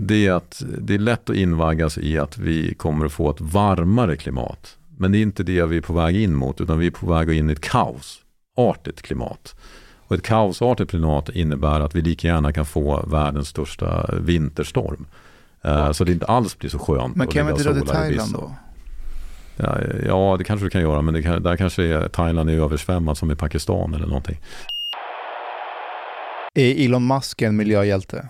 [0.00, 3.40] det är att det är lätt att invaggas i att vi kommer att få ett
[3.40, 4.76] varmare klimat.
[4.96, 7.06] Men det är inte det vi är på väg in mot utan vi är på
[7.12, 9.54] väg in i ett kaosartigt klimat.
[9.96, 15.06] Och ett kaosartigt klimat innebär att vi lika gärna kan få världens största vinterstorm.
[15.64, 18.32] Eh, Så det inte alls blir så skönt Men kan vi inte dra till Thailand
[18.32, 18.52] då?
[19.56, 22.54] Ja, ja, det kanske du kan göra men det kan, där kanske är, Thailand är
[22.54, 24.40] översvämmat som i Pakistan eller någonting.
[26.54, 28.28] Är Elon Musk en miljöhjälte?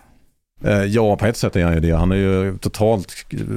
[0.64, 1.90] Eh, Ja, på ett sätt är han ju det.
[1.96, 3.12] Han har ju totalt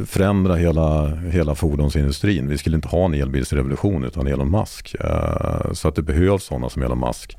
[0.08, 2.48] förändrat hela, hela fordonsindustrin.
[2.48, 4.96] Vi skulle inte ha en elbilsrevolution utan Elon Musk.
[5.00, 7.38] Eh, Så att det behövs sådana som Elon Musk.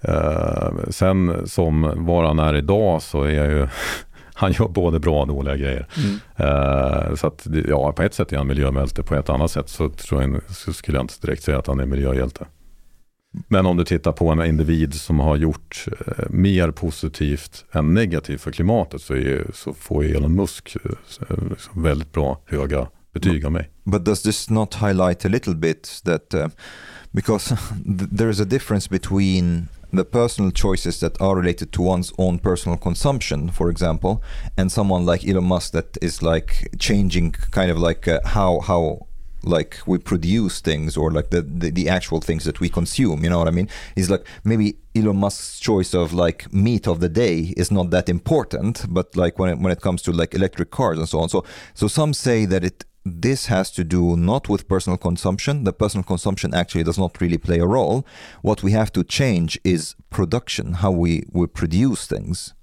[0.00, 3.68] Eh, Sen som var han är idag så är ju,
[4.34, 5.86] han gör både bra och dåliga grejer.
[5.96, 7.16] Mm.
[7.16, 9.02] Så att ja, på ett sätt är han miljöhjälte.
[9.02, 11.80] På ett annat sätt så, tror jag, så skulle jag inte direkt säga att han
[11.80, 12.44] är miljöhjälte.
[13.48, 18.40] Men om du tittar på en individ som har gjort eh, mer positivt än negativt
[18.40, 20.90] för klimatet så, är, så får ju Elon Musk eh,
[21.30, 23.70] eh, liksom väldigt bra höga betyg av mig.
[23.84, 26.48] But does this not highlight a little bit that uh,
[27.10, 27.56] because
[28.18, 32.78] there is a difference between the personal choices that are related to one's own personal
[32.78, 34.22] consumption, for example,
[34.56, 39.06] and someone like Elon Musk that is like changing kind of like uh, how how
[39.44, 43.30] like we produce things or like the, the the actual things that we consume you
[43.30, 43.68] know what i mean?
[43.96, 48.08] Is like maybe elon musk's choice of like meat of the day is not that
[48.08, 51.28] important but like when it, when it comes to like electric cars and so on.
[51.28, 55.64] So so some say that it this has to do not with personal consumption.
[55.64, 58.06] The personal consumption actually does not really play a role.
[58.40, 62.54] What we have to change is production how we we produce things.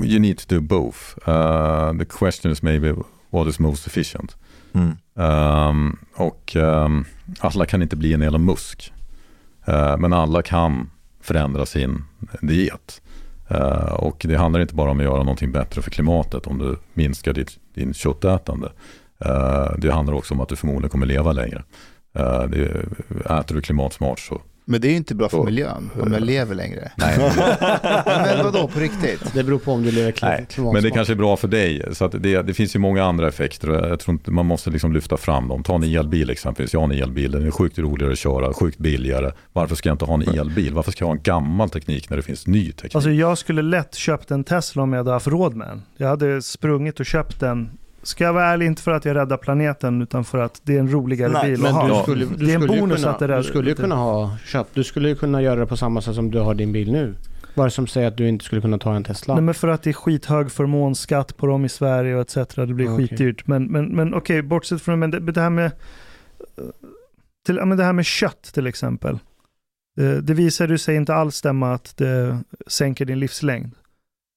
[0.00, 1.18] You need to do both.
[1.26, 2.92] Uh, the question is maybe
[3.30, 4.36] what is most efficient.
[4.74, 4.96] Mm.
[5.14, 7.04] Um, och um,
[7.38, 8.92] alla kan inte bli en Elon Musk.
[9.68, 12.04] Uh, men alla kan förändra sin
[12.40, 13.02] diet.
[13.50, 16.76] Uh, och det handlar inte bara om att göra någonting bättre för klimatet om du
[16.94, 18.72] minskar ditt, din köttätande.
[19.26, 21.62] Uh, det handlar också om att du förmodligen kommer leva längre.
[22.18, 22.86] Uh, det,
[23.24, 25.44] äter du klimatsmart så men det är ju inte bra för Så.
[25.44, 26.92] miljön om jag lever längre.
[26.96, 27.18] nej,
[28.06, 29.34] Men vadå, på riktigt?
[29.34, 30.72] Det beror på om du lever klimatsmart.
[30.74, 31.84] Men det kanske är bra för dig.
[31.92, 33.88] Så att det, det finns ju många andra effekter.
[33.88, 35.62] Jag tror inte man måste liksom lyfta fram dem.
[35.62, 36.72] Ta en elbil exempelvis.
[36.72, 37.30] Jag har en elbil.
[37.30, 39.32] Den är sjukt roligare att köra, sjukt billigare.
[39.52, 40.74] Varför ska jag inte ha en elbil?
[40.74, 42.94] Varför ska jag ha en gammal teknik när det finns ny teknik?
[42.94, 45.82] Alltså jag skulle lätt köpt en Tesla om jag hade haft råd med den.
[45.96, 47.70] Jag hade sprungit och köpt den.
[48.04, 50.78] Ska jag vara ärlig, inte för att jag räddar planeten utan för att det är
[50.80, 51.96] en roligare Nej, bil Men att ha.
[51.96, 53.94] du skulle, du det är en bonus kunna, att det där- du skulle ju kunna
[53.94, 56.72] ha köpt, du skulle ju kunna göra det på samma sätt som du har din
[56.72, 57.14] bil nu.
[57.54, 59.34] Vad är det som säger att du inte skulle kunna ta en Tesla?
[59.34, 62.54] Nej, men för att det är skithög förmånsskatt på dem i Sverige och etc.
[62.54, 63.08] Det blir Okej.
[63.08, 63.46] skitdyrt.
[63.46, 65.70] Men, men, men okej, bortsett från men det, det här med
[67.46, 69.18] till, men det här med kött till exempel.
[70.00, 73.74] Eh, Det visade sig inte alls stämma att det sänker din livslängd.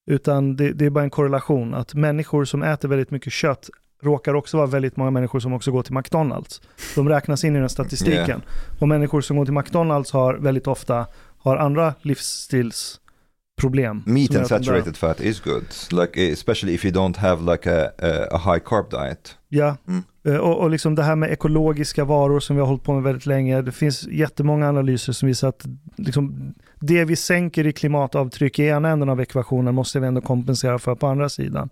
[0.07, 3.69] Utan det, det är bara en korrelation att människor som äter väldigt mycket kött
[4.03, 6.61] råkar också vara väldigt många människor som också går till McDonalds.
[6.95, 8.41] De räknas in i den statistiken.
[8.79, 14.03] Och människor som går till McDonalds har väldigt ofta har andra livsstilsproblem.
[14.05, 17.71] meat som gör and saturated fat is good like especially if you don't have like
[17.71, 17.91] a,
[18.31, 20.03] a, high carb diet Ja, Mm.
[20.27, 23.03] Eh, och, och liksom det här med ekologiska varor som vi har hållit på med
[23.03, 23.61] väldigt länge.
[23.61, 25.65] Det finns jättemånga analyser som visar att
[25.97, 30.79] liksom, det vi sänker i klimatavtryck i ena änden av ekvationen måste vi ändå kompensera
[30.79, 31.69] för på andra sidan.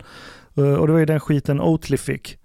[0.57, 2.37] Eh, och det var ju den skiten Oatly fick.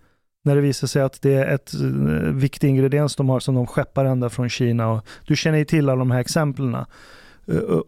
[0.44, 3.66] När det visar sig att det är ett eh, viktig ingrediens de har som de
[3.66, 4.90] skeppar ända från Kina.
[4.90, 6.74] Och du känner ju till alla de här exemplen.
[6.74, 6.86] Och,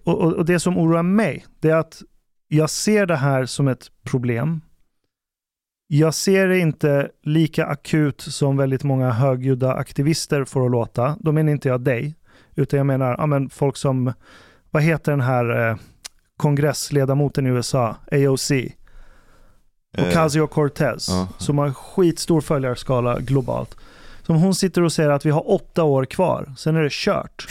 [0.05, 2.03] och, och det som oroar mig, det är att
[2.49, 4.61] jag ser det här som ett problem.
[5.95, 11.17] Jag ser det inte lika akut som väldigt många högljudda aktivister får att låta.
[11.21, 12.15] Då menar inte jag dig,
[12.55, 14.13] utan jag menar ja, men folk som,
[14.71, 15.77] vad heter den här eh,
[16.37, 18.53] kongressledamoten i USA, AOC,
[19.97, 21.29] Eh, Ocasio-Cortez, ja.
[21.39, 23.77] som har skitstor följarskala globalt.
[24.23, 27.49] Som hon sitter och säger att vi har åtta år kvar, sen är det kört.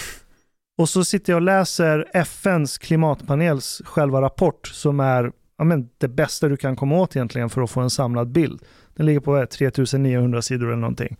[0.78, 5.32] Och så sitter jag och läser FNs klimatpanels själva rapport som är
[5.62, 8.62] ja, men det bästa du kan komma åt egentligen för att få en samlad bild.
[8.93, 11.18] Den ligger på vad är det, 3900 sidor eller någonting.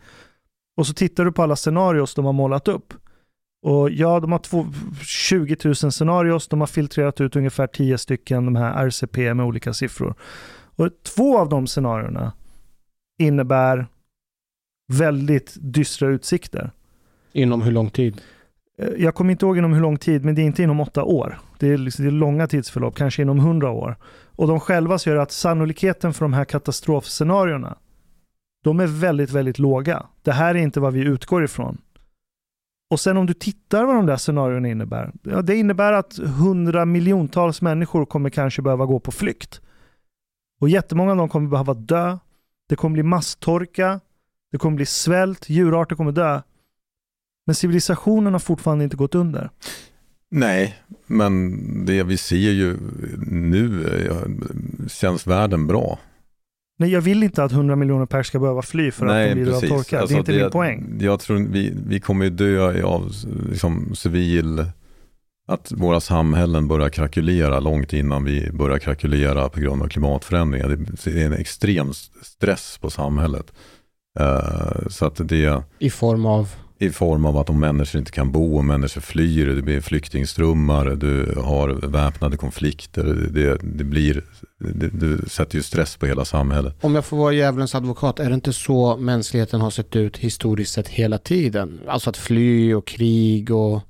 [0.78, 2.94] Och så tittar du på alla scenarios de har målat upp.
[3.62, 4.66] Och ja, de har två,
[5.02, 9.74] 20 000 scenarios, de har filtrerat ut ungefär 10 stycken de här RCP med olika
[9.74, 10.16] siffror.
[10.76, 12.34] Och två av de scenarierna
[13.20, 13.88] innebär
[14.94, 16.72] väldigt dystra utsikter.
[17.34, 18.22] Inom hur lång tid?
[18.78, 21.04] Eh, Jag kommer inte ihåg inom hur lång tid, men det är inte inom åtta
[21.04, 21.40] år.
[21.62, 23.96] Det är, liksom, det är långa tidsförlopp, kanske inom hundra år.
[24.36, 27.78] Och de själva säger att sannolikheten för de här katastrofscenarierna,
[28.64, 30.06] de är väldigt, väldigt låga.
[30.22, 31.78] Det här är inte vad vi utgår ifrån.
[32.90, 35.12] Och sen om du tittar vad de där scenarierna innebär.
[35.24, 39.62] Ja, det innebär att hundra miljontals människor kommer kanske behöva gå på flykt.
[40.62, 42.18] Och jättemånga av dem kommer behöva dö.
[42.70, 44.00] Det kommer bli masstorka.
[44.52, 45.50] Det kommer bli svält.
[45.50, 46.42] Djurarter kommer dö.
[47.46, 49.50] Men civilisationen har fortfarande inte gått under.
[50.32, 50.76] Nej,
[51.08, 52.78] men det vi ser ju
[53.28, 56.00] nu eh, känns världen bra.
[56.80, 59.40] Nej, jag vill inte att 100 miljoner pers ska behöva fly för Nej, att de
[59.40, 59.72] lider precis.
[59.72, 60.00] av torka.
[60.00, 60.98] Alltså, det är inte det, min poäng.
[61.00, 63.12] Jag tror vi, vi kommer ju dö av
[63.50, 64.66] liksom, civil,
[65.48, 70.78] att våra samhällen börjar krackelera långt innan vi börjar krackelera på grund av klimatförändringar.
[71.04, 73.54] Det är en extrem stress på samhället.
[74.20, 76.50] Eh, så att det I form av?
[76.82, 80.86] I form av att om människor inte kan bo, om människor flyr, det blir flyktingströmmar,
[80.86, 84.24] du har väpnade konflikter, det, det blir,
[84.60, 86.76] det, du sätter ju stress på hela samhället.
[86.82, 90.74] Om jag får vara djävulens advokat, är det inte så mänskligheten har sett ut historiskt
[90.74, 91.80] sett hela tiden?
[91.88, 93.82] Alltså att fly och krig och...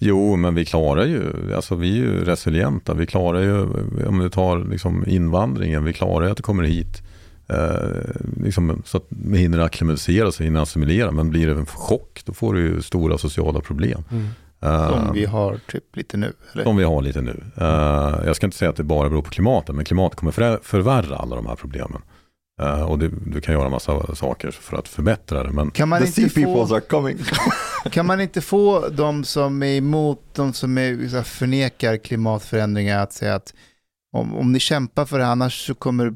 [0.00, 3.62] Jo, men vi klarar ju, alltså vi är ju resilienta, vi klarar ju,
[4.06, 7.02] om du tar liksom invandringen, vi klarar ju att det kommer hit
[7.48, 8.00] Eh,
[8.42, 11.10] liksom, så att man hinner acklimatisera sig, hinner assimilera.
[11.10, 14.04] Men blir det en chock, då får du ju stora sociala problem.
[14.10, 14.26] Mm.
[14.62, 16.32] Eh, Som vi har typ lite nu.
[16.52, 16.64] Eller?
[16.64, 17.44] Som vi har lite nu.
[17.56, 20.60] Eh, jag ska inte säga att det bara beror på klimatet, men klimatet kommer för,
[20.62, 22.02] förvärra alla de här problemen.
[22.86, 25.50] Och det, du kan göra massa saker för att förbättra det.
[25.50, 27.18] Men Kan man, The inte sea peoples få, are coming.
[27.90, 33.34] kan man inte få de som är emot, de som är, förnekar klimatförändringar att säga
[33.34, 33.54] att
[34.12, 36.14] om, om ni kämpar för det annars så kommer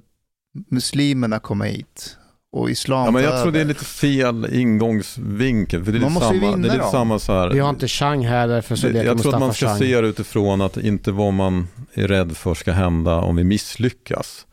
[0.71, 2.17] muslimerna komma hit
[2.53, 5.85] och islam Ja, men jag tror det är lite fel ingångsvinkel.
[5.85, 7.51] För det är Man lite måste samma, det är vinna lite samma så här.
[7.51, 9.79] Vi har inte Chang här, därför så Det- leker jag tror att man ska Chang.
[9.79, 14.47] se det utifrån att inte vad man är rädd för ska hända om vi misslyckas.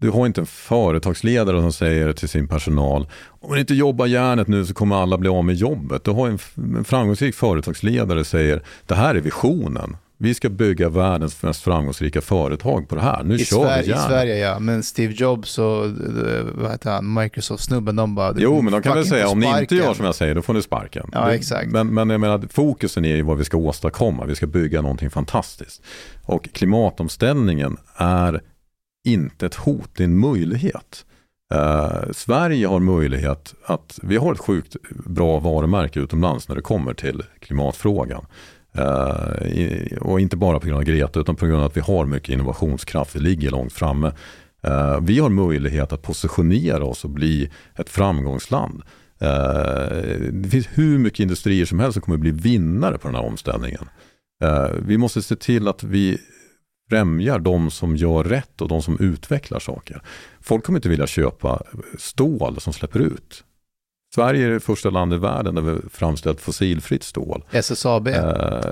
[0.00, 3.08] Du har inte en företagsledare som säger till sin personal,
[3.40, 6.04] om ni inte jobbar järnet nu så kommer alla bli av med jobbet.
[6.04, 6.38] Du har en,
[6.76, 9.96] en framgångsrik företagsledare säger, det här är visionen.
[10.22, 13.24] Vi ska bygga världens mest framgångsrika företag på det här.
[13.24, 14.06] Nu I, kör Sverige, vi I järnet.
[14.06, 18.34] Sverige ja, men Steve Jobs och eh, Microsoft-snubben, de bara...
[18.36, 20.54] Jo, men de kan väl säga om ni inte gör som jag säger, då får
[20.54, 21.10] ni sparken.
[21.12, 21.70] Ja, exakt.
[21.70, 24.24] Men, men jag menar, fokusen är ju vad vi ska åstadkomma.
[24.24, 25.82] Vi ska bygga någonting fantastiskt.
[26.22, 28.40] Och klimatomställningen är
[29.04, 31.04] inte ett hot, det är en möjlighet.
[31.54, 36.94] Eh, Sverige har möjlighet att, vi har ett sjukt bra varumärke utomlands när det kommer
[36.94, 38.26] till klimatfrågan.
[38.74, 42.06] Eh, och inte bara på grund av Greta utan på grund av att vi har
[42.06, 44.12] mycket innovationskraft, vi ligger långt framme.
[44.62, 48.82] Eh, vi har möjlighet att positionera oss och bli ett framgångsland.
[49.20, 53.14] Eh, det finns hur mycket industrier som helst som kommer att bli vinnare på den
[53.14, 53.88] här omställningen.
[54.82, 56.18] Vi måste se till att vi
[56.90, 60.02] främjar de som gör rätt och de som utvecklar saker.
[60.40, 61.62] Folk kommer inte vilja köpa
[61.98, 63.44] stål som släpper ut.
[64.14, 67.44] Sverige är det första landet i världen där vi framställt fossilfritt stål.
[67.50, 68.08] SSAB.
[68.08, 68.22] Eh, Ja,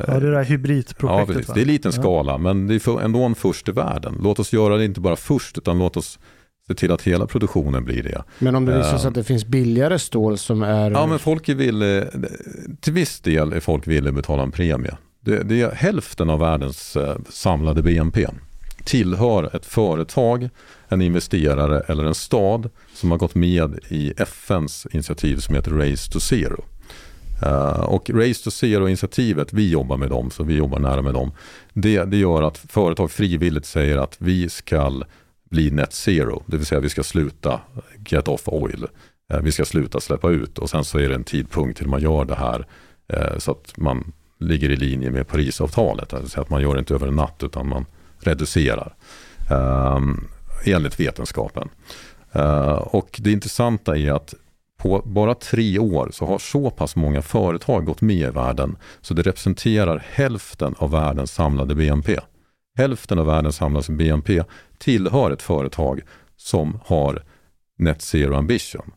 [0.06, 1.28] det där Ja, hybridprojektet.
[1.36, 1.48] precis.
[1.48, 1.54] va?
[1.54, 2.02] Det är liten Ja.
[2.02, 4.18] skala, men det är ändå en först i världen.
[4.22, 6.18] Låt oss göra det inte bara först, utan låt oss
[6.68, 8.22] se till att hela produktionen blir det.
[8.38, 8.98] Men om det visar Eh.
[8.98, 10.90] sig att det finns billigare stål som är...
[10.90, 12.04] Ja, men folk är villiga,
[12.80, 14.96] till viss del är folk villiga att betala en premie.
[15.24, 18.26] Det, det är hälften av världens eh, samlade BNP
[18.84, 20.48] tillhör ett företag,
[20.88, 26.12] en investerare eller en stad som har gått med i FNs initiativ som heter Race
[26.12, 26.64] to Zero.
[27.46, 31.32] Uh, och Race to Zero-initiativet, vi jobbar med dem, så vi jobbar nära med dem.
[31.72, 35.02] Det, det gör att företag frivilligt säger att vi ska
[35.50, 37.60] bli net zero, det vill säga vi ska sluta
[38.08, 38.86] get off oil.
[39.34, 42.02] Uh, Vi ska sluta släppa ut och sen så är det en tidpunkt till man
[42.02, 42.66] gör det här
[43.12, 46.14] uh, så att man ligger i linje med Parisavtalet.
[46.14, 47.86] Alltså att man gör det inte över en natt utan man
[48.20, 48.94] reducerar
[49.50, 50.00] eh,
[50.64, 51.68] enligt vetenskapen.
[52.32, 54.34] Eh, och det intressanta är att
[54.78, 59.14] på bara tre år så har så pass många företag gått med i världen så
[59.14, 62.20] det representerar hälften av världens samlade BNP.
[62.76, 64.42] Hälften av världens samlade BNP
[64.78, 66.00] tillhör ett företag
[66.36, 67.22] som har
[67.78, 68.92] net zero ambition.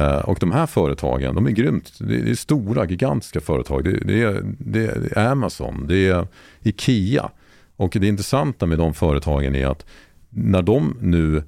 [0.00, 3.84] Eh, och de här företagen, de är grymt, det är, stora, gigantiska företag.
[3.84, 6.26] Det, det, är, det är Amazon, det är
[6.62, 7.30] Ikea.
[7.76, 9.86] Och det intressanta med de företagen är att
[10.30, 11.42] när de nu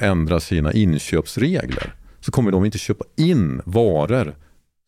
[0.00, 4.36] ändrar sina inköpsregler så kommer de inte köpa in varor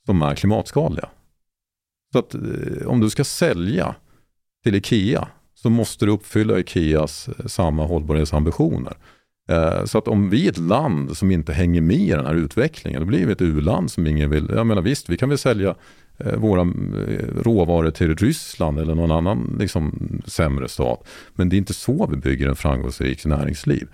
[0.06, 1.08] som är klimatskadliga.
[2.12, 3.94] Så att eh, om du ska sälja
[4.62, 8.96] till Ikea så måste du uppfylla Ikeas eh, samma hållbarhetsambitioner.
[9.48, 12.34] Eh, så att om vi är ett land som inte hänger med i den här
[12.34, 14.50] utvecklingen, då blir vi ett u-land som ingen vill.
[14.54, 15.74] Jag menar visst, vi kan väl sälja
[16.18, 21.06] eh, våra eh, råvaror till Ryssland eller någon annan liksom, sämre stat.
[21.34, 23.88] Men det är inte så vi bygger en framgångsrik näringsliv.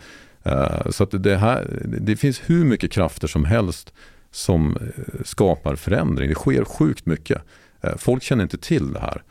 [0.91, 3.93] Så att det, här, det finns hur mycket krafter som helst
[4.31, 4.79] som
[5.25, 6.29] skapar förändring.
[6.29, 7.43] Det sker sjukt mycket.
[7.97, 9.23] Folk känner inte till det här.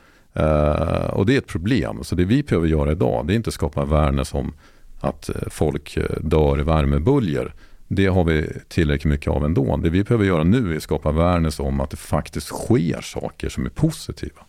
[1.11, 2.03] Och det är ett problem.
[2.03, 4.53] Så det vi behöver göra idag, det är inte skapa värden som
[4.99, 7.53] att folk dör i värmeböljer.
[7.87, 9.77] Det har vi tillräckligt mycket av ändå.
[9.77, 13.49] Det vi behöver göra nu är att skapa awareness om att det faktiskt sker saker
[13.49, 14.41] som är positiva.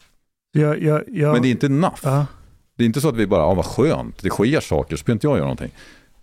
[0.52, 1.32] Jag, jag, jag...
[1.32, 2.00] Men det är inte enough.
[2.02, 2.26] Ja.
[2.76, 5.16] Det är inte så att vi bara, ah, vad skönt, det sker saker, så behöver
[5.16, 5.70] inte jag göra någonting.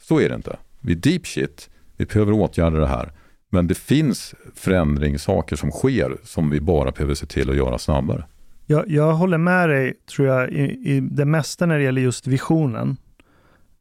[0.01, 0.57] Så är det inte.
[0.79, 3.11] Vi är deep shit, vi behöver åtgärda det här.
[3.49, 8.25] Men det finns förändringssaker som sker som vi bara behöver se till att göra snabbare.
[8.65, 12.27] Jag, jag håller med dig, tror jag, i, i det mesta när det gäller just
[12.27, 12.97] visionen.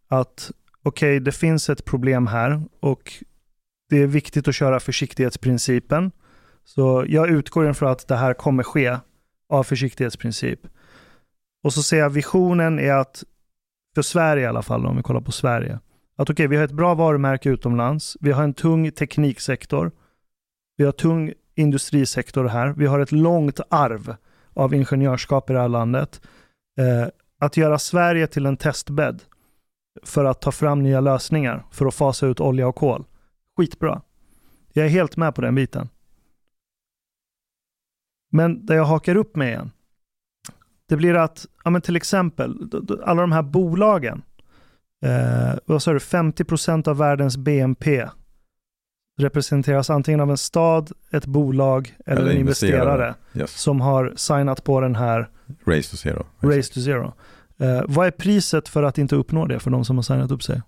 [0.09, 0.51] Att
[0.83, 3.13] okej, okay, det finns ett problem här och
[3.89, 6.13] det är viktigt att köra försiktighetsprincipen.
[6.65, 8.99] Så jag utgår ifrån att det här kommer ske
[9.49, 10.61] av försiktighetsprincip.
[11.65, 13.25] Och så ser jag visionen är att,
[13.95, 15.81] för Sverige i alla fall, om vi kollar på Sverige,
[16.17, 19.93] att okej, okay, vi har ett bra varumärke utomlands, vi har en tung tekniksektor,
[20.77, 24.17] vi har tung industrisektor här, vi har ett långt arv
[24.55, 26.21] av ingenjörskap i det här landet.
[26.79, 29.23] Eh, att göra Sverige till en testbädd
[30.03, 33.05] för att ta fram nya lösningar för att fasa ut olja och kol.
[33.57, 34.03] Skitbra.
[34.73, 35.89] Jag är helt med på den biten.
[38.31, 39.71] Men där jag hakar upp mig igen,
[40.89, 42.71] det blir att, ja men till exempel,
[43.05, 44.23] alla de här bolagen,
[45.05, 48.09] eh, vad sa du, 50% av världens BNP
[49.19, 53.51] representeras antingen av en stad, ett bolag eller, eller en investerare, investerare yes.
[53.51, 55.29] som har signat på den här
[55.67, 56.27] Race to Zero.
[56.41, 57.13] Race to Zero.
[57.61, 60.43] Eh, vad är priset för att inte uppnå det för de som har signat upp
[60.43, 60.63] sig?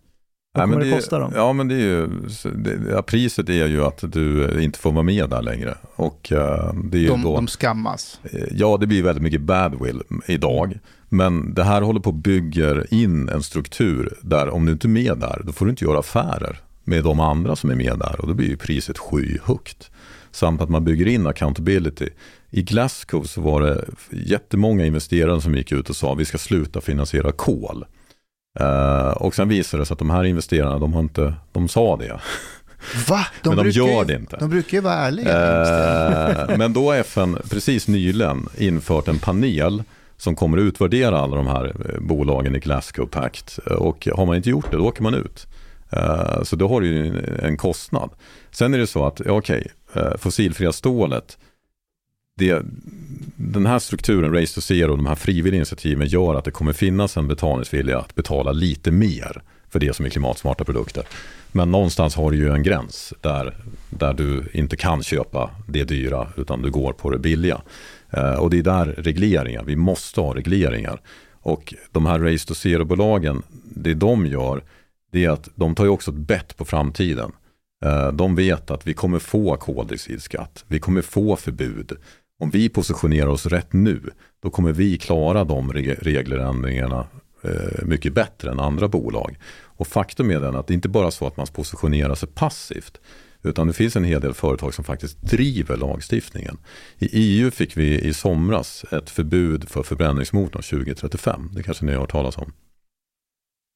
[0.54, 1.32] Vad kommer det, det kosta dem?
[1.34, 2.06] Ja, men det är ju,
[2.54, 5.74] det, ja, priset är ju att du inte får vara med där längre.
[5.96, 6.38] Och, uh,
[6.84, 8.20] det är de, då, de skammas?
[8.22, 10.78] Eh, ja, det blir väldigt mycket badwill idag.
[11.08, 14.88] Men det här håller på att bygga in en struktur där om du inte är
[14.88, 18.20] med där, då får du inte göra affärer med de andra som är med där
[18.20, 19.90] och då blir ju priset skyhögt.
[20.30, 22.08] Samt att man bygger in accountability.
[22.50, 26.38] I Glasgow så var det jättemånga investerare som gick ut och sa att vi ska
[26.38, 27.84] sluta finansiera kol.
[28.60, 31.96] Uh, och sen visade det sig att de här investerarna, de, har inte, de sa
[31.96, 32.20] det.
[33.08, 33.26] Va?
[33.42, 34.36] De men de gör det inte.
[34.36, 36.48] De brukar ju vara ärliga.
[36.48, 39.82] Uh, men då har FN precis nyligen infört en panel
[40.16, 43.58] som kommer att utvärdera alla de här eh, bolagen i Glasgow Pact.
[43.58, 45.46] Och har man inte gjort det, då åker man ut.
[45.96, 48.10] Uh, så då har du ju en kostnad.
[48.50, 51.38] Sen är det så att, okej, okay, fossilfria stålet,
[52.38, 52.62] det,
[53.36, 57.16] den här strukturen, Race to Zero, de här frivilliga initiativen gör att det kommer finnas
[57.16, 61.04] en betalningsvilja att betala lite mer för det som är klimatsmarta produkter.
[61.52, 63.56] Men någonstans har du ju en gräns där,
[63.90, 67.60] där du inte kan köpa det dyra utan du går på det billiga.
[68.10, 71.00] Eh, och det är där regleringar, vi måste ha regleringar.
[71.32, 74.62] Och de här Race to Zero-bolagen, det de gör,
[75.12, 77.32] det är att de tar ju också ett bett på framtiden.
[77.84, 81.92] Eh, de vet att vi kommer få koldioxidskatt, vi kommer få förbud
[82.38, 84.10] om vi positionerar oss rätt nu,
[84.40, 87.06] då kommer vi klara de reglerändringarna
[87.42, 89.38] eh, mycket bättre än andra bolag.
[89.62, 93.00] Och faktum är den att det inte bara är så att man positionerar sig passivt,
[93.42, 96.58] utan det finns en hel del företag som faktiskt driver lagstiftningen.
[96.98, 101.50] I EU fick vi i somras ett förbud för förbränningsmotorn 2035.
[101.54, 102.52] Det kanske ni har hört talas om.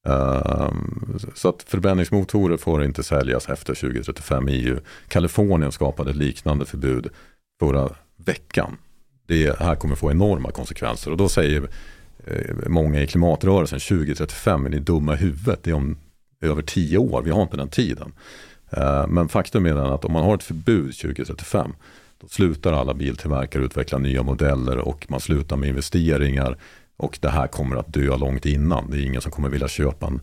[0.08, 4.78] Ehm, så att förbränningsmotorer får inte säljas efter 2035 i EU.
[5.08, 7.08] Kalifornien skapade ett liknande förbud
[7.60, 8.76] förra veckan.
[9.26, 11.68] Det här kommer få enorma konsekvenser och då säger
[12.26, 15.96] eh, många i klimatrörelsen 2035 är ni dumma i huvudet, det är om
[16.40, 18.12] över tio år, vi har inte den tiden.
[18.70, 21.72] Eh, men faktum är att om man har ett förbud 2035
[22.20, 26.56] då slutar alla biltillverkare utveckla nya modeller och man slutar med investeringar
[26.96, 28.90] och det här kommer att dö långt innan.
[28.90, 30.20] Det är ingen som kommer vilja köpa en,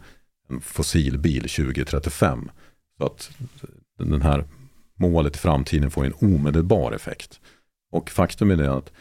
[0.50, 2.52] en fossilbil 2035.
[2.98, 3.32] Så att
[4.00, 4.44] den här
[4.96, 7.39] målet i framtiden får en omedelbar effekt.
[7.92, 8.92] Och faktum är det att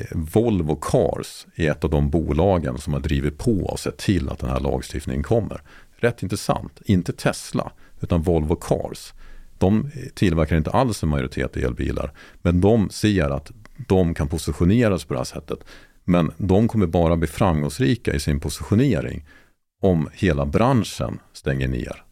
[0.00, 4.28] eh, Volvo Cars är ett av de bolagen som har drivit på och sett till
[4.28, 5.60] att den här lagstiftningen kommer.
[5.96, 9.12] Rätt intressant, inte Tesla utan Volvo Cars.
[9.58, 12.12] De tillverkar inte alls en majoritet elbilar
[12.42, 13.50] men de ser att
[13.88, 15.58] de kan positioneras på det här sättet.
[16.04, 19.24] Men de kommer bara bli framgångsrika i sin positionering
[19.82, 22.02] om hela branschen stänger ner.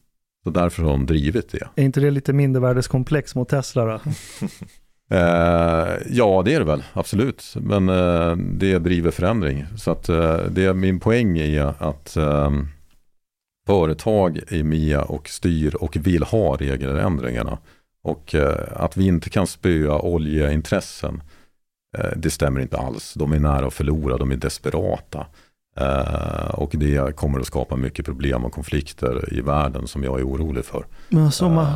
[0.45, 1.69] Så därför har de drivit det.
[1.75, 4.01] Är inte det lite mindervärdeskomplex mot Tesla då?
[5.15, 7.55] Eh, ja, det är det väl, absolut.
[7.61, 9.67] Men eh, det driver förändring.
[9.77, 12.69] Så att, eh, det är min poäng i att ehm,
[13.67, 17.59] företag är med och styr och vill ha regeländringarna.
[18.03, 18.35] Och
[18.73, 21.23] att vi inte kan spöa oljeintressen,
[22.17, 23.15] det stämmer inte alls.
[23.15, 25.27] De är nära att förlora, de är desperata.
[26.51, 30.65] Och det kommer att skapa mycket problem och konflikter i världen som jag är orolig
[30.65, 30.87] för.
[31.09, 31.73] Men alltså, man,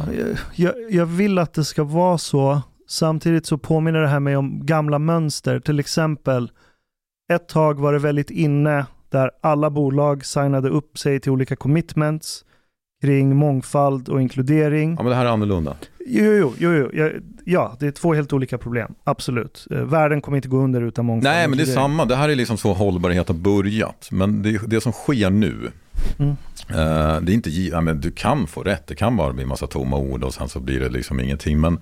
[0.55, 2.63] jag, jag vill att det ska vara så.
[2.91, 5.61] Samtidigt så påminner det här mig om gamla mönster.
[5.61, 6.51] Till exempel,
[7.33, 12.45] ett tag var det väldigt inne där alla bolag signade upp sig till olika commitments
[13.03, 14.95] kring mångfald och inkludering.
[14.97, 15.77] Ja, men det här är annorlunda.
[16.07, 16.89] Jo, jo, jo, jo.
[16.93, 17.11] Ja,
[17.45, 18.95] ja, det är två helt olika problem.
[19.05, 19.67] Absolut.
[19.71, 21.35] Eh, världen kommer inte gå under utan mångfald.
[21.35, 22.05] Nej, men det är samma.
[22.05, 24.09] Det här är liksom så hållbarhet har börjat.
[24.11, 25.71] Men det, det som sker nu,
[26.19, 26.31] Mm.
[26.69, 28.03] eh, det är inte givet.
[28.03, 28.87] Du kan få rätt.
[28.87, 31.61] Det kan bara bli en massa tomma ord och sen så blir det liksom ingenting.
[31.61, 31.81] Men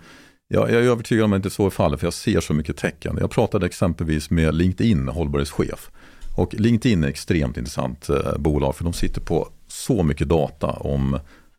[0.48, 2.54] jag, jag är övertygad om att det inte så är fallet, för jag ser så
[2.54, 3.16] mycket tecken.
[3.20, 5.90] Jag pratade exempelvis med LinkedIn, hållbarhetschef.
[6.36, 10.66] Och LinkedIn är ett extremt intressant eh, bolag, för de sitter på så mycket data
[10.66, 11.18] om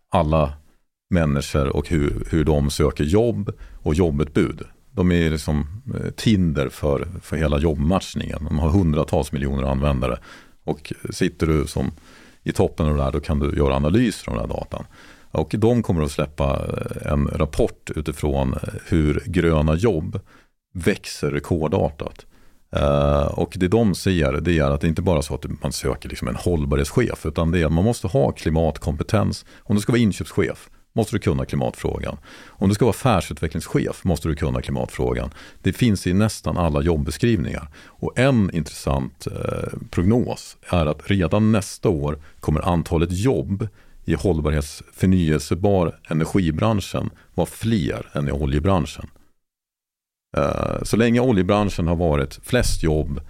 [0.10, 0.54] alla
[1.10, 3.52] människor och hur, hur de söker jobb
[3.84, 4.62] och jobbutbud.
[4.92, 8.40] De är liksom eh, Tinder för, för hela jobbmatchningen.
[8.44, 10.20] De har hundratals miljoner användare.
[10.64, 11.92] Och sitter du som
[12.44, 14.86] i toppen av det här då kan du göra analyser av den här datan.
[15.38, 20.20] Och de kommer att släppa eh, en rapport utifrån eh, hur gröna jobb
[20.74, 22.26] växer rekordartat.
[22.76, 25.72] Eh, och det de ser det är att det inte bara är så att man
[25.72, 29.46] söker liksom en hållbarhetschef utan det är att man måste ha klimatkompetens.
[29.60, 32.18] Om du ska vara inköpschef måste du kunna klimatfrågan.
[32.48, 35.30] Om du ska vara affärsutvecklingschef måste du kunna klimatfrågan.
[35.62, 37.68] Det finns i nästan alla jobbeskrivningar.
[37.86, 43.68] Och en intressant eh, prognos är att redan nästa år kommer antalet jobb
[44.08, 49.06] i hållbarhetsförnyelsebar energibranschen var fler än i oljebranschen.
[50.38, 53.22] Eh, så länge oljebranschen har varit flest jobb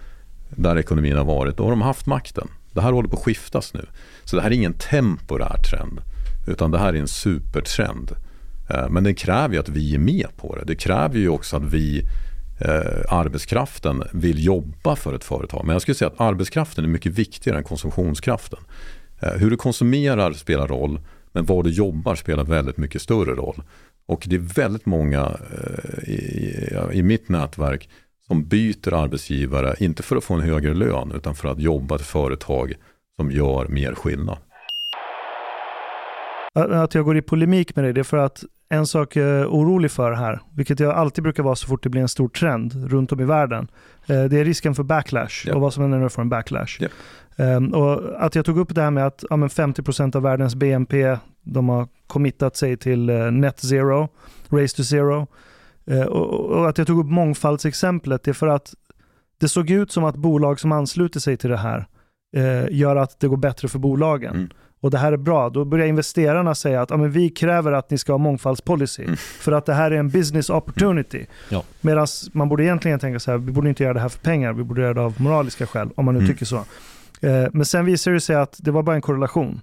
[0.50, 2.48] där ekonomin har varit, då har de haft makten.
[2.72, 3.86] Det här håller på att skiftas nu.
[4.24, 6.00] Så det här är ingen temporär trend,
[6.48, 8.12] utan det här är en supertrend.
[8.70, 10.64] Eh, men det kräver ju att vi är med på det.
[10.64, 12.02] Det kräver ju också att vi,
[12.60, 15.64] eh, arbetskraften, vill jobba för ett företag.
[15.64, 18.58] Men jag skulle säga att arbetskraften är mycket viktigare än konsumtionskraften.
[19.22, 21.00] Eh, Hur du konsumerar spelar roll,
[21.32, 23.62] men var du jobbar spelar väldigt mycket större roll.
[24.06, 26.54] Och det är väldigt många eh, i,
[26.92, 27.88] i mitt nätverk
[28.26, 32.02] som byter arbetsgivare, inte för att få en högre lön, utan för att jobba ett
[32.06, 32.72] företag
[33.16, 34.38] som gör mer skillnad.
[36.54, 39.46] Att jag går i polemik med dig, det är för att en sak jag är
[39.46, 42.90] orolig för här, vilket jag alltid brukar vara så fort det blir en stor trend
[42.90, 43.68] runt om i världen,
[44.06, 45.54] eh, det är risken för backlash Ja.
[45.54, 46.76] och vad som händer när du får en backlash.
[46.80, 46.88] Ja.
[47.38, 50.54] Ehm, Och att jag tog upp det här med att ja, men 50% av världens
[50.54, 54.08] BNP, de har committat sig till eh, net zero,
[54.48, 55.26] race to zero.
[55.86, 58.74] Eh, Och att jag tog upp mångfaldsexemplet, det är för att
[59.40, 61.86] det såg ut som att bolag som ansluter sig till det här
[62.36, 64.34] eh, gör att det går bättre för bolagen.
[64.34, 64.48] Mm.
[64.80, 65.50] Och det här är bra.
[65.50, 69.02] Då börjar investerarna säga att ja, men vi kräver att ni ska ha mångfaldspolicy.
[69.04, 69.16] Mm.
[69.16, 71.26] För att det här är en business opportunity.
[71.48, 71.62] Ja.
[71.80, 74.52] Medan man borde egentligen tänka så här, vi borde inte göra det här för pengar,
[74.52, 76.32] vi borde göra det av moraliska skäl, om man nu Mm.
[76.32, 76.64] tycker så.
[77.20, 79.60] Eh, men sen visar det sig att det var bara en korrelation.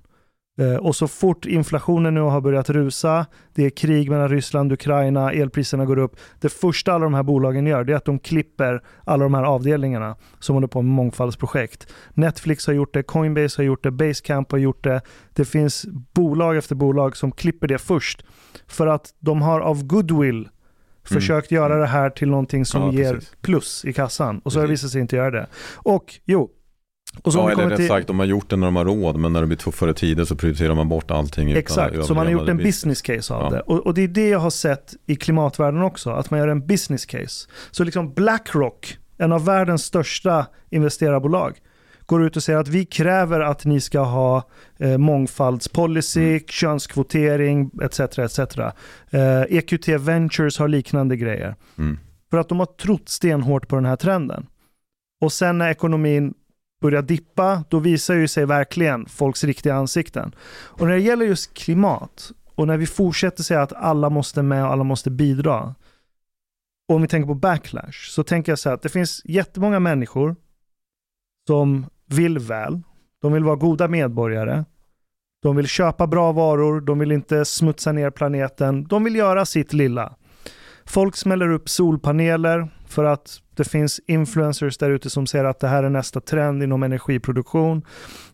[0.60, 4.76] Eh, och så fort inflationen nu har börjat rusa, det är krig mellan Ryssland och
[4.76, 6.16] Ukraina, elpriserna går upp.
[6.40, 9.44] Det första alla de här bolagen gör det är att de klipper alla de här
[9.44, 11.88] avdelningarna som håller på med mångfaldsprojekt.
[12.14, 15.02] Netflix har gjort det, Coinbase har gjort det, Basecamp har gjort det.
[15.34, 18.26] Det finns bolag efter bolag som klipper det först.
[18.68, 20.50] För att de har av goodwill
[21.04, 22.96] försökt göra det här till någonting som Mm.
[22.96, 23.36] Ja, ger precis.
[23.42, 24.40] plus i kassan.
[24.40, 25.48] Och så har det visat sig inte göra det.
[25.76, 26.50] Och jo,
[27.22, 29.16] och så Ja, eller rätt till- sagt, de har gjort det när de har råd,
[29.20, 31.48] men när det blir tuffare tider så prioriterar man bort allting.
[31.50, 33.50] utan Exakt, att så man har gjort en business case av Ja.
[33.50, 33.60] det.
[33.62, 36.68] Och, och det är det jag har sett i klimatvärlden också, att man gör en
[36.68, 37.48] business case.
[37.72, 41.58] Så liksom Blackrock, en av världens största investerarbolag,
[42.06, 44.44] går ut och säger att vi kräver att ni ska ha
[44.80, 46.40] eh, mångfaldspolicy, Mm.
[46.48, 48.00] könskvotering etc.
[48.20, 48.40] etc.
[49.10, 51.56] Eh, EQT Ventures har liknande grejer.
[51.78, 52.00] Mm.
[52.32, 54.46] För att de har trott stenhårt på den här trenden.
[55.22, 56.34] Och sen när ekonomin
[56.86, 60.36] börjar dippa, då visar ju sig verkligen folks riktiga ansikten.
[60.50, 64.66] Och när det gäller just klimat, och när vi fortsätter säga att alla måste med
[64.66, 65.76] och alla måste bidra,
[66.90, 69.80] och om vi tänker på backlash, så tänker jag så här att det finns jättemånga
[69.80, 70.36] människor
[71.48, 72.82] som vill väl,
[73.22, 74.66] de vill vara goda medborgare,
[75.42, 79.74] de vill köpa bra varor, de vill inte smutsa ner planeten, de vill göra sitt
[79.74, 80.16] lilla.
[80.90, 85.68] Folk smäller upp solpaneler för att det finns influencers där ute som säger att det
[85.68, 87.86] här är nästa trend inom energiproduktion.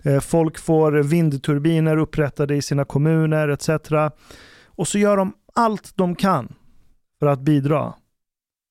[0.01, 3.69] Eh, folk får vindturbiner upprättade i sina kommuner etc.
[4.65, 6.53] Och så gör de allt de kan
[7.19, 7.93] för att bidra.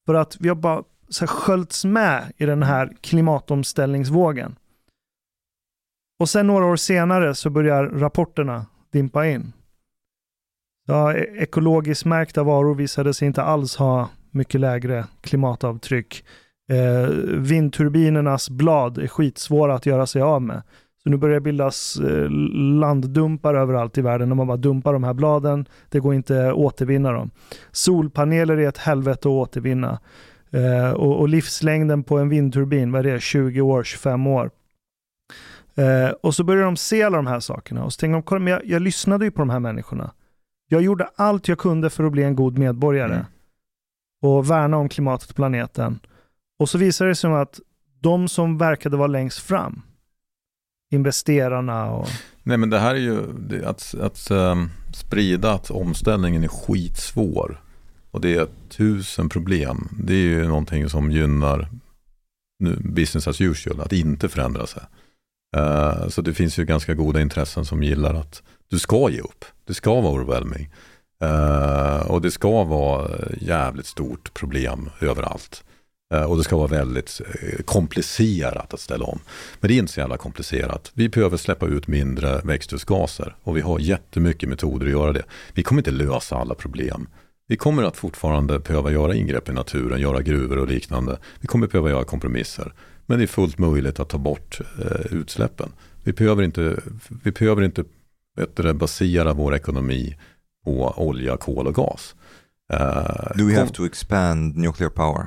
[0.06, 4.56] För att vi har bara så här sköljts med i den här klimatomställningsvågen.
[6.18, 9.52] Och sen några år senare så börjar rapporterna dimpa in.
[10.90, 16.24] Ja, e- ekologiskt märkta varor visade sig inte alls ha mycket lägre klimatavtryck.
[16.70, 20.62] Eh, vindturbinernas blad är skitsvåra att göra sig av med.
[21.02, 22.30] Så nu börjar det bildas eh,
[22.80, 25.66] landdumpar överallt i världen när man bara dumpar de här bladen.
[25.88, 27.30] Det går inte att återvinna dem.
[27.72, 29.98] Solpaneler är ett helvete att återvinna.
[30.50, 34.50] Eh, och, och, livslängden på en vindturbin, vad är det, 20 år, 25 år.
[35.74, 38.52] Eh, och så börjar de se alla de här sakerna och så tänker de, men
[38.52, 40.10] jag, jag lyssnade ju på de här människorna.
[40.72, 43.26] Jag gjorde allt jag kunde för att bli en god medborgare mm.
[44.22, 46.00] och värna om klimatet och planeten.
[46.58, 47.60] Och så visar det sig att
[48.00, 49.82] de som verkade vara längst fram,
[50.90, 52.08] investerarna och...
[52.42, 57.60] Nej men det här är ju att, att um, sprida att omställningen är skitsvår
[58.10, 59.88] och det är tusen problem.
[59.98, 61.68] Det är ju någonting som gynnar
[62.58, 64.82] nu, business as usual, att inte förändra sig.
[65.56, 69.44] Uh, så det finns ju ganska goda intressen som gillar att du ska ge upp.
[69.64, 70.68] Det ska vara overwhelming.
[71.24, 73.10] Uh, och det ska vara
[73.40, 75.64] jävligt stort problem överallt.
[76.14, 79.20] Uh, och det ska vara väldigt eh, komplicerat att ställa om.
[79.60, 80.90] Men det är inte så jävla komplicerat.
[80.94, 85.24] Vi behöver släppa ut mindre växthusgaser och vi har jättemycket metoder att göra det.
[85.54, 87.08] Vi kommer inte lösa alla problem.
[87.46, 91.18] Vi kommer att fortfarande behöva göra ingrepp i naturen, göra gruvor och liknande.
[91.40, 92.72] Vi kommer behöva göra kompromisser.
[93.06, 95.72] Men det är fullt möjligt att ta bort eh, utsläppen.
[96.04, 96.76] Vi behöver inte,
[97.22, 97.84] vi behöver inte
[98.74, 100.16] basera vår ekonomi
[100.64, 102.14] på olja, kol och gas.
[102.72, 105.26] Uh, Do we have to expand nuclear power?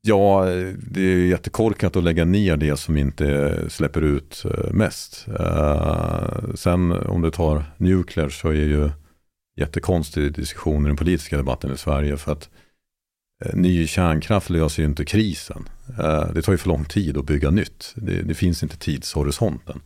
[0.00, 0.44] Ja,
[0.90, 5.26] det är jättekorkat att lägga ner det som inte släpper ut eh, mest.
[5.40, 8.90] Uh, sen om du tar nuclear så är ju
[9.58, 12.48] jättekonstig diskussion i den politiska debatten i Sverige för att
[13.44, 15.68] eh, ny kärnkraft löser ju inte krisen.
[15.98, 17.92] Eh, det tar ju för lång tid att bygga nytt.
[17.96, 19.76] Det, det finns inte tidshorisonten.
[19.76, 19.82] Eh,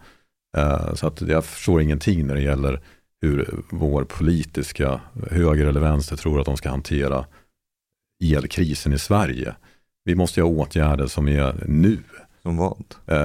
[0.95, 2.81] så att jag förstår ingenting när det gäller
[3.21, 5.01] hur vår politiska
[5.31, 7.25] höger eller vänster tror att de ska hantera
[8.25, 9.55] elkrisen i Sverige.
[10.05, 11.99] Vi måste ha åtgärder som är nu.
[12.43, 12.85] Som vad?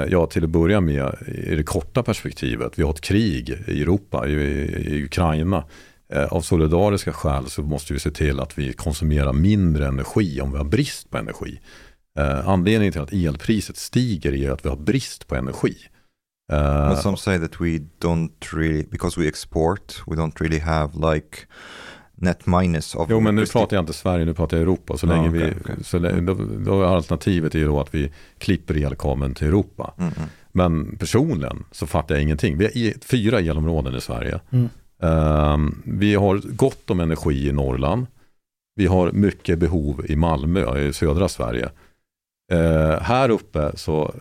[0.09, 2.79] Ja, till att börja med i det korta perspektivet.
[2.79, 5.63] Vi har ett krig i Europa, i, i Ukraina.
[6.09, 10.51] Eh, av solidariska skäl så måste vi se till att vi konsumerar mindre energi om
[10.51, 11.59] vi har brist på energi.
[12.19, 15.75] Eh, anledningen till att elpriset stiger är att vi har brist på energi.
[16.53, 21.13] Uh, But some say that we don't really, because we export, we don't really have
[21.13, 21.37] like
[22.15, 23.09] net minus of...
[23.09, 24.97] Jo, men nu pratar jag inte Sverige, nu pratar jag Europa.
[24.97, 25.75] Så länge okay, vi, okay.
[25.83, 26.33] Så länge, då,
[26.65, 29.93] då är alternativet är då att vi klipper elkabeln till Europa.
[29.97, 30.29] Mm, mm.
[30.51, 32.57] Men personligen så fattar jag ingenting.
[32.57, 34.39] Vi har fyra elområden i Sverige.
[34.49, 34.69] Mm.
[34.99, 38.07] Um, vi har gott om energi i Norrland.
[38.75, 41.69] Vi har mycket behov i Malmö, i södra Sverige.
[42.53, 44.13] Uh, här uppe så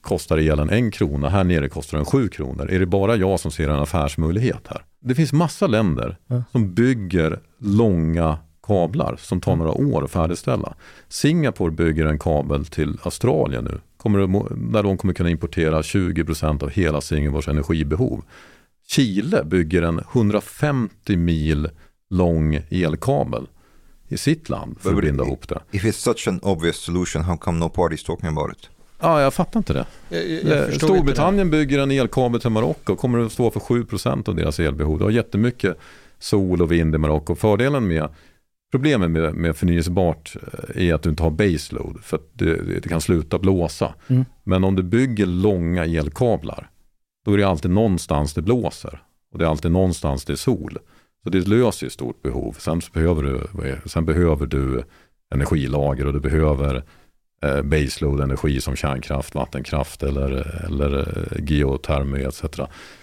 [0.00, 2.70] kostar elen en krona, här nere kostar den sju kronor.
[2.70, 4.84] Är det bara jag som ser en affärsmöjlighet här?
[5.00, 6.42] Det finns massa länder mm.
[6.52, 10.74] som bygger långa kablar som tar några år att färdigställa.
[11.08, 14.18] Singapore bygger en kabel till Australien nu, kommer
[14.72, 18.22] där de kommer kunna importera 20% av hela Singapores energibehov.
[18.88, 21.68] Chile bygger en 150 mil
[22.10, 23.46] lång elkabel
[24.10, 25.60] i sitt land för att binda ihop det.
[25.70, 28.70] If it's such an obvious solution, how come no parties talking about it?
[29.00, 29.86] Ja, jag fattar inte det.
[30.08, 34.36] Jag, jag Storbritannien bygger en elkabel till Marocko och kommer att stå för 7% av
[34.36, 34.98] deras elbehov.
[34.98, 35.78] Det har jättemycket
[36.18, 37.34] sol och vind i Marocko.
[37.34, 38.08] Fördelen med
[38.70, 42.88] Problemet med, med förnyelsebart eh, är att du inte har baseload för att det, det
[42.88, 43.94] kan sluta blåsa.
[44.08, 44.24] Mm.
[44.44, 46.70] Men om du bygger långa elkablar
[47.24, 49.02] då är det alltid någonstans det blåser.
[49.32, 50.78] Och det är alltid någonstans det är sol.
[51.24, 52.56] Så det löser ett stort behov.
[52.58, 53.40] Sen behöver du,
[53.88, 54.82] sen behöver du
[55.34, 56.84] energilager och du behöver
[57.42, 62.44] eh, baseload energi som kärnkraft, vattenkraft eller, eller eh, geotermi etc.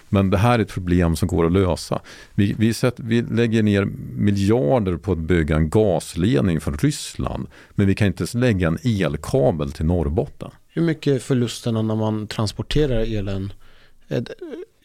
[0.09, 2.01] Men det här är ett problem som går att lösa.
[2.35, 3.85] Vi, vi, sett, vi lägger ner
[4.15, 7.47] miljarder på att bygga en gasledning från Ryssland.
[7.71, 10.51] Men vi kan inte lägga en elkabel till Norrbotten.
[10.67, 13.53] Hur mycket är förlusterna när man transporterar elen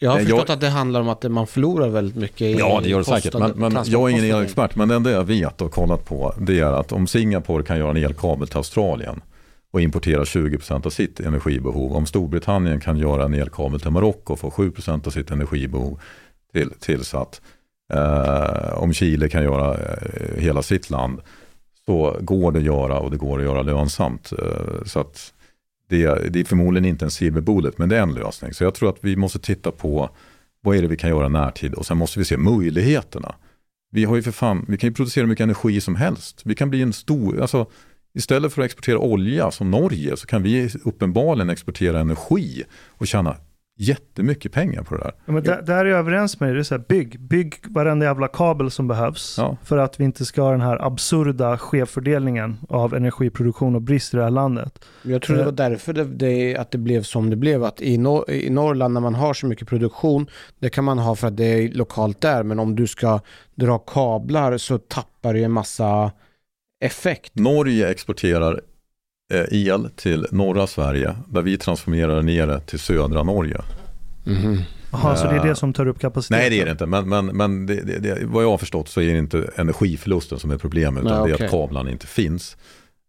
[0.03, 2.81] jag har förstått jag, att det handlar om att man förlorar väldigt mycket i Ja,
[2.83, 3.35] det gör det säkert.
[3.35, 4.77] Men, men jag är ingen elexpert.
[4.77, 7.91] Men det enda jag vet och kollat på det är att om Singapore kan göra
[7.91, 9.21] en elkabel till Australien
[9.73, 11.93] och importera 20% av sitt energibehov.
[11.93, 16.01] Om Storbritannien kan göra en elkabel till Marocko och få 7% av sitt energibehov
[16.53, 17.41] till, tillsatt.
[17.93, 21.21] Eh, om Chile kan göra eh, hela sitt land
[21.87, 24.33] så går det att göra och det går att göra lönsamt.
[24.33, 25.33] Eh, så att
[25.93, 28.55] det, det är förmodligen inte en silver bullet, men det är en lösning.
[28.55, 30.11] Så jag tror att vi måste titta på
[30.61, 33.35] vad är det vi kan göra närtid och sen måste vi se möjligheterna.
[33.91, 36.43] Vi, har ju för fan, vi kan ju producera mycket energi som helst.
[36.45, 37.67] Vi kan bli en stor, alltså,
[38.15, 43.37] istället för att exportera olja som Norge så kan vi uppenbarligen exportera energi och tjäna
[43.79, 45.13] jättemycket pengar på det där.
[45.27, 46.55] Ja, men där, där är jag överens med dig.
[46.55, 49.35] Det är så här, bygg, bygg varenda jävla kabel som behövs.
[49.39, 49.57] Ja.
[49.65, 54.17] För att vi inte ska ha den här absurda skevfördelningen av energiproduktion och brist i
[54.17, 54.85] det här landet.
[55.03, 57.65] Jag tror det var därför det, det, att det blev som det blev.
[57.65, 60.27] Att i, Nor- i Norrland när man har så mycket produktion,
[60.59, 62.43] det kan man ha för att det är lokalt där.
[62.43, 63.21] Men om du ska
[63.55, 66.13] dra kablar så tappar du en massa
[66.85, 67.33] effekt.
[67.35, 68.59] Norge exporterar eh,
[69.51, 73.61] el till norra Sverige där vi transformerar ner det till södra Norge.
[74.93, 76.41] Jaha, så det är det som tar upp kapaciteten?
[76.41, 78.89] Nej det är det inte, men, men, men det, det, det, vad jag har förstått
[78.89, 82.07] så är det inte energiförlusten som är problemet utan Nej, det är att kablarna inte
[82.07, 82.57] finns.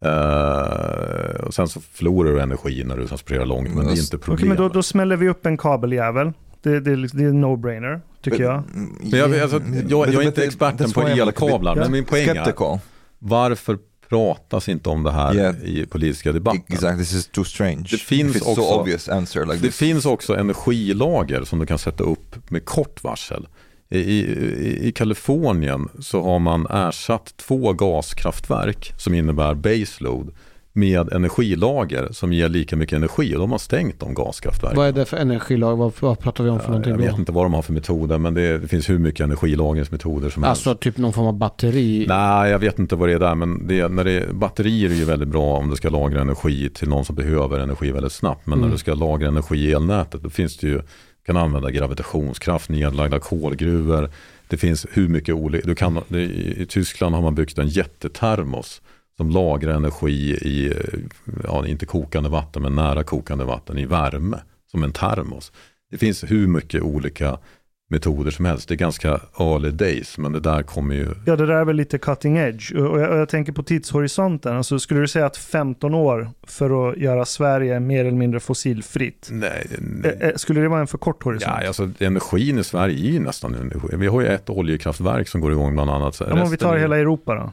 [0.06, 4.16] Eh, och sen så förlorar du energi när du transporterar långt men det är inte
[4.16, 4.58] Okej, men problemet.
[4.58, 6.32] då, då smäller vi upp en kabeljävel.
[6.62, 8.54] Det, det, är liksom- det är en no-brainer, tycker jag.
[8.54, 12.80] Mm, Men jag, alltså, jag, jag är inte experten på elkablar, men min poäng är
[13.20, 13.78] varför
[14.10, 15.56] pratas inte om det här Yeah.
[15.64, 16.62] i politiska debatten?
[16.68, 17.88] Exactly, this is too strange.
[17.92, 19.76] Det finns också- so obvious answer like Det this.
[19.78, 23.48] finns också energilager som du kan sätta upp med kort varsel.
[23.90, 30.32] I, i, I Kalifornien så har man ersatt två gaskraftverk som innebär baseload
[30.76, 34.78] med energilager som ger lika mycket energi och de har stängt de gaskraftverken.
[34.78, 35.76] Vad är det för energilag?
[35.78, 37.18] Vad, vad pratar vi om för någonting Jag vet då?
[37.18, 40.68] inte vad de har för metoder men det, det finns hur mycket energilagringsmetoder som helst.
[40.68, 42.06] Alltså typ någon form av batteri?
[42.10, 45.06] Nej, jag vet inte vad det är där, men det, när det, batterier är ju
[45.06, 48.45] väldigt bra om du ska lagra energi till någon som behöver energi väldigt snabbt.
[48.48, 48.66] Men Mm.
[48.70, 50.82] när du ska lagra energi i elnätet, då finns det ju,
[51.26, 54.10] kan använda gravitationskraft, nedlagda kolgruvor.
[54.48, 58.82] Det finns hur mycket olika, du kan, i Tyskland har man byggt en jättetermos
[59.18, 60.73] som lagrar energi i,
[61.44, 64.38] ja inte kokande vatten, men nära kokande vatten i värme,
[64.72, 65.52] som en termos.
[65.91, 67.38] Det finns hur mycket olika
[67.90, 68.68] metoder som helst.
[68.68, 71.76] Det är ganska early days, men det där kommer ju Ja, det där är väl
[71.76, 72.73] lite cutting edge.
[72.76, 74.57] Och jag, och jag tänker på tidshorisonten.
[74.57, 79.30] Alltså, skulle du säga att 15 år för att göra Sverige mer eller mindre fossilfritt?
[79.31, 79.68] Nej,
[80.19, 81.53] eh, Skulle det vara en för kort horisont?
[81.61, 83.88] Ja, alltså energin i Sverige är ju nästan energi.
[83.91, 86.19] Vi har ju ett oljekraftverk som går igång bland annat.
[86.19, 87.52] Ja, om vi tar hela Europa då?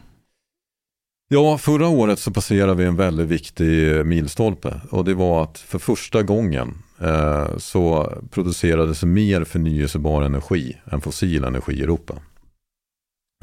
[1.32, 5.58] Ja, förra året så passerade vi en väldigt viktig eh, milstolpe och det var att
[5.58, 12.14] för första gången eh, så producerades mer förnyelsebar energi än fossil energi i Europa.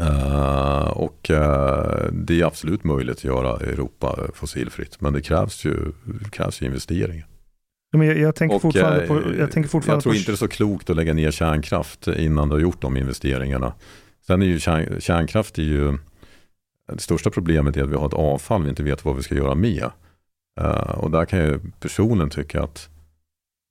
[0.02, 1.32] Eh, och
[2.12, 5.76] det är absolut möjligt att göra Europa fossilfritt men det krävs ju,
[6.24, 7.28] det krävs ju investeringar.
[7.94, 9.22] Men jag, jag tänker Och, fortfarande på...
[9.38, 12.08] Jag, tänker fortfarande jag tror på, inte det är så klokt att lägga ner kärnkraft
[12.08, 13.74] innan du har gjort de investeringarna.
[14.28, 15.98] Sen är ju kärn, kärnkraft är ju,
[16.88, 19.36] det största problemet är att vi har ett avfall vi inte vet vad vi ska
[19.36, 19.90] göra med.
[20.60, 22.90] Eh, och där kan jag personligen tycka att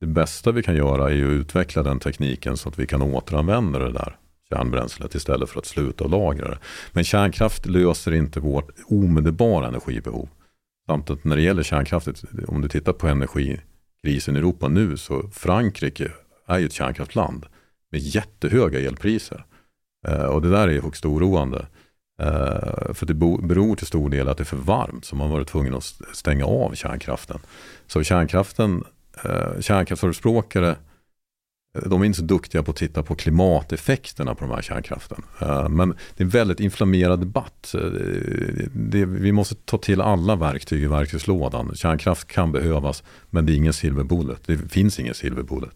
[0.00, 3.78] det bästa vi kan göra är att utveckla den tekniken så att vi kan återanvända
[3.78, 4.16] det där
[4.48, 6.58] kärnbränslet istället för att sluta och lagra det.
[6.92, 10.28] Men kärnkraft löser inte vårt omedelbara energibehov.
[10.86, 12.08] Samt att när det gäller kärnkraft,
[12.48, 16.12] om du tittar på energikrisen i Europa nu så Frankrike
[16.46, 17.46] är ju ett kärnkraftland
[17.90, 19.44] med jättehöga elpriser.
[20.08, 21.66] Eh, och det där är högst oroande.
[22.22, 25.48] Eh, för det beror till stor del att det är för varmt så man varit
[25.48, 27.38] tvungen att stänga av kärnkraften.
[27.86, 28.84] Så kärnkraften,
[29.24, 30.70] eh, kärnkraftsförespråkare,
[31.78, 35.22] eh, de är inte så duktiga på att titta på klimateffekterna på de här kärnkraften.
[35.70, 37.74] Men det är en väldigt inflammerad debatt.
[38.72, 41.74] Det, vi måste ta till alla verktyg i verktygslådan.
[41.74, 44.40] Kärnkraft kan behövas men det är ingen silver bullet.
[44.46, 45.70] Det finns ingen silver bullet.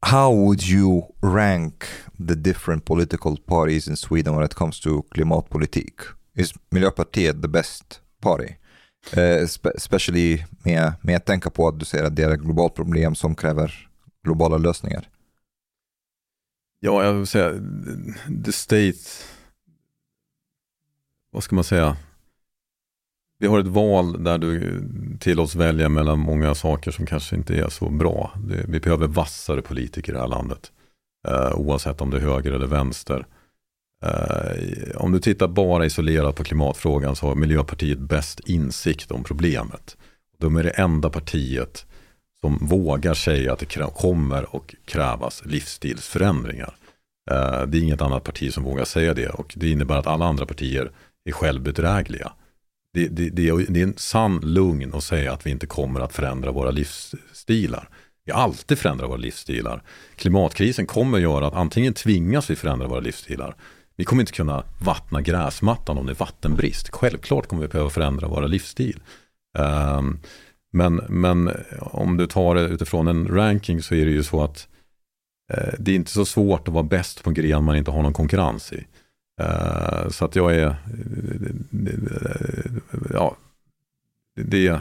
[0.00, 1.84] How would you rank
[2.18, 6.00] the different political parties in Sweden when it comes to klimatpolitik?
[6.34, 8.54] Is Miljöpartiet the best party?
[9.16, 12.40] Uh, spe especially med, med att tänka på att du säger att det är ett
[12.40, 13.88] globalt problem som kräver
[14.24, 15.08] globala lösningar.
[16.80, 17.52] Ja, jag vill säga,
[18.44, 18.98] the state,
[21.30, 21.96] vad ska man säga?
[23.38, 24.82] Vi har ett val där du
[25.20, 28.32] tillåts välja mellan många saker som kanske inte är så bra.
[28.68, 30.72] Vi behöver vassare politiker i det här landet.
[31.26, 33.26] Eh, oavsett om det är höger eller vänster.
[34.02, 39.96] Eh, om du tittar bara isolerat på klimatfrågan så har Miljöpartiet bäst insikt om problemet.
[40.38, 41.86] De är det enda partiet
[42.40, 46.76] som vågar säga att det kommer och krävas livsstilsförändringar.
[47.30, 50.26] Eh, det är inget annat parti som vågar säga det och det innebär att alla
[50.26, 50.90] andra partier
[51.24, 52.32] är självbedrägliga.
[52.92, 56.12] Det, det, det, det är en sann lugn att säga att vi inte kommer att
[56.12, 57.88] förändra våra livsstilar.
[58.26, 59.82] Vi har alltid förändrat våra livsstilar.
[60.16, 63.56] Klimatkrisen kommer göra att antingen tvingas vi förändra våra livsstilar.
[63.96, 66.88] Vi kommer inte kunna vattna gräsmattan om det är vattenbrist.
[66.92, 69.02] Självklart kommer vi behöva förändra våra livsstil.
[69.58, 70.18] Ehm,
[70.72, 71.50] men, men
[71.80, 74.68] om du tar det utifrån en ranking så är det ju så att
[75.52, 78.02] eh, det är inte så svårt att vara bäst på en gren man inte har
[78.02, 78.86] någon konkurrens i.
[79.40, 80.76] Eh, så att jag är, eh,
[83.12, 83.36] ja,
[84.36, 84.80] det,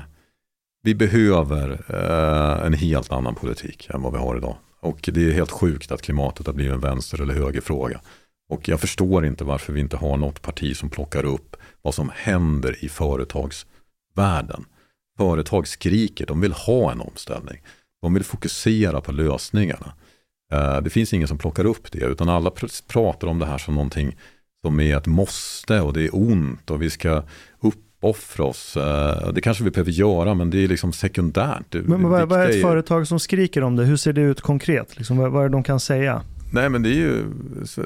[0.85, 4.55] vi behöver eh, en helt annan politik än vad vi har idag.
[4.81, 8.01] Och det är helt sjukt att klimatet har blivit en vänster eller högerfråga.
[8.49, 12.11] Och jag förstår inte varför vi inte har något parti som plockar upp vad som
[12.15, 14.65] händer i företagsvärlden.
[15.17, 17.61] Företag skriker, de vill ha en omställning.
[18.01, 19.93] De vill fokusera på lösningarna.
[20.51, 22.51] Eh, det finns ingen som plockar upp det, utan alla
[22.87, 24.15] pratar om det här som någonting
[24.65, 27.23] som är ett måste och det är ont och vi ska
[27.99, 28.77] uppoffra oss.
[28.77, 31.63] Eh, Det kanske vi behöver göra, men det är liksom sekundärt.
[31.69, 33.84] Det- Men vad, vad är ett företag som skriker om det?
[33.84, 34.97] Hur ser det ut konkret?
[34.97, 36.22] Liksom, vad, vad är det de kan säga?
[36.51, 37.23] Nej men det är ju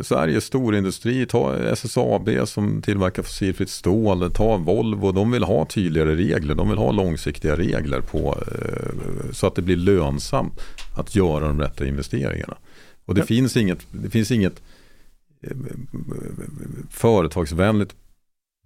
[0.02, 6.56] Sveriges storindustri, ta SSAB som tillverkar fossilfritt stål, ta Volvo, de vill ha tydligare regler,
[6.56, 10.54] de vill ha långsiktiga regler på eh, så att det blir lönsamt
[10.98, 12.58] att göra de rätta investeringarna.
[13.06, 13.26] Och det Ja.
[13.26, 14.62] finns inget, det finns inget
[15.44, 15.58] eh,
[16.90, 17.96] företagsvänligt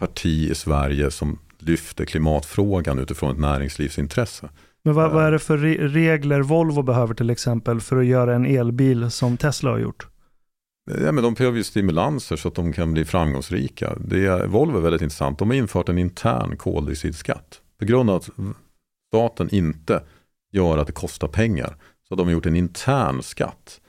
[0.07, 4.49] parti i Sverige som lyfter klimatfrågan utifrån ett näringslivsintresse.
[4.83, 8.35] Men vad, vad är det för re- regler Volvo behöver till exempel för att göra
[8.35, 10.07] en elbil som Tesla har gjort?
[10.91, 13.95] Ja, men de behöver ju stimulanser så att de kan bli framgångsrika.
[14.05, 15.39] Det är, Volvo är väldigt intressant.
[15.39, 17.61] De har infört en intern koldioxidskatt.
[17.79, 18.29] På grund av att
[19.07, 20.03] staten inte
[20.51, 21.75] gör att det kostar pengar.
[22.07, 23.79] Så de har gjort en intern skatt.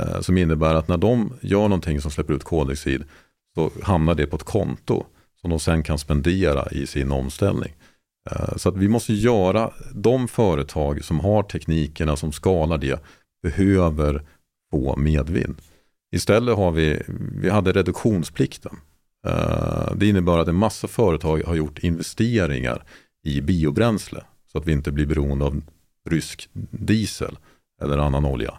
[0.00, 3.04] Eh, som innebär att när de gör någonting som släpper ut koldioxid
[3.54, 5.06] så hamnar det på ett konto
[5.44, 7.72] som de sen kan spendera i sin omställning.
[8.30, 13.02] Eh, så att vi måste göra, de företag som har teknikerna som skalar det
[13.42, 14.22] behöver
[14.70, 15.56] få medvind.
[16.14, 17.02] Istället har vi,
[17.42, 18.76] vi hade reduktionsplikten.
[19.26, 22.84] Eh, det innebär att en massa företag har gjort investeringar
[23.24, 24.20] i biobränsle
[24.52, 25.62] så att vi inte blir beroende av
[26.10, 27.38] rysk diesel
[27.82, 28.54] eller annan olja.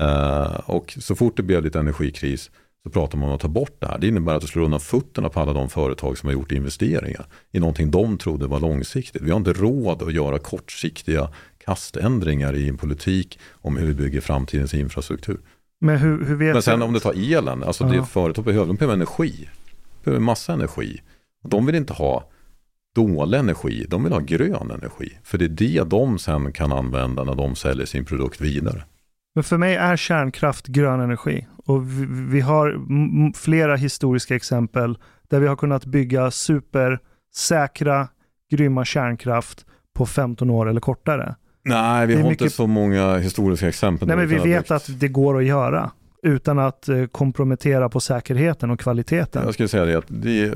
[0.00, 2.50] Eh, och så fort det blev lite energikris
[2.82, 3.98] så pratar man om att ta bort det här.
[3.98, 7.26] Det innebär att det slår undan fötterna på alla de företag som har gjort investeringar
[7.52, 9.22] i någonting de trodde var långsiktigt.
[9.22, 11.28] Vi har inte råd att göra kortsiktiga
[11.64, 15.40] kaständringar i en politik om hur vi bygger framtidens infrastruktur.
[15.80, 17.90] Men hur, hur vet Men sen om du tar elen, alltså Ja.
[17.92, 19.48] det företag behöver, de behöver energi.
[19.98, 21.00] De behöver massa energi.
[21.48, 22.28] De vill inte ha
[22.94, 25.18] dålig energi, de vill ha grön energi.
[25.22, 28.84] För det är det de sen kan använda när de säljer sin produkt vidare.
[29.38, 31.46] Men för mig är kärnkraft grön energi.
[31.66, 32.74] Och vi, vi har
[33.36, 34.98] flera historiska exempel
[35.28, 38.08] där vi har kunnat bygga supersäkra,
[38.50, 39.66] grymma kärnkraft
[39.96, 41.34] på 15 år eller kortare.
[41.64, 44.08] Nej, vi har mycket- inte så många historiska exempel.
[44.08, 45.90] Nej, men vi vet att det går att göra
[46.22, 49.42] utan att eh, kompromettera på säkerheten och kvaliteten.
[49.44, 50.54] Jag skulle säga det att det är,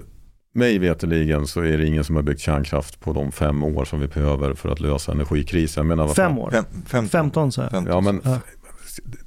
[0.54, 4.00] mig veterligen så är det ingen som har byggt kärnkraft på de fem år som
[4.00, 5.88] vi behöver för att lösa energikrisen.
[5.88, 6.50] Jag menar, Fem år.
[6.50, 7.08] Fem, 15.
[7.08, 7.62] 15 så.
[7.62, 7.86] Femton.
[7.86, 8.38] Ja, men Ja.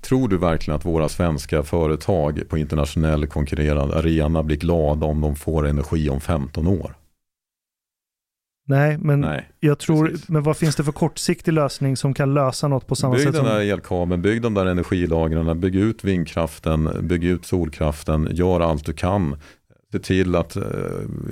[0.02, 5.36] Tror du verkligen att våra svenska företag på internationell konkurrerande arena blir glada om de
[5.36, 6.96] får energi om 15 år?
[8.68, 9.50] Nej, men Nej.
[9.60, 10.30] jag tror, precis.
[10.30, 13.34] men vad finns det för kortsiktig lösning som kan lösa något på samma Bygg sätt
[13.34, 13.54] den som...
[13.54, 18.94] där elkabeln, bygg de där energilagren, bygg ut vindkraften, bygg ut solkraften, gör allt du
[18.94, 19.36] kan.
[19.92, 20.64] Se till att eh,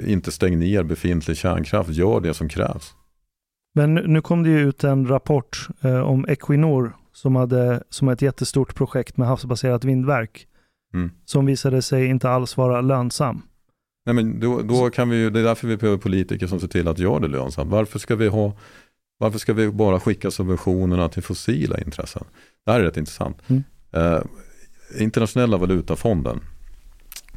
[0.07, 2.93] inte stänga ner befintlig kärnkraft, gör det som krävs.
[3.75, 8.21] Men nu kom det ju ut en rapport eh, om Equinor som hade som ett
[8.21, 10.47] jättestort projekt med havsbaserat vindverk
[10.93, 11.11] Mm.
[11.25, 13.41] som visade sig inte alls vara lönsam.
[14.05, 16.87] Nej, men då, då kan vi det är därför vi behöver politiker som ser till
[16.87, 17.71] att göra det lönsamt.
[17.71, 18.53] Varför ska vi, ha,
[19.17, 22.23] varför ska vi bara skicka subventionerna till fossila intressen?
[22.65, 23.37] Det här är rätt intressant.
[23.47, 23.63] Mm.
[23.91, 24.21] Eh,
[24.99, 26.39] Internationella valutafonden,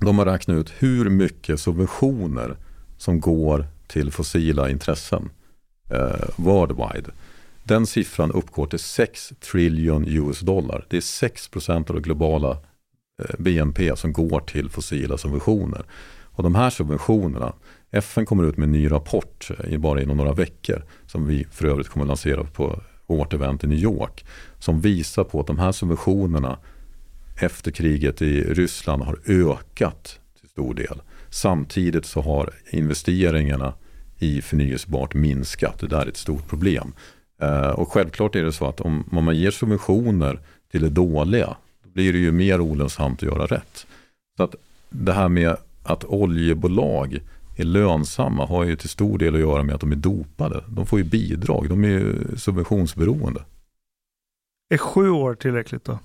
[0.00, 2.56] de har räknat ut hur mycket subventioner
[2.98, 5.28] som går till fossila intressen
[5.90, 7.10] eh, worldwide.
[7.68, 10.86] Den siffran uppgår till 6 trillion US dollar.
[10.90, 12.50] Det är 6 procent av det globala
[13.22, 15.84] eh, BNP som går till fossila subventioner.
[16.22, 17.52] Och de här subventionerna,
[17.90, 21.66] FN kommer ut med en ny rapport eh, bara inom några veckor som vi för
[21.66, 24.24] övrigt kommer att lansera på vårt event i New York
[24.58, 26.58] som visar på att de här subventionerna
[27.40, 31.02] efter kriget i Ryssland har ökat till stor del.
[31.30, 33.74] Samtidigt så har investeringarna
[34.18, 35.78] i förnyelsebart minskat.
[35.78, 36.92] Det där är ett stort problem.
[37.40, 40.40] Eh, och självklart är det så att om, man ger subventioner
[40.70, 43.86] till det dåliga då blir det ju mer olönsamt att göra rätt.
[44.36, 44.54] Så att
[44.90, 47.18] det här med att oljebolag
[47.56, 50.64] är lönsamma har ju till stor del att göra med att de är dopade.
[50.68, 53.44] De får ju bidrag, de är ju subventionsberoende.
[54.74, 55.98] Är sju år tillräckligt då?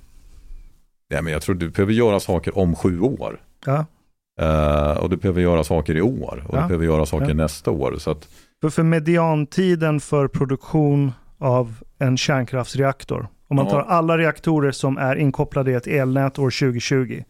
[1.09, 3.39] Nej, men jag tror du behöver göra saker om sju år.
[3.65, 3.85] Ja.
[4.41, 6.61] Eh, och du behöver göra saker i år och Ja.
[6.61, 7.33] du behöver göra saker Ja.
[7.33, 7.95] nästa år.
[7.99, 8.27] Så att,
[8.61, 15.15] För, för mediantiden för produktion av en kärnkraftsreaktor, om man tar alla reaktorer som är
[15.15, 17.23] inkopplade i ett elnät år 2020,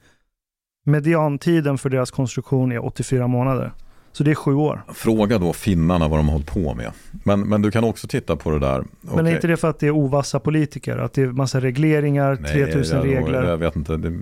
[0.86, 3.72] mediantiden för deras konstruktion är 84 månader.
[4.12, 4.84] Så det är sju år.
[4.94, 6.91] Fråga då finnarna vad de har hållit på med.
[7.24, 8.84] Men, men du kan också titta på det där.
[9.02, 10.98] Men är inte det för att det är ovassa politiker?
[10.98, 13.44] Att det är massa regleringar, 3000 jag, regler?
[13.44, 14.20] Jag vet inte, det,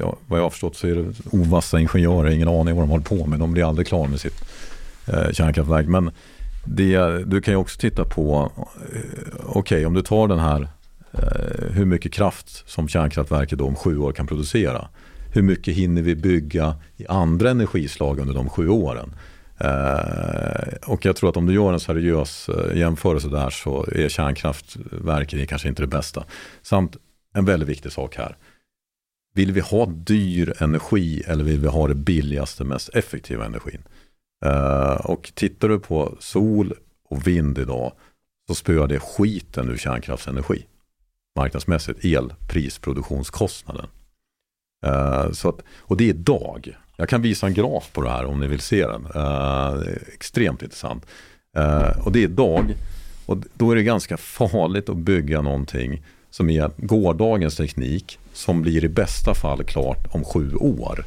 [0.00, 3.04] ja, vad jag har förstått så är det ovassa ingenjörer, ingen aning vad de håller
[3.04, 3.38] på med.
[3.38, 4.44] De blir aldrig klara med sitt
[5.06, 5.86] eh, kärnkraftverk.
[5.86, 6.10] Men
[6.76, 8.52] det, du kan ju också titta på,
[9.46, 10.68] okej okej om du tar den här,
[11.12, 14.88] eh, hur mycket kraft som kärnkraftverket då om sju år kan producera.
[15.34, 19.14] Hur mycket hinner vi bygga i andra energislag under de sju åren?
[19.58, 25.46] Eh, och jag tror att om du gör en seriös jämförelse där så är kärnkraftverken
[25.46, 26.24] kanske inte det bästa.
[26.62, 26.96] Samt
[27.34, 28.36] en väldigt viktig sak här.
[29.34, 33.82] Vill vi ha dyr energi eller vill vi ha det billigaste, mest effektiva energin?
[34.44, 36.74] Eh, och tittar du på sol
[37.08, 37.92] och vind idag
[38.46, 40.66] så spöar det skiten ur kärnkraftsenergi.
[41.36, 43.86] Marknadsmässigt, elprisproduktionskostnaden.
[44.86, 46.76] Eh, så att, och det är idag.
[46.96, 49.06] Jag kan visa en graf på det här om ni vill se den.
[49.14, 49.74] Eh,
[50.14, 51.06] extremt intressant.
[51.56, 52.74] Eh, och det är idag.
[53.26, 58.84] Och då är det ganska farligt att bygga någonting som är gårdagens teknik som blir
[58.84, 61.04] i bästa fall klart om sju år.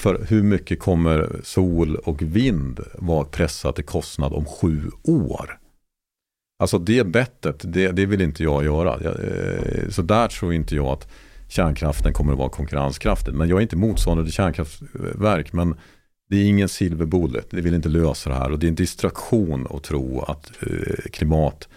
[0.00, 5.58] För hur mycket kommer sol och vind vara pressat i kostnad om sju år?
[6.58, 8.98] Alltså det bettet, det, det vill inte jag göra.
[9.02, 11.08] Jag, eh, Så där tror inte jag att
[11.48, 13.34] kärnkraften kommer att vara konkurrenskraftig.
[13.34, 15.52] Men jag är inte motståndare till kärnkraftverk.
[15.52, 15.74] Men
[16.30, 17.46] det är ingen silver bullet.
[17.50, 18.52] Det vill inte lösa det här.
[18.52, 21.68] Och det är en distraktion att tro att eh, klimat,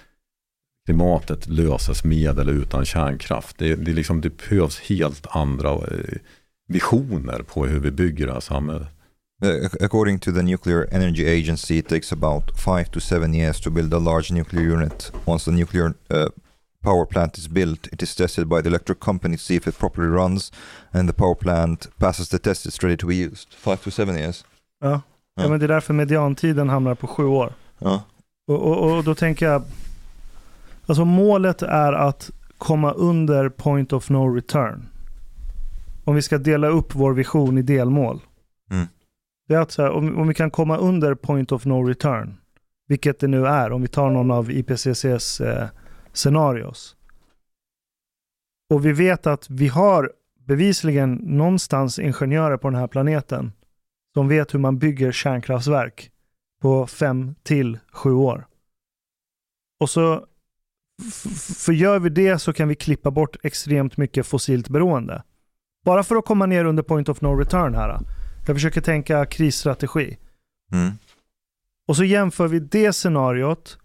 [0.85, 3.57] klimatet löses med eller utan kärnkraft.
[3.57, 6.17] Det, det, liksom, det behövs helt andra eh,
[6.67, 8.87] visioner på hur vi bygger det här samhället.
[9.41, 13.69] Ac- according to the Nuclear Energy Agency, it takes about five to seven years to
[13.69, 15.11] build a large nuclear unit.
[15.25, 16.29] Once the nuclear uh,
[16.81, 19.77] power plant is built, it is tested by the electric company to see if it
[19.79, 20.51] properly runs,
[20.91, 23.53] and the power plant passes the test, it's ready to be used.
[23.53, 24.45] Five to seven years.
[24.81, 25.01] Ja.
[25.35, 25.43] Ja.
[25.43, 27.53] ja, men det är därför mediantiden hamnar på sju år.
[27.79, 28.03] Ja.
[28.47, 29.63] Och, och, och då tänker jag,
[30.85, 34.87] alltså målet är att komma under point of no return.
[36.03, 38.21] Om vi ska dela upp vår vision i delmål.
[38.71, 38.87] Mm.
[39.47, 42.37] Det är att så här, om, om vi kan komma under point of no return,
[42.87, 45.67] vilket det nu är, om vi tar någon av IPCCs eh,
[46.13, 46.95] scenarios.
[48.69, 53.51] Och vi vet att vi har bevisligen någonstans ingenjörer på den här planeten
[54.13, 56.11] som vet hur man bygger kärnkraftverk
[56.61, 58.47] på fem till sju år.
[59.79, 60.25] Och så,
[61.65, 65.23] för gör vi det så kan vi klippa bort extremt mycket fossilt beroende.
[65.83, 67.99] Bara för att komma ner under point of no return här.
[68.47, 70.17] Jag försöker tänka krisstrategi.
[70.71, 70.91] Mm.
[71.87, 73.77] Och så jämför vi det scenariot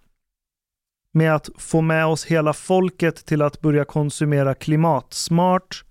[1.12, 5.84] med att få med oss hela folket till att börja konsumera klimatsmart.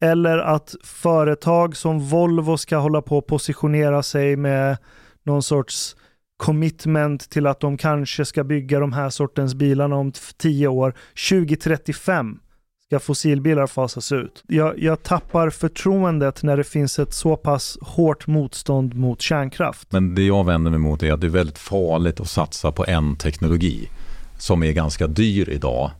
[0.00, 4.76] Eller att företag som Volvo ska hålla på och positionera sig med
[5.22, 5.96] någon sorts
[6.36, 10.94] commitment till att de kanske ska bygga de här sortens bilarna om tio år.
[11.30, 12.40] 2035
[12.88, 14.44] ska fossilbilar fasas ut.
[14.46, 19.92] Jag, jag tappar förtroendet när det finns ett så pass hårt motstånd mot kärnkraft.
[19.92, 22.84] Men det jag vänder mig mot är att det är väldigt farligt att satsa på
[22.86, 23.88] en teknologi
[24.38, 25.90] som är ganska dyr idag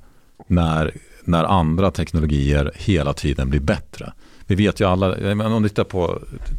[0.47, 0.95] när,
[1.25, 4.13] när andra teknologier hela tiden blir bättre.
[4.47, 6.19] Vi vet ju alla, om du tittar på,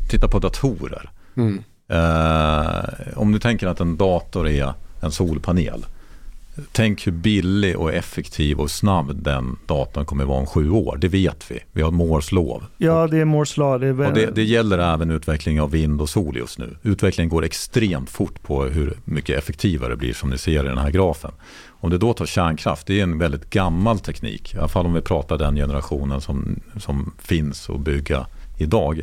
[0.09, 1.09] tittar på datorer.
[1.37, 1.63] Mm.
[1.89, 5.85] Eh, om du tänker att en dator är en solpanel.
[6.71, 10.97] Tänk hur billig och effektiv och snabb den datorn kommer vara om sju år.
[11.01, 11.59] Det vet vi.
[11.71, 12.63] Vi har Moores lov.
[12.77, 13.81] Ja, det är Moores lag.
[13.81, 16.77] Det är, det, det gäller även utveckling av vind och sol just nu.
[16.83, 20.77] Utvecklingen går extremt fort på hur mycket effektivare det blir som ni ser i den
[20.77, 21.31] här grafen.
[21.79, 24.55] Om du då tar kärnkraft, det är en väldigt gammal teknik.
[24.55, 28.27] I alla fall om vi pratar den generationen som, som finns att bygga
[28.57, 29.01] idag.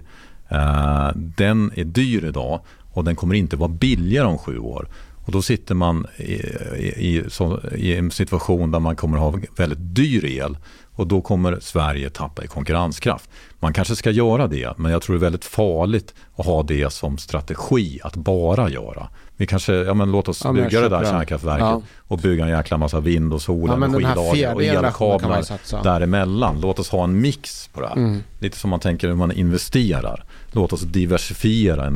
[0.48, 2.60] Eh, den är dyr idag
[2.93, 4.89] och den kommer inte vara billigare om sju år.
[5.24, 6.32] Och då sitter man i,
[6.76, 10.56] i, i, så, i en situation där man kommer ha väldigt dyr el
[10.96, 13.30] och då kommer Sverige tappa i konkurrenskraft.
[13.60, 16.92] Man kanske ska göra det, men jag tror det är väldigt farligt att ha det
[16.92, 19.09] som strategi att bara göra.
[19.36, 21.82] Vi kanske, ja men låt oss Ja, bygga det där kärnkraftverket Ja.
[21.98, 26.60] och bygga en jäkla massa vind och sol, Ja, och elkablar däremellan.
[26.62, 27.96] Låt oss ha en mix på det här.
[27.96, 28.22] Mm.
[28.38, 30.24] Lite som man tänker hur man investerar.
[30.52, 31.86] Låt oss diversifiera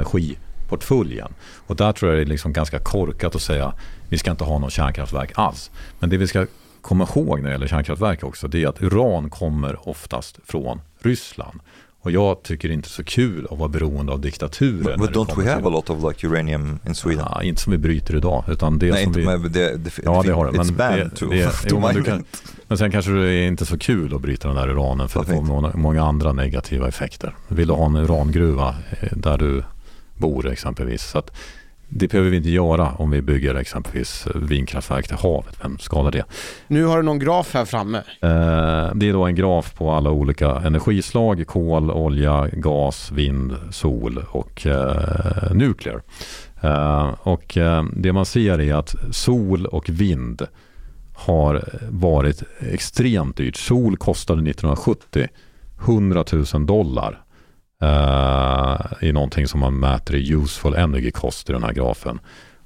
[0.68, 1.34] energiportföljen.
[1.66, 3.72] Och där tror jag det är liksom ganska korkat att säga
[4.08, 5.70] vi ska inte ha någon kärnkraftverk alls.
[6.00, 6.46] Men det vi ska
[6.82, 11.60] komma ihåg när det gäller kärnkraftverk också det är att uran kommer oftast från Ryssland.
[12.02, 14.82] Och jag tycker det är inte så kul att vara beroende av diktaturer.
[14.82, 17.26] But, när but det don't we have a lot of like uranium in Sweden?
[17.30, 19.26] Ja, inte som vi bryter idag, utan det Nej, som inte vi...
[19.26, 20.52] med det, det, Ja, det har det.
[20.52, 22.24] It's Men, banned det, to, det, to jo, men, kan,
[22.68, 25.26] men sen kanske det är inte så kul att bryta den där uranen för det
[25.26, 27.34] Varför får många, många andra negativa effekter.
[27.48, 29.62] Vill du ha en urangruva eh, där du
[30.18, 31.02] bor exempelvis.
[31.02, 31.30] Så att
[31.90, 35.56] Det behöver vi inte göra om vi bygger exempelvis vindkraftverk till havet.
[35.62, 36.24] Vem skadar det?
[36.66, 37.98] Nu har du någon graf här framme.
[37.98, 41.46] Eh, det är då en graf på alla olika energislag.
[41.46, 46.02] Kol, olja, gas, vind, sol och eh, nuclear.
[46.62, 47.58] Eh, och
[47.96, 50.42] det man ser är att sol och vind
[51.14, 53.56] har varit extremt dyrt.
[53.56, 55.28] Sol kostade 1970
[55.80, 57.22] 100 000 dollar
[59.00, 62.18] i någonting som man mäter i useful energy cost i den här grafen.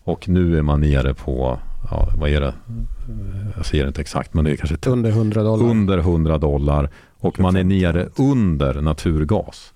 [0.05, 1.59] Och nu är man nere på,
[1.91, 2.55] ja, vad är det?
[3.57, 5.71] Jag ser inte exakt, men det är kanske under 100 dollar.
[5.71, 9.75] Under 100 dollar och man är nere under naturgas.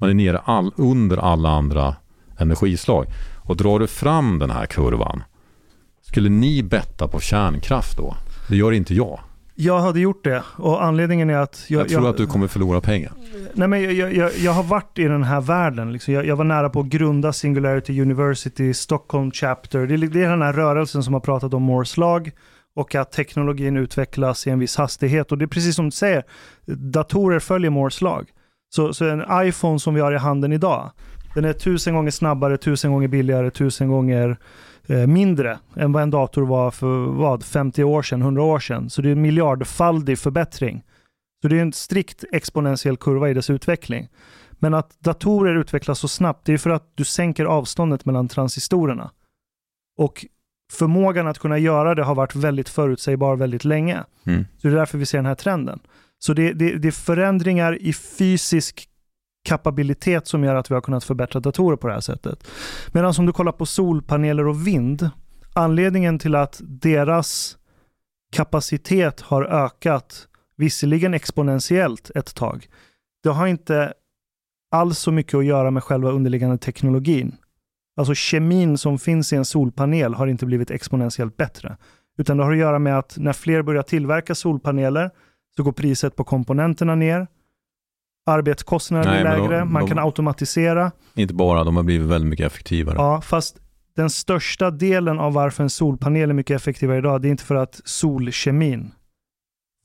[0.00, 1.96] Man är nere all, under alla andra
[2.38, 3.06] energislag.
[3.36, 5.22] Och drar du fram den här kurvan,
[6.02, 8.16] skulle ni betta på kärnkraft då?
[8.48, 9.20] Det gör inte jag.
[9.60, 11.64] Jag hade gjort det och anledningen är att...
[11.68, 13.12] Jag, jag tror jag, att du kommer förlora pengar.
[13.54, 15.92] Nej, men jag, jag, jag har varit i den här världen.
[15.92, 16.14] Liksom.
[16.14, 19.86] Jag, var nära på att grunda Singularity University Stockholm Chapter.
[19.86, 22.30] Det, det är den här rörelsen som har pratat om Moores lag
[22.74, 25.32] och att teknologin utvecklas i en viss hastighet.
[25.32, 26.24] Och det är precis som du säger,
[26.66, 28.28] datorer följer Moores lag.
[28.74, 30.90] Så, så en iPhone som vi har i handen idag,
[31.34, 34.36] den är tusen gånger snabbare, tusen gånger billigare, tusen gånger
[35.06, 38.90] mindre än vad en dator var för vad, 50 år sedan, 100 år sedan.
[38.90, 40.82] Så det är en miljardfaldig förbättring.
[41.42, 44.08] Så det är en strikt exponentiell kurva i dess utveckling.
[44.50, 49.10] Men att datorer utvecklas så snabbt, det är för att du sänker avståndet mellan transistorerna.
[49.98, 50.26] Och
[50.72, 54.04] förmågan att kunna göra det har varit väldigt förutsägbar väldigt länge.
[54.26, 54.46] Mm.
[54.58, 55.80] Så det är därför vi ser den här trenden.
[56.18, 58.89] Så det, det, det är förändringar i fysisk
[59.44, 62.46] kapabilitet som gör att vi har kunnat förbättra datorer på det här sättet.
[62.92, 65.10] Medan om du kollar på solpaneler och vind,
[65.54, 67.58] anledningen till att deras
[68.32, 72.68] kapacitet har ökat, visserligen exponentiellt ett tag,
[73.22, 73.92] det har inte
[74.70, 77.36] alls så mycket att göra med själva underliggande teknologin.
[77.96, 81.76] Alltså kemin som finns i en solpanel har inte blivit exponentiellt bättre.
[82.18, 85.10] Utan det har att göra med att när fler börjar tillverka solpaneler
[85.56, 87.26] så går priset på komponenterna ner
[88.30, 90.92] Arbetskostnaderna blir lägre, de, man de, kan automatisera.
[91.14, 92.94] Inte bara, de har blivit väldigt mycket effektivare.
[92.98, 93.56] Ja, fast
[93.96, 97.54] den största delen av varför en solpanel är mycket effektivare idag, det är inte för
[97.54, 98.90] att solkemin,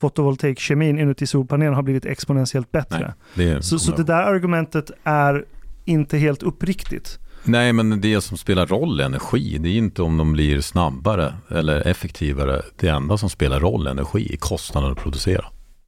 [0.00, 3.14] fotovoltaikkemin inuti solpanelen har blivit exponentiellt bättre.
[3.34, 5.44] Nej, det så, så det där argumentet är
[5.84, 7.18] inte helt uppriktigt.
[7.44, 9.58] Nej, men det som spelar roll är energi.
[9.58, 12.62] Det är inte om de blir snabbare eller effektivare.
[12.76, 15.44] Det enda som spelar roll är energi, är kostnaden att producera.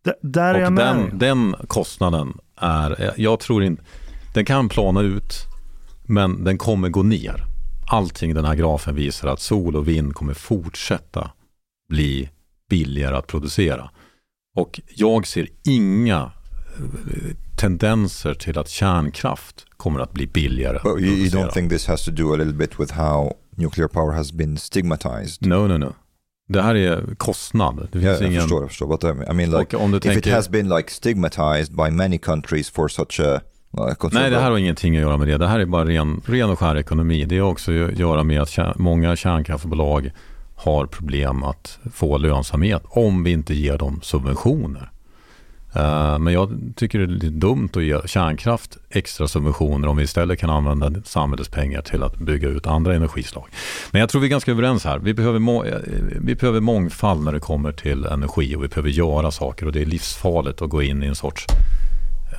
[0.09, 0.97] D där är jag med.
[0.97, 3.83] Den, den kostnaden är, jag tror inte,
[4.35, 5.47] den kan plana ut
[6.09, 7.45] men den kommer gå ner.
[7.91, 11.31] Allting den här grafen visar att sol och vind kommer fortsätta
[11.89, 12.31] bli
[12.71, 13.91] billigare att producera.
[14.57, 16.33] Och jag ser inga
[16.79, 20.79] eh, tendenser till att kärnkraft kommer att bli billigare.
[20.83, 23.89] But you, you don't think this has to do a little bit with how nuclear
[23.89, 25.47] power has been stigmatized?
[25.47, 25.95] No, no, no.
[26.51, 27.89] Det här är kostnad.
[27.93, 28.33] Det finns ingen...
[28.33, 28.89] Jag förstår, jag förstår.
[28.89, 30.31] But I mean like, om du if tänker...
[30.31, 33.41] it has been like stigmatized by many countries for such a
[34.13, 35.39] Nej, det här har ingenting att göra med det.
[35.39, 37.25] Det här är bara ren, ren och skär ekonomi.
[37.25, 40.11] Det har också att göra med att kär, många kärnkraftbolag
[40.57, 44.91] har problem att få lönsamhet om vi inte ger dem subventioner.
[45.75, 50.03] Eh, men jag tycker det är lite dumt att ge kärnkraft extra subventioner om vi
[50.03, 53.47] istället kan använda samhällets pengar till att bygga ut andra energislag.
[53.91, 54.99] Men jag tror vi är ganska överens här.
[54.99, 55.79] Vi behöver, må eh,
[56.21, 59.81] vi behöver mångfald när det kommer till energi och vi behöver göra saker och det
[59.81, 61.47] är livsfarligt att gå in i en sorts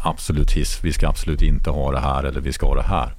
[0.03, 0.83] absolutism.
[0.83, 3.13] Vi ska absolut inte ha det här eller vi ska ha det här.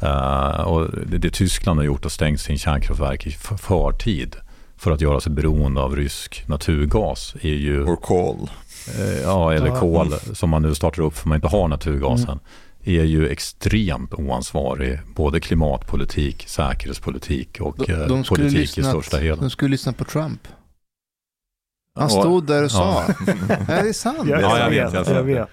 [0.00, 4.36] Eh, och det, det Tyskland har gjort och stängt sin kärnkraftverk i förtid
[4.78, 7.84] för att göra sig beroende av rysk naturgas är ju...
[7.84, 8.50] Or kol.
[8.88, 9.80] Eh, ja, eller ja.
[9.80, 12.38] kol som man nu startar upp för man inte har naturgasen,
[12.84, 13.00] mm.
[13.00, 15.00] är ju extremt oansvarig.
[15.14, 19.36] Både klimatpolitik, säkerhetspolitik och de, de eh, politik lyssnat, i största hela.
[19.36, 20.48] De skulle lyssna på Trump.
[21.94, 23.34] Han stod där och sa, ja.
[23.66, 24.18] det är sant.
[24.24, 25.48] Ja, jag, vet, jag, jag vet.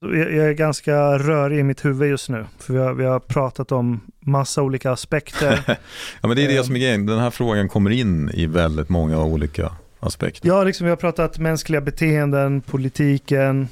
[0.00, 2.46] Jag är ganska rörig i mitt huvud just nu.
[2.58, 5.60] För vi har, vi har pratat om massa olika aspekter.
[6.20, 7.06] ja men det är det som är grejen.
[7.06, 9.72] Den här frågan kommer in i väldigt många olika
[10.02, 10.48] aspekter.
[10.48, 13.68] Ja, liksom vi har pratat mänskliga beteenden, politiken,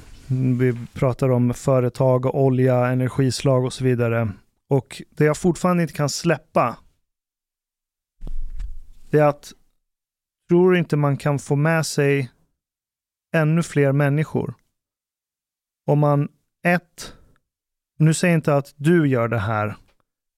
[0.59, 4.29] vi pratar om företag och olja, energislag och så vidare.
[4.69, 6.77] Och det jag fortfarande inte kan släppa,
[9.09, 9.53] det är att
[10.49, 12.31] tror inte man kan få med sig
[13.35, 14.53] ännu fler människor.
[15.87, 16.29] Om man,
[16.63, 17.13] ett,
[17.97, 19.75] nu säger jag inte att du gör det här,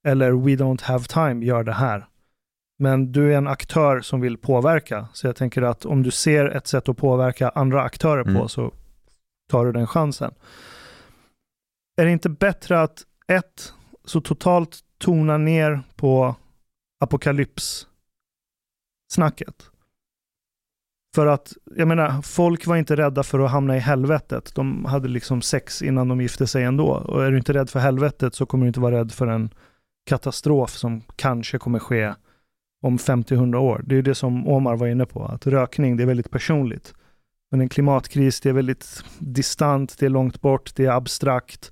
[0.07, 2.07] eller We Don't Have Time gör det här.
[2.79, 5.07] Men du är en aktör som vill påverka.
[5.13, 8.35] Så jag tänker att om du ser ett sätt att påverka andra aktörer mm.
[8.35, 8.73] på så
[9.49, 10.33] tar du den chansen.
[12.01, 13.73] Är det inte bättre att ett,
[14.05, 16.35] så totalt tona ner på
[17.03, 19.69] apokalypssnacket.
[21.15, 24.55] För att, jag menar, folk var inte rädda för att hamna i helvetet.
[24.55, 26.87] De hade liksom sex innan de gifte sig ändå.
[26.87, 29.49] Och är du inte rädd för helvetet så kommer du inte vara rädd för en
[30.05, 32.13] katastrof som kanske kommer ske
[32.83, 33.81] om 50-100 år.
[33.85, 36.93] Det är det som Omar var inne på, att rökning, det är väldigt personligt.
[37.51, 41.71] Men en klimatkris, det är väldigt distant, det är långt bort, det är abstrakt,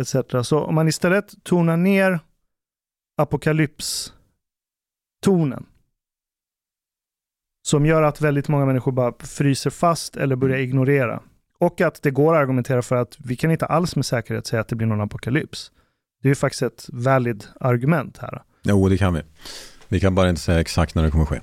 [0.00, 0.16] etc.
[0.42, 2.20] Så om man istället tonar ner
[3.16, 5.66] apokalypstonen,
[7.62, 11.22] som gör att väldigt många människor bara fryser fast eller börjar ignorera.
[11.58, 14.60] Och att det går att argumentera för att vi kan inte alls med säkerhet säga
[14.60, 15.72] att det blir någon apokalyps.
[16.22, 18.42] Det är ju faktiskt ett valid argument här.
[18.62, 19.22] Jo, det kan vi.
[19.88, 21.40] Vi kan bara inte säga exakt när det kommer ske.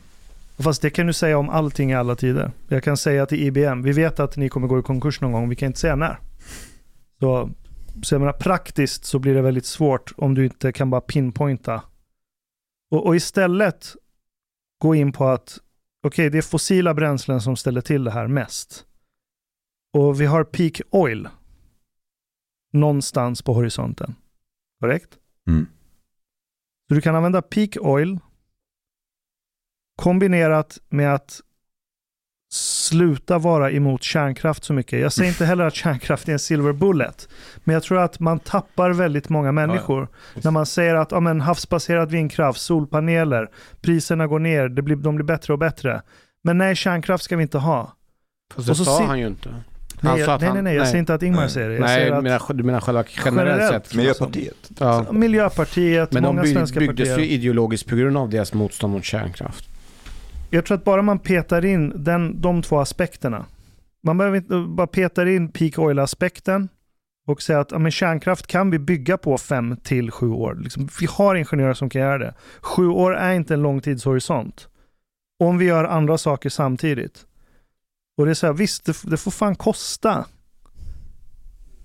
[0.57, 2.51] Fast det kan du säga om allting i alla tider.
[2.67, 5.49] Jag kan säga till IBM, vi vet att ni kommer gå i konkurs någon gång,
[5.49, 6.19] vi kan inte säga när.
[7.19, 7.49] Så,
[8.03, 11.81] så jag menar, praktiskt så blir det väldigt svårt om du inte kan bara pinpointa.
[12.91, 13.95] Och, och istället
[14.77, 15.59] gå in på att
[16.03, 18.85] okej, okay, det är fossila bränslen som ställer till det här mest.
[19.93, 21.29] Och vi har peak oil
[22.73, 24.15] någonstans på horisonten.
[24.79, 25.17] Korrekt?
[25.47, 25.67] Mm.
[26.87, 28.19] Så du kan använda peak oil
[29.95, 31.41] kombinerat med att
[32.55, 34.99] sluta vara emot kärnkraft så mycket.
[34.99, 37.29] Jag säger inte heller att kärnkraft är en silver bullet,
[37.63, 41.19] men jag tror att man tappar väldigt många människor ja, när man säger att ja,
[41.19, 43.49] men, havsbaserad vindkraft, solpaneler,
[43.81, 46.01] priserna går ner, det blir, de blir bättre och bättre.
[46.43, 47.95] Men nej, kärnkraft ska vi inte ha.
[48.55, 49.49] Fast det sa han ju inte.
[50.01, 51.75] Nej, jag, nej, nej, nej, jag säger inte att Ingmar säger det.
[51.75, 53.95] Jag nej, att, menar, du menar själva generellt, generellt sett?
[53.95, 54.71] Miljöpartiet.
[54.79, 55.05] Ja.
[55.11, 57.17] Miljöpartiet, Men många de svenska byggdes partier.
[57.17, 59.69] ju ideologiskt på grund av deras motstånd mot kärnkraft.
[60.55, 63.45] Jag tror att bara man petar in den, de två aspekterna.
[64.03, 66.69] Man behöver inte bara peta in peak oil-aspekten
[67.27, 70.57] och säga att ja, men kärnkraft kan vi bygga på fem till sju år.
[70.61, 72.33] Liksom, vi har ingenjörer som kan göra det.
[72.61, 74.67] Sju år är inte en lång tidshorisont.
[75.39, 77.25] Om vi gör andra saker samtidigt.
[78.17, 80.25] Och det är så här, visst, det, det får fan kosta.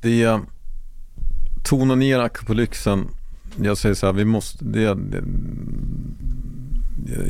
[0.00, 0.40] Det
[1.64, 3.08] tonar ner apokalypsen.
[3.62, 5.22] Jag säger så här, vi måste, det, det,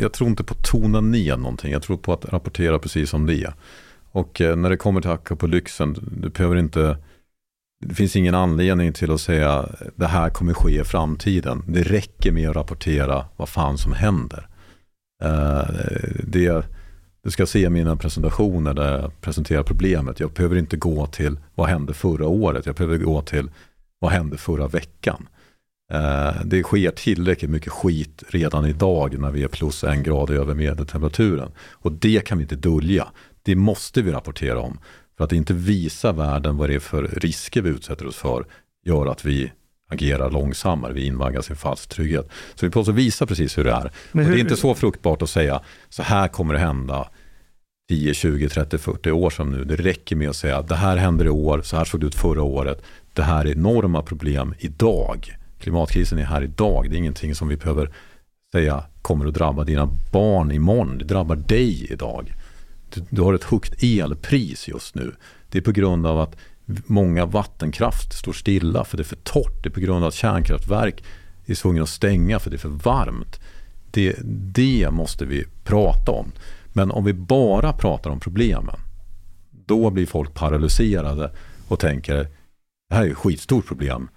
[0.00, 1.72] jag tror inte på att tona ner någonting.
[1.72, 3.54] Jag tror på att rapportera precis som det är.
[4.12, 6.96] Och eh, när det kommer till apokalypsen, du behöver inte
[7.86, 11.62] det finns ingen anledning till att säga det här kommer ske i framtiden.
[11.66, 14.48] Det räcker med att rapportera vad fan som händer.
[15.22, 15.68] Eh,
[16.24, 16.64] det,
[17.22, 20.20] du ska se mina presentationer där jag presenterar problemet.
[20.20, 22.66] Jag behöver inte gå till vad hände förra året.
[22.66, 23.50] Jag behöver gå till
[23.98, 25.28] vad hände förra veckan.
[25.94, 30.54] Uh, det sker tillräckligt mycket skit redan idag när vi är plus en grad över
[30.54, 31.52] medeltemperaturen.
[31.72, 33.08] Och det kan vi inte dölja.
[33.42, 34.78] Det måste vi rapportera om.
[35.16, 38.44] För att inte visa världen vad det är för risker vi utsätter oss för
[38.84, 39.52] gör att vi
[39.90, 42.30] agerar långsammare, vi invaggas i falsk trygghet.
[42.54, 43.92] Så vi måste visa precis hur det är.
[44.12, 44.32] Men hur...
[44.32, 47.08] Och det är inte så fruktbart att säga så här kommer det hända
[47.88, 49.64] 10, 20, 30, 40 år som nu.
[49.64, 52.06] Det räcker med att säga att det här händer i år, så här såg det
[52.06, 52.82] ut förra året.
[53.12, 55.36] Det här är enorma problem idag.
[55.60, 56.90] Klimatkrisen är här idag.
[56.90, 57.90] Det är ingenting som vi behöver
[58.52, 60.98] säga kommer att drabba dina barn imorgon.
[60.98, 62.34] Det drabbar dig idag.
[62.94, 65.14] Du, du har ett högt elpris just nu.
[65.48, 66.36] Det är på grund av att
[66.86, 69.62] många vattenkraft står stilla för det är för torrt.
[69.62, 71.04] Det är på grund av att kärnkraftverk
[71.46, 73.40] är tvungna att stänga för det är för varmt.
[73.90, 74.16] Det,
[74.54, 76.32] det måste vi prata om.
[76.72, 78.76] Men om vi bara pratar om problemen,
[79.50, 81.32] då blir folk paralyserade
[81.68, 82.28] och tänker
[82.88, 84.08] det här är ett skitstort problem.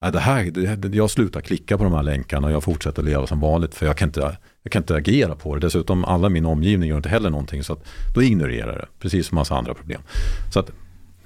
[0.00, 3.40] Det här, det, jag slutar klicka på de här länkarna och jag fortsätter leva som
[3.40, 5.60] vanligt för jag kan inte, jag kan inte agera på det.
[5.60, 7.84] Dessutom alla min omgivning gör inte heller någonting så att
[8.14, 8.88] då ignorerar jag det.
[8.98, 10.02] Precis som massa andra problem.
[10.52, 10.70] Så att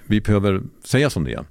[0.06, 1.44] vi behöver säga som det är.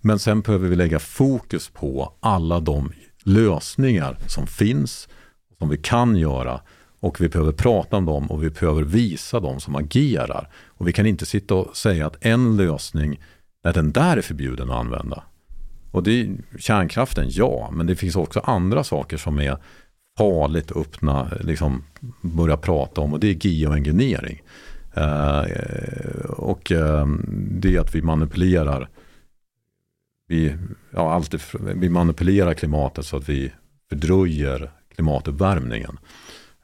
[0.00, 2.92] Men sen behöver vi lägga fokus på alla de
[3.24, 5.08] lösningar som finns,
[5.58, 6.60] som vi kan göra
[7.00, 10.48] och vi behöver prata om dem och vi behöver visa dem som agerar.
[10.66, 13.20] Och vi kan inte sitta och säga att en lösning,
[13.64, 15.22] när den där är förbjuden att använda.
[15.90, 19.56] Och det är kärnkraften, ja, men det finns också andra saker som är
[20.18, 21.84] farligt att öppna, liksom
[22.20, 24.42] börja prata om och det är geoengineering.
[24.94, 25.44] Eh,
[26.28, 28.88] och eh, det är att vi manipulerar
[30.30, 30.56] vi,
[30.90, 33.52] ja, alltid, vi manipulerar klimatet så att vi
[33.88, 35.98] fördröjer klimatuppvärmningen.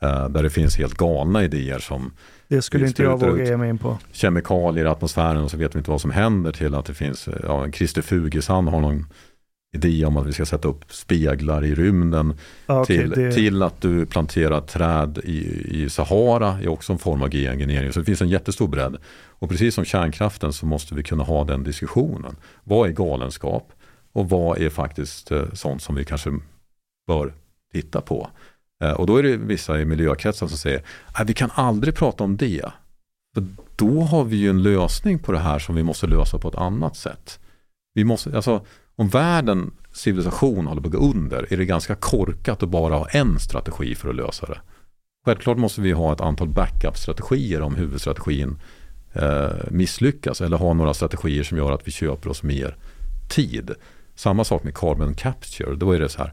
[0.01, 2.13] Eh, där det finns helt galna idéer som
[2.49, 3.99] det skulle inte jag våga ge mig in på.
[4.13, 7.29] Kemikalier i atmosfären och så vet vi inte vad som händer till att det finns,
[7.43, 9.07] ja, Christer Fugesson har någon
[9.75, 12.35] idé om att vi ska sätta upp speglar i rymden.
[12.67, 13.33] Ah, okay, till, det...
[13.33, 17.93] till att du planterar träd i, i Sahara är också en form av genengineering.
[17.93, 18.97] Så det finns en jättestor bredd.
[19.39, 22.37] Och precis som kärnkraften så måste vi kunna ha den diskussionen.
[22.65, 23.73] Vad är galenskap?
[24.13, 26.31] Och vad är faktiskt eh, sånt som vi kanske
[27.07, 27.35] bör
[27.73, 28.31] titta på.
[28.85, 30.83] Eh, och då är det vissa i miljökretsar som säger
[31.13, 32.73] att vi kan aldrig prata om det.
[33.35, 33.47] För
[33.77, 36.55] då har vi ju en lösning på det här som vi måste lösa på ett
[36.55, 37.41] annat sätt.
[37.95, 38.65] Vi måste, alltså,
[38.97, 43.09] om världen civilisation håller på att gå under är det ganska korkat att bara ha
[43.09, 44.61] en strategi för att lösa det.
[45.27, 48.59] Självklart måste vi ha ett antal backup-strategier om huvudstrategin
[49.13, 52.77] eh, misslyckas eller ha några strategier som gör att vi köper oss mer
[53.29, 53.71] tid.
[54.15, 56.33] Samma sak med carbon capture, då är det så här,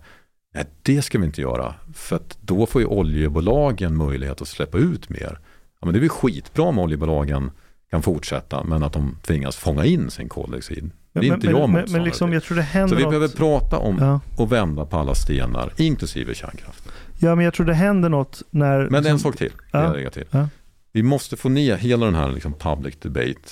[0.53, 4.77] nej det ska vi inte göra för att då får ju oljebolagen möjlighet att släppa
[4.77, 5.39] ut mer.
[5.81, 7.51] Ja, men det är väl skitbra om oljebolagen
[7.89, 10.91] kan fortsätta men att de tvingas fånga in sin koldioxid.
[11.13, 13.03] Det är Men- inte men, jag men, men liksom, jag tror det händer Så vi
[13.03, 13.11] något.
[13.11, 14.19] behöver prata om Ja.
[14.37, 16.83] och vända på alla stenar, inklusive kärnkraft.
[17.19, 18.79] ja, men jag tror det händer något när...
[18.89, 19.99] Men en liksom- sak till, Ja.
[19.99, 20.25] jag till.
[20.31, 20.47] Ja.
[20.91, 23.49] Vi måste få ner hela den här liksom public debate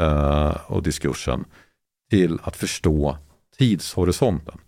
[0.00, 1.44] eh, och diskursen
[2.10, 3.16] till att förstå
[3.58, 4.58] tidshorisonten.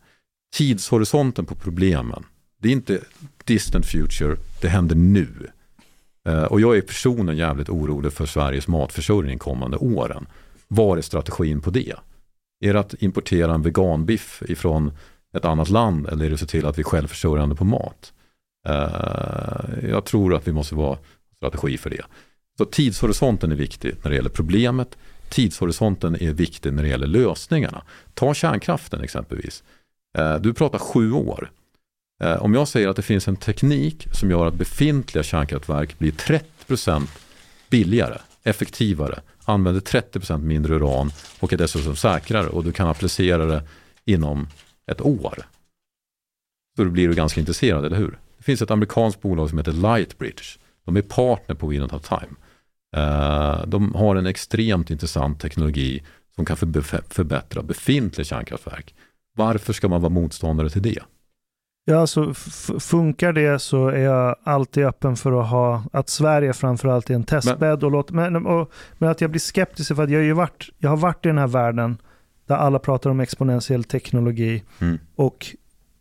[0.55, 2.25] Tidshorisonten på problemen.
[2.59, 3.01] Det är inte
[3.45, 5.29] distant future, det händer nu.
[6.29, 10.27] Eh, och jag är personligen jävligt orolig för Sveriges matförsörjning kommande åren.
[10.69, 11.95] Var är strategin på det?
[12.61, 14.93] Är det att importera en veganbiff ifrån
[15.37, 18.13] ett annat land eller är det att se till att vi är självförsörjande på mat?
[18.69, 20.99] Eh, jag tror att vi måste vara
[21.37, 22.05] strategi för det.
[22.59, 24.99] Så tidshorisonten är viktig när det gäller problemet.
[25.29, 27.83] Tidshorisonten är viktig när det gäller lösningarna.
[28.15, 29.63] Ta kärnkraften exempelvis.
[30.19, 31.51] Eh, du pratar sju år.
[32.23, 36.13] Eh, om jag säger att det finns en teknik som gör att befintliga kärnkraftverk blir
[36.13, 37.09] 30%
[37.71, 41.11] billigare, effektivare, använder 30% mindre uran
[41.41, 43.63] och är dessutom säkrare och du kan applicera det
[44.05, 44.49] inom
[44.87, 45.39] ett år.
[46.77, 48.19] Så då blir du ganska intresserad, eller hur?
[48.39, 50.45] Det finns ett amerikanskt bolag som heter Lightbridge.
[50.85, 52.35] De är partner på Wind of Time.
[52.97, 56.03] Eh, de har en extremt intressant teknologi
[56.35, 58.95] som kan förbättra befintliga kärnkraftverk.
[59.37, 60.99] Varför ska man vara motståndare till det?
[61.87, 62.35] Ja, alltså
[62.81, 67.25] funkar det så är jag alltid öppen för att ha, att Sverige framförallt är en
[67.25, 67.85] testbädd.
[67.85, 70.69] och låt, men, och, men att jag blir skeptisk för att jag, har ju varit,
[70.79, 71.99] jag har varit i den här världen
[72.47, 74.99] där alla pratar om exponentiell teknologi Mm.
[75.17, 75.47] och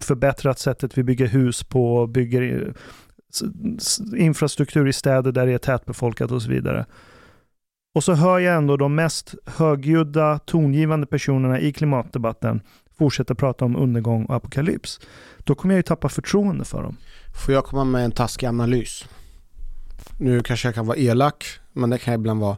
[0.04, 2.74] förbättrat sättet vi bygger hus på, och bygger
[4.18, 6.86] infrastruktur i städer där det är tätbefolkat och så vidare.
[7.96, 12.62] Och så hör jag ändå de mest högljudda, tongivande personerna i klimatdebatten
[12.98, 15.00] fortsätta prata om undergång och apokalyps.
[15.38, 16.98] Då kommer jag ju tappa förtroende för dem.
[17.46, 19.06] Får jag komma med en taskig analys?
[20.18, 22.58] Nu kanske jag kan vara elak, men det kan jag ibland vara.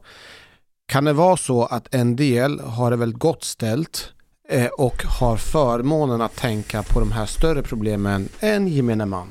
[0.87, 4.09] Kan det vara så att en del har det väldigt gott ställt
[4.49, 9.27] eh, och har förmånen att tänka på de här större problemen än gemene man?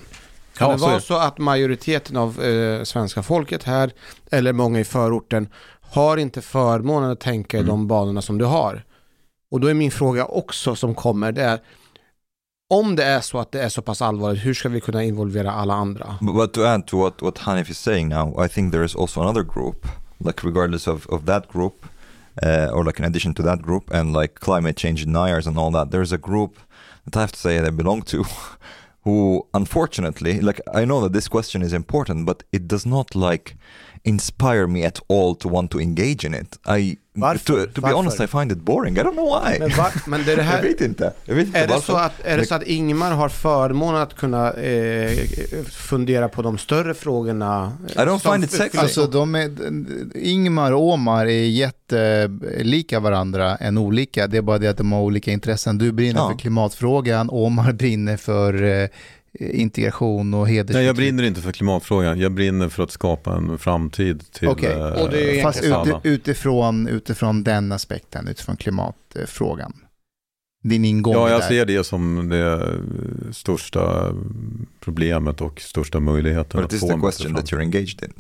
[0.57, 1.01] Kan Ja, det vara det.
[1.01, 3.93] så att majoriteten av eh, svenska folket här,
[4.31, 5.49] eller många i förorten,
[5.81, 7.69] har inte förmånen att tänka i Mm.
[7.71, 8.85] de banorna som du har?
[9.51, 11.61] Och då är min fråga också som kommer, det är
[12.71, 15.53] om det är så att det är så pass allvarligt, hur ska vi kunna involvera
[15.53, 16.17] alla andra?
[16.21, 18.97] But, but to add to what, what Hanif is saying now, I think there is
[18.97, 19.87] also another group,
[20.25, 21.87] like regardless of, of that group,
[22.43, 25.71] uh, or like in addition to that group, and like climate change deniers and all
[25.71, 26.59] that, there's a group
[27.05, 28.25] that I have to say I belong to,
[29.05, 33.57] who unfortunately, like I know that this question is important, but it does not like
[34.05, 36.59] inspire me at all to want to engage in it.
[36.67, 37.67] I, Varför?
[37.67, 38.97] to, to be honest, I find it boring.
[38.97, 39.59] I don't know why.
[39.59, 41.13] Men, va, men det är det jag här, vet inte.
[41.25, 44.15] Jag vet inte är, det så att, är det så att Ingmar har förmånen att
[44.17, 45.11] kunna eh,
[45.71, 47.73] fundera på de större frågorna?
[47.97, 48.79] eh, I don't som find it sexy.
[48.79, 49.51] Alltså de är,
[50.17, 54.27] Ingmar och Omar är jättelika varandra än olika.
[54.27, 55.79] Det är bara det att de har olika intressen.
[55.79, 56.31] Du brinner Ja.
[56.31, 58.89] för klimatfrågan, Omar brinner för eh,
[59.41, 60.75] integration och hedersförtryck.
[60.77, 62.19] Nej, jag brinner inte för klimatfrågan.
[62.21, 66.01] Jag brinner för att skapa en framtid till Okej, eh, och det är Fast ute,
[66.03, 69.73] utifrån, utifrån den aspekten, utifrån klimatfrågan.
[70.65, 71.49] Din ingång Ja, jag där.
[71.49, 74.15] ser det som det eh, största
[74.81, 78.13] problemet och största möjligheten But it is få the question that you're engaged in.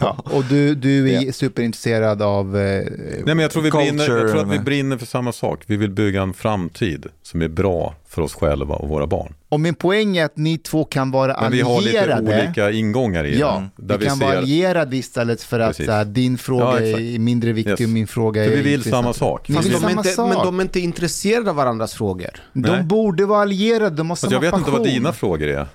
[0.00, 0.16] Ja.
[0.24, 1.32] Och du, du är Ja.
[1.32, 2.56] superintresserad av...
[2.56, 5.60] Eh, Nej, men jag tror, vi brinner, jag tror att vi brinner för samma sak.
[5.66, 9.34] Vi vill bygga en framtid som är bra för oss själva och våra barn.
[9.48, 12.42] och min poäng är att ni två kan vara Men vi har lite allierade.
[12.44, 13.82] olika ingångar i Ja, det.
[13.86, 17.18] Där vi vi kan vara ser, allierade istället för att här, din fråga Ja, är
[17.18, 17.80] mindre viktig Yes.
[17.80, 19.02] och min fråga för är vi vill intressant.
[19.04, 19.48] samma sak.
[19.48, 20.28] Ni vill de är samma inte, sak.
[20.34, 22.30] men de är inte intresserade av varandras frågor.
[22.52, 22.82] De Nej.
[22.82, 24.66] borde vara allierade, de har samma jag vet passion.
[24.68, 25.66] inte vad dina frågor är.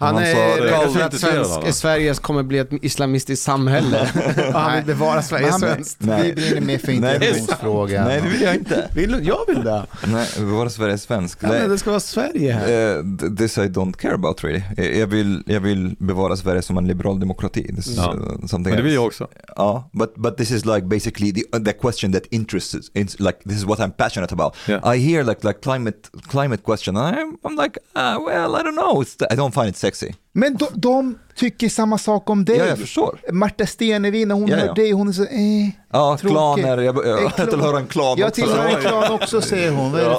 [0.00, 1.74] Han Han är rädd för att svensk.
[1.74, 4.00] Sverige kommer bli ett islamistiskt samhälle.
[4.54, 5.96] Och han vill bevara Sverige svenskt.
[6.00, 6.22] Nej.
[6.22, 8.04] Vi brinner mer för integrationsfrågan.
[8.04, 8.90] Nej, det vill jag inte.
[8.94, 9.86] Vill, jag vill det.
[10.06, 11.38] Nej, vara Sverige svensk.
[11.42, 12.68] Ja, det ska vara Sverige här.
[12.68, 14.62] Eh, th- this I don't care about really.
[14.76, 17.74] Eh, Jag vill, jag vill bevara Sverige som en liberal demokrati.
[17.76, 18.14] This is, Ja.
[18.14, 19.28] uh, something Men det vill jag också.
[19.56, 23.56] Ja, but, but this is like basically the, the question that interests, it's like this
[23.58, 24.54] is what I'm passionate about.
[24.68, 24.94] Yeah.
[24.94, 25.98] I hear like like climate
[26.28, 29.68] climate question and I'm, I'm like, ah, well, I don't know, it's, I don't find
[29.68, 30.12] it sexy.
[30.32, 32.56] Men de, de tycker samma sak om dig.
[32.56, 33.20] Ja, jag förstår.
[33.32, 34.74] Marta Stenevi, när hon Ja, hör ja.
[34.74, 35.68] dig, hon är så, eh.
[35.92, 36.30] Ja, Tråkig.
[36.34, 37.48] klaner, jag, jag, jag klan.
[37.48, 38.42] tillhör en klan Jag också.
[38.42, 39.92] tillhör en klan också, säger hon.
[39.92, 40.18] För...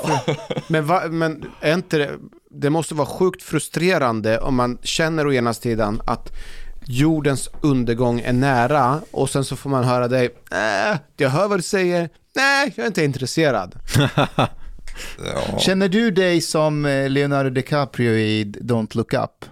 [0.71, 2.09] Men, va, men är inte det,
[2.51, 6.31] det måste vara sjukt frustrerande om man känner å ena sidan att
[6.85, 11.57] jordens undergång är nära och sen så får man höra dig, äh, jag hör vad
[11.59, 13.75] du säger, nej, jag är inte intresserad.
[15.51, 15.59] Ja.
[15.59, 19.45] Känner du dig som eh, Leonardo DiCaprio i Don't Look Up?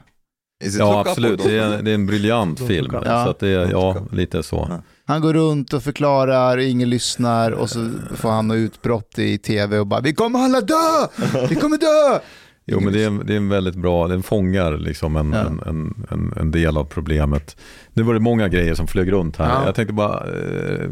[0.63, 1.43] Is it Ja, absolut.
[1.43, 2.91] Det är, det är en briljant film.
[3.05, 3.23] Ja.
[3.25, 4.67] Så att det är, ja, lite så.
[4.69, 4.81] Ja.
[5.05, 9.87] Han går runt och förklarar, ingen lyssnar och så får han utbrott i tv och
[9.87, 11.07] bara vi kommer alla dö!
[11.49, 12.19] Vi kommer dö!
[12.69, 15.39] Jo, men det är, det är en väldigt bra, den fångar liksom en, Ja.
[15.39, 17.57] en, en, en, en del av problemet.
[17.93, 19.49] Nu var det många grejer som flög runt här.
[19.49, 19.65] Ja.
[19.65, 20.89] Jag tänkte bara eh,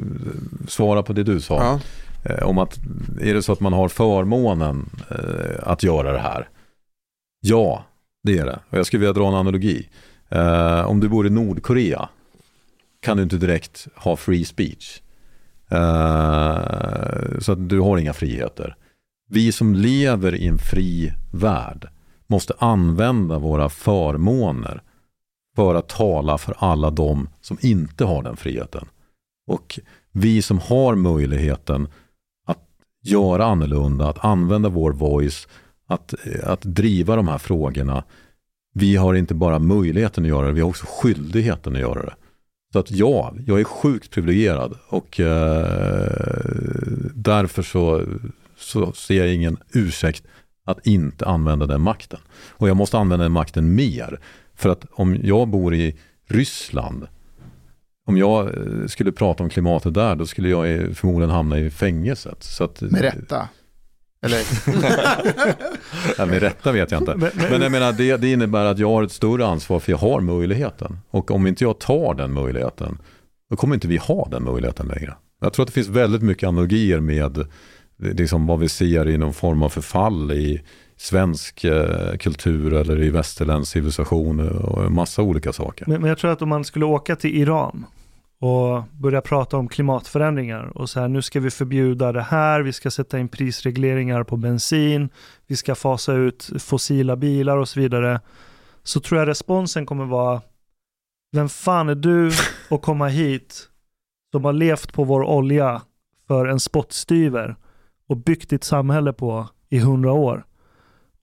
[0.68, 1.56] svara på det du sa.
[1.56, 1.80] Ja.
[2.32, 2.78] Eh, om att,
[3.22, 6.50] är det så att man har förmånen eh, att göra det här?
[7.42, 7.86] Ja,
[8.26, 8.60] det är det.
[8.70, 9.90] Och jag skulle vilja dra en analogi.
[10.36, 12.10] Uh, om du bor i Nordkorea
[13.02, 15.02] kan du inte direkt ha free speech.
[15.72, 18.76] Uh, så att du har inga friheter.
[19.30, 21.88] Vi som lever i en fri värld
[22.28, 24.82] måste använda våra förmåner
[25.56, 28.88] för att tala för alla de som inte har den friheten.
[29.48, 29.80] Och
[30.12, 31.88] vi som har möjligheten
[32.46, 32.64] att
[33.04, 35.48] göra annorlunda, att använda vår voice,
[35.88, 36.14] att,
[36.44, 38.04] att driva de här frågorna.
[38.74, 42.14] Vi har inte bara möjligheten att göra det, vi har också skyldigheten att göra det.
[42.74, 45.66] Så att ja, jag är sjukt privilegierad och eh,
[47.14, 48.04] därför så,
[48.58, 50.24] så ser jag ingen ursäkt
[50.66, 52.20] att inte använda den makten.
[52.50, 54.20] Och jag måste använda den makten mer.
[54.56, 55.96] För att om jag bor i
[56.28, 57.08] Ryssland,
[58.08, 61.70] om jag eh, skulle prata om klimatet där, då skulle jag eh, förmodligen hamna i
[61.70, 62.44] fängelset.
[62.44, 63.50] Så att, Med rätta.
[64.26, 64.42] Eller,
[66.18, 67.16] Ja, med rätta vet jag inte.
[67.16, 69.92] Men- men- Men jag menar, det, det innebär att jag har ett större ansvar för
[69.92, 71.00] jag har möjligheten.
[71.10, 72.98] Och om inte jag tar den möjligheten,
[73.50, 75.14] då kommer inte vi ha den möjligheten längre.
[75.42, 77.46] Jag tror att det finns väldigt mycket analogier med
[78.00, 80.62] liksom vad vi ser i någon form av förfall i
[80.98, 85.86] svensk eh, kultur eller i västerländsk civilisation och en massa olika saker.
[85.88, 87.86] Men, men jag tror att om man skulle åka till Iran
[88.40, 92.74] och börja prata om klimatförändringar och så här, nu ska vi förbjuda det här, vi
[92.74, 95.10] ska sätta in prisregleringar på bensin,
[95.48, 98.22] vi ska fasa ut fossila bilar och så vidare.
[98.84, 100.42] Så tror jag responsen kommer vara,
[101.32, 102.32] vem fan är du
[102.70, 103.70] att komma hit
[104.32, 105.82] som har levt på vår olja
[106.28, 107.56] för en spottstyver
[108.08, 110.46] och byggt ditt samhälle på i hundra år?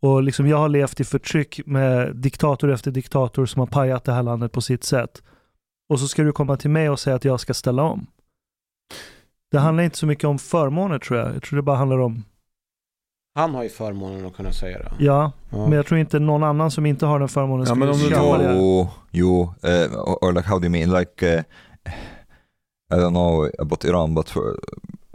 [0.00, 4.12] Och liksom jag har levt i förtryck med diktator efter diktator som har pajat det
[4.12, 5.22] här landet på sitt sätt.
[5.92, 8.06] Och så ska du komma till mig och säga att jag ska ställa om.
[9.50, 11.34] Det handlar inte så mycket om förmåner tror jag.
[11.34, 12.24] Jag tror det bara handlar om,
[13.34, 14.92] Han har ju förmånen att kunna säga det.
[14.98, 15.56] ja, Ja.
[15.68, 18.38] men jag tror inte någon annan som inte har den förmånen Ja, skulle du köpa
[18.38, 18.54] det.
[18.56, 20.90] Jo, jo, uh, or, or like how do you mean?
[21.00, 21.42] Like, uh,
[22.94, 24.58] I don't know about Iran, but for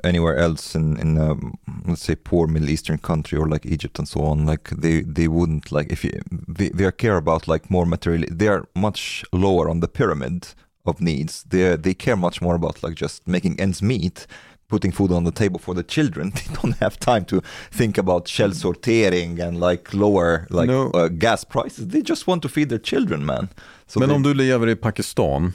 [0.03, 4.07] anywhere else in in um, let's say poor Middle Eastern country or like Egypt and
[4.07, 6.11] so on, like they they wouldn't like if you
[6.57, 8.23] they, they care about like more material.
[8.37, 10.47] They are much lower on the pyramid
[10.87, 11.43] of needs.
[11.49, 14.27] They they care much more about like just making ends meet.
[14.69, 17.41] Putting food on the table for the children, they don't have time to
[17.71, 20.91] think about shell sortering and like lower like No.
[20.93, 21.87] uh, gas prices.
[21.87, 23.47] They just want to feed their children, man.
[23.87, 25.53] So Men they- om du lever i Pakistan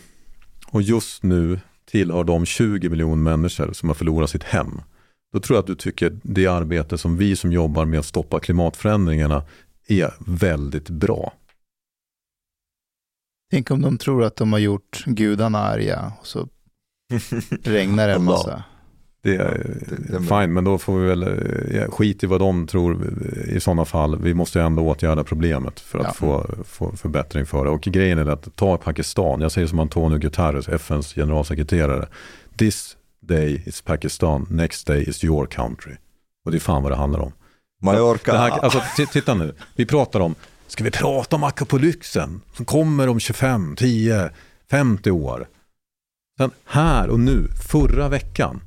[0.69, 1.61] och just nu
[1.91, 4.81] tillhör de 20 miljoner människor som har förlorat sitt hem.
[5.33, 8.41] Då tror jag att du tycker det arbete som vi som jobbar med att stoppa
[8.41, 9.43] klimatförändringarna
[9.89, 11.33] är väldigt bra.
[13.53, 16.49] Tänk om de tror att de har gjort gudarna arga och så
[17.65, 18.63] regnar det en massa.
[19.23, 19.77] Det är
[20.09, 23.07] det- fine, men då får vi väl eh, skit i vad de tror
[23.49, 24.19] i sådana fall.
[24.23, 26.13] Vi måste ju ändå åtgärda problemet för att Ja.
[26.13, 27.71] få, få förbättring för det.
[27.71, 32.09] Och grejen är att ta Pakistan, jag säger som Antonio Guterres, FNs generalsekreterare.
[32.57, 35.93] This day is Pakistan, next day is your country.
[36.45, 37.33] Och det är fan vad det handlar om.
[37.83, 38.33] Mallorca.
[38.33, 38.81] Det här, alltså,
[39.13, 40.35] titta nu, vi pratar om,
[40.73, 44.31] ska vi prata om Acapolyxen som kommer om 25, 10,
[44.71, 45.49] 50 år.
[46.39, 48.61] Sen här och nu, förra veckan,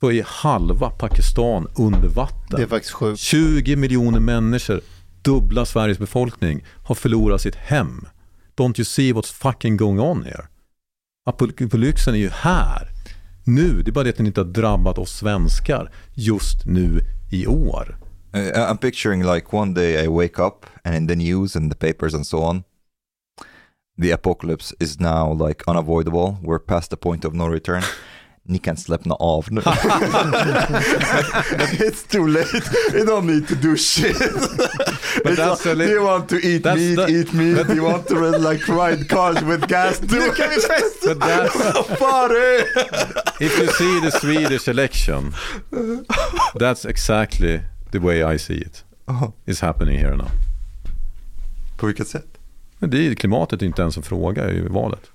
[0.00, 2.56] så är halva Pakistan under vatten.
[2.56, 3.20] Det är faktiskt sjukt.
[3.20, 4.80] 20 miljoner människor,
[5.22, 8.06] dubbla Sveriges befolkning, har förlorat sitt hem.
[8.56, 10.46] Don't you see what's fucking going on here?
[11.26, 12.88] Apokalypsen är ju här.
[13.44, 17.46] Nu, det är bara det att den inte har drabbat oss svenskar just nu i
[17.46, 17.96] år.
[18.32, 21.74] Uh, I'm picturing like one day I wake up and in the news and the
[21.76, 22.64] papers and so on,
[23.98, 26.38] the apocalypse is now like unavoidable.
[26.42, 27.82] We're past the point of no return.
[28.46, 29.60] Ni kan släppna av nu.
[31.86, 32.64] It's too late.
[32.94, 34.16] You don't need to do shit.
[34.18, 37.66] But that's like, a you want to eat meat, the- eat meat.
[37.66, 40.00] Do you want to like ride cars with gas?
[40.02, 41.14] Nu kan vi festa!
[41.14, 42.64] But that's, Party!
[43.44, 45.34] if you see the Swedish election,
[46.58, 48.84] that's exactly the way I see it.
[49.06, 50.28] Ja, It's happening here now.
[51.78, 52.38] På vilket sätt?
[52.78, 55.10] Men det är, klimatet är inte ens en fråga i valet.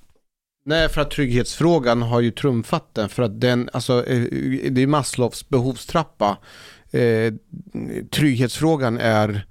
[0.65, 3.09] Nej, för att trygghetsfrågan har ju trumfat den.
[3.09, 4.23] För att den, alltså, eh,
[4.71, 6.37] det är Maslows behovstrappa.
[6.91, 7.33] Eh,
[8.11, 9.45] trygghetsfrågan är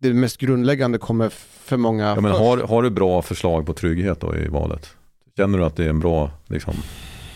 [0.00, 1.28] det mest grundläggande kommer
[1.64, 4.96] för många Ja, men har, har du bra förslag på trygghet då i valet?
[5.36, 6.74] Känner du att det är en bra, liksom,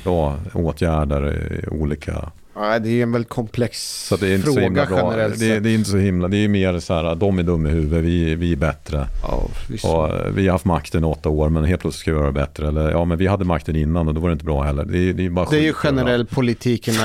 [0.05, 2.33] bra åtgärder i olika...
[2.59, 4.97] Nej, det är en väldigt komplex Så det är inte så fråga himla bra.
[5.13, 7.69] generellt Det, det är inte så himla, det är mer så här, de är dumma
[7.69, 9.07] i huvudet, vi, vi är bättre.
[9.23, 12.27] Ja, eh, vi har haft makten i åtta år men helt plötsligt ska vi göra
[12.27, 12.69] det bättre.
[12.69, 14.85] Eller ja, men vi hade makten innan och då var det inte bra heller.
[14.85, 16.27] Det är, det är, bara det är ju generell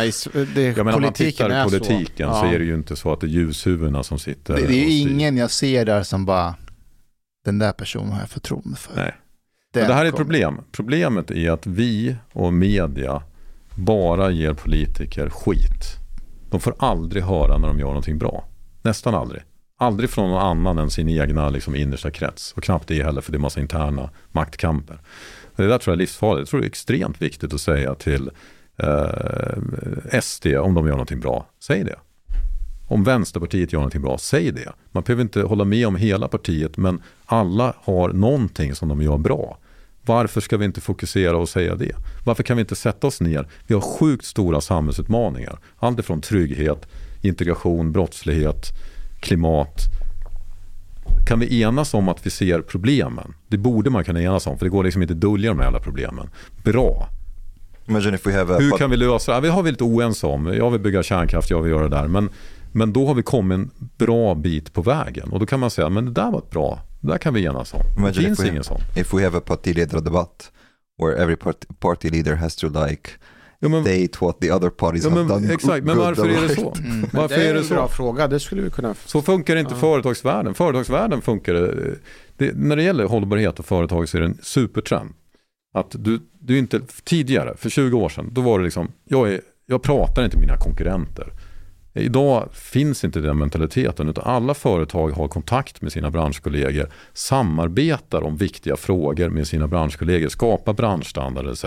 [0.10, 2.46] s- det, Ja, men om man politiken tittar på politiken så, så.
[2.46, 5.00] Är det ju inte så att det är ljushuvudena som sitter Det, det är ju
[5.00, 6.56] ingen jag ser där som bara,
[7.46, 8.96] den där personen har jag förtroende för.
[8.96, 9.14] Nej.
[9.74, 10.58] Det här är ett problem.
[10.72, 13.22] Problemet är att vi och media
[13.76, 15.98] bara ger politiker skit.
[16.50, 18.46] De får aldrig höra när de gör någonting bra.
[18.82, 19.42] Nästan aldrig.
[19.78, 22.54] Aldrig från någon annan än sin egna liksom, innersta krets.
[22.54, 25.00] Och knappt det heller för det är massa interna maktkamper.
[25.56, 26.40] Det där tror jag är livsfarligt.
[26.40, 28.30] Jag tror det är extremt viktigt att säga till
[28.78, 31.46] eh, SD om de gör någonting bra.
[31.60, 31.96] Säg det.
[32.88, 34.72] Om Vänsterpartiet gör någonting bra, säg det.
[34.92, 39.18] Man behöver inte hålla med om hela partiet, men alla har någonting som de gör
[39.18, 39.58] bra.
[40.06, 41.96] Varför ska vi inte fokusera och säga det?
[42.26, 43.48] Varför kan vi inte sätta oss ner?
[43.68, 45.60] Vi har sjukt stora samhällsutmaningar.
[45.80, 46.88] Allt ifrån trygghet,
[47.22, 48.66] integration, brottslighet,
[49.20, 49.76] klimat.
[51.28, 53.34] Kan vi enas om att vi ser problemen?
[53.48, 55.66] Det borde man kunna enas om, för det går liksom inte att dölja de här
[55.66, 56.30] jävla problemen.
[56.64, 57.10] Bra.
[58.60, 59.48] Hur kan vi lösa det?
[59.48, 60.46] Det har vi lite oense om.
[60.46, 62.08] Jag vill bygga kärnkraft, jag vill göra det där.
[62.08, 62.30] Men,
[62.74, 65.30] men då har vi kommit en bra bit på vägen.
[65.32, 66.80] Och då kan man säga, men det där var ett bra.
[67.02, 67.80] Det där kan vi enas om.
[67.80, 68.82] Det Imagine finns ingen sån.
[68.96, 70.52] if we have a partiledardebatt
[71.04, 73.10] where every part, party leader has to like
[73.64, 76.42] Ja, men, state what the other parties ja, have men, done exakt, men varför är
[76.42, 76.56] det right.
[76.60, 76.74] så?
[76.78, 77.10] Mm.
[77.14, 77.94] Varför det är, är det en bra så?
[77.94, 78.94] fråga, det skulle vi kunna...
[79.06, 79.80] Så funkar inte Ja.
[79.80, 80.54] företagsvärlden.
[80.54, 81.96] Företagsvärlden funkar det,
[82.38, 85.10] det, När det gäller hållbarhet och företag så är det en supertrend.
[85.74, 89.42] Att du, du inte, tidigare, för 20 år sedan, då var det liksom, jag, är,
[89.66, 91.34] jag pratar inte med mina konkurrenter.
[91.94, 98.38] Idag finns inte den mentaliteten utan alla företag har kontakt med sina branschkollegor, samarbetar om
[98.38, 101.66] viktiga frågor med sina branschkollegor, skapar branschstandarder etc.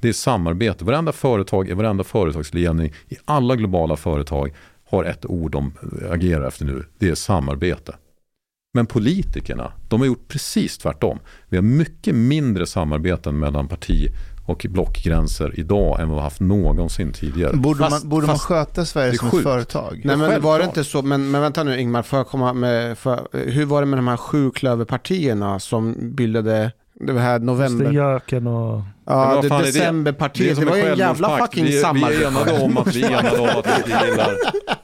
[0.00, 0.84] Det är samarbete.
[0.84, 4.54] Varenda företag i varenda företagsledning i alla globala företag
[4.84, 5.72] har ett ord de
[6.10, 6.84] agerar efter nu.
[6.98, 7.96] Det är samarbete.
[8.74, 11.18] Men politikerna, de har gjort precis tvärtom.
[11.48, 14.08] Vi har mycket mindre samarbeten mellan parti
[14.46, 17.56] och blockgränser idag än vad vi har haft någonsin tidigare.
[17.56, 20.00] Borde, Fast- man, borde man sköta Sverige som ett företag?
[20.04, 23.28] Nej men var det inte så, men, men vänta nu Ingmar, jag komma med, för,
[23.32, 27.84] hur var det med de här sju klöverpartierna som bildade det här november...
[27.84, 28.82] Österjöken och...
[29.06, 29.58] Ja, det, det?
[29.58, 30.48] decemberpartiet.
[30.48, 32.26] Det, som var ju en jävla fucking vi, vi är samarbete.
[32.26, 34.36] enade om att vi är enade om att vi gillar...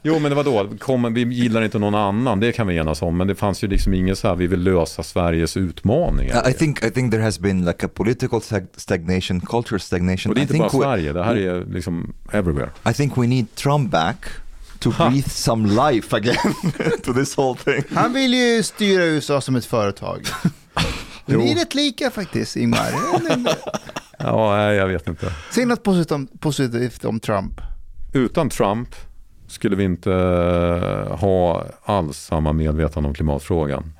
[0.03, 3.01] Jo men det var då, Kom, vi gillar inte någon annan, det kan vi enas
[3.01, 3.17] om.
[3.17, 6.49] Men det fanns ju liksom inget så här, vi vill lösa Sveriges utmaningar.
[6.49, 10.29] I think I think there has been like a political stag- stagnation, cultural stagnation.
[10.31, 12.69] och det är I inte think bara Sverige, det här är liksom everywhere.
[12.89, 14.25] I think we need Trump back
[14.79, 16.53] to breathe some life again
[17.03, 17.83] to this whole thing.
[17.95, 20.21] Han vill ju styra USA som ett företag.
[21.25, 21.39] Jo.
[21.39, 22.91] Ni är rätt lika faktiskt, Ingmar.
[24.23, 25.33] Ja, jag vet inte.
[25.51, 27.61] Säg något positivt om, positivt om Trump.
[28.13, 28.95] Utan Trump
[29.47, 33.93] skulle vi inte eh, ha alls samma medvetande om klimatfrågan.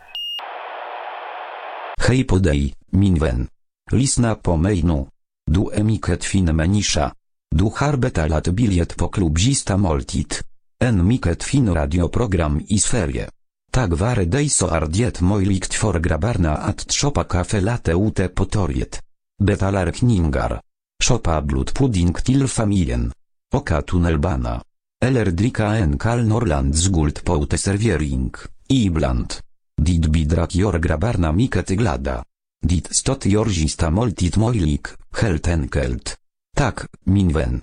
[2.07, 3.47] Hej podej, min vän.
[3.91, 5.07] Lisna po mejnu.
[5.51, 7.11] Du emiket fin manisza.
[7.55, 10.33] Du har betalat bilet på klubbzista måltid.
[10.79, 13.29] En mycket fin radioprogram i Sverige.
[13.71, 18.45] Tak vare dig så är det möjligt för grabbarna att shoppa kaffe latte ute på
[18.45, 19.01] torget.
[19.43, 20.61] Betalar kningar.
[21.03, 23.11] Shoppa blodpudding till familjen.
[23.53, 24.61] Oka tunnelbana.
[25.05, 28.33] Eller dricka en kall Norrlands guld på uteservering,
[28.67, 29.33] ibland.
[29.81, 32.23] Dit bidrak gör grabbarna mycket glada.
[32.61, 34.85] Dit stot jorgista måltid möjlig,
[35.21, 36.17] helt enkelt.
[36.57, 37.61] Tak, min vän.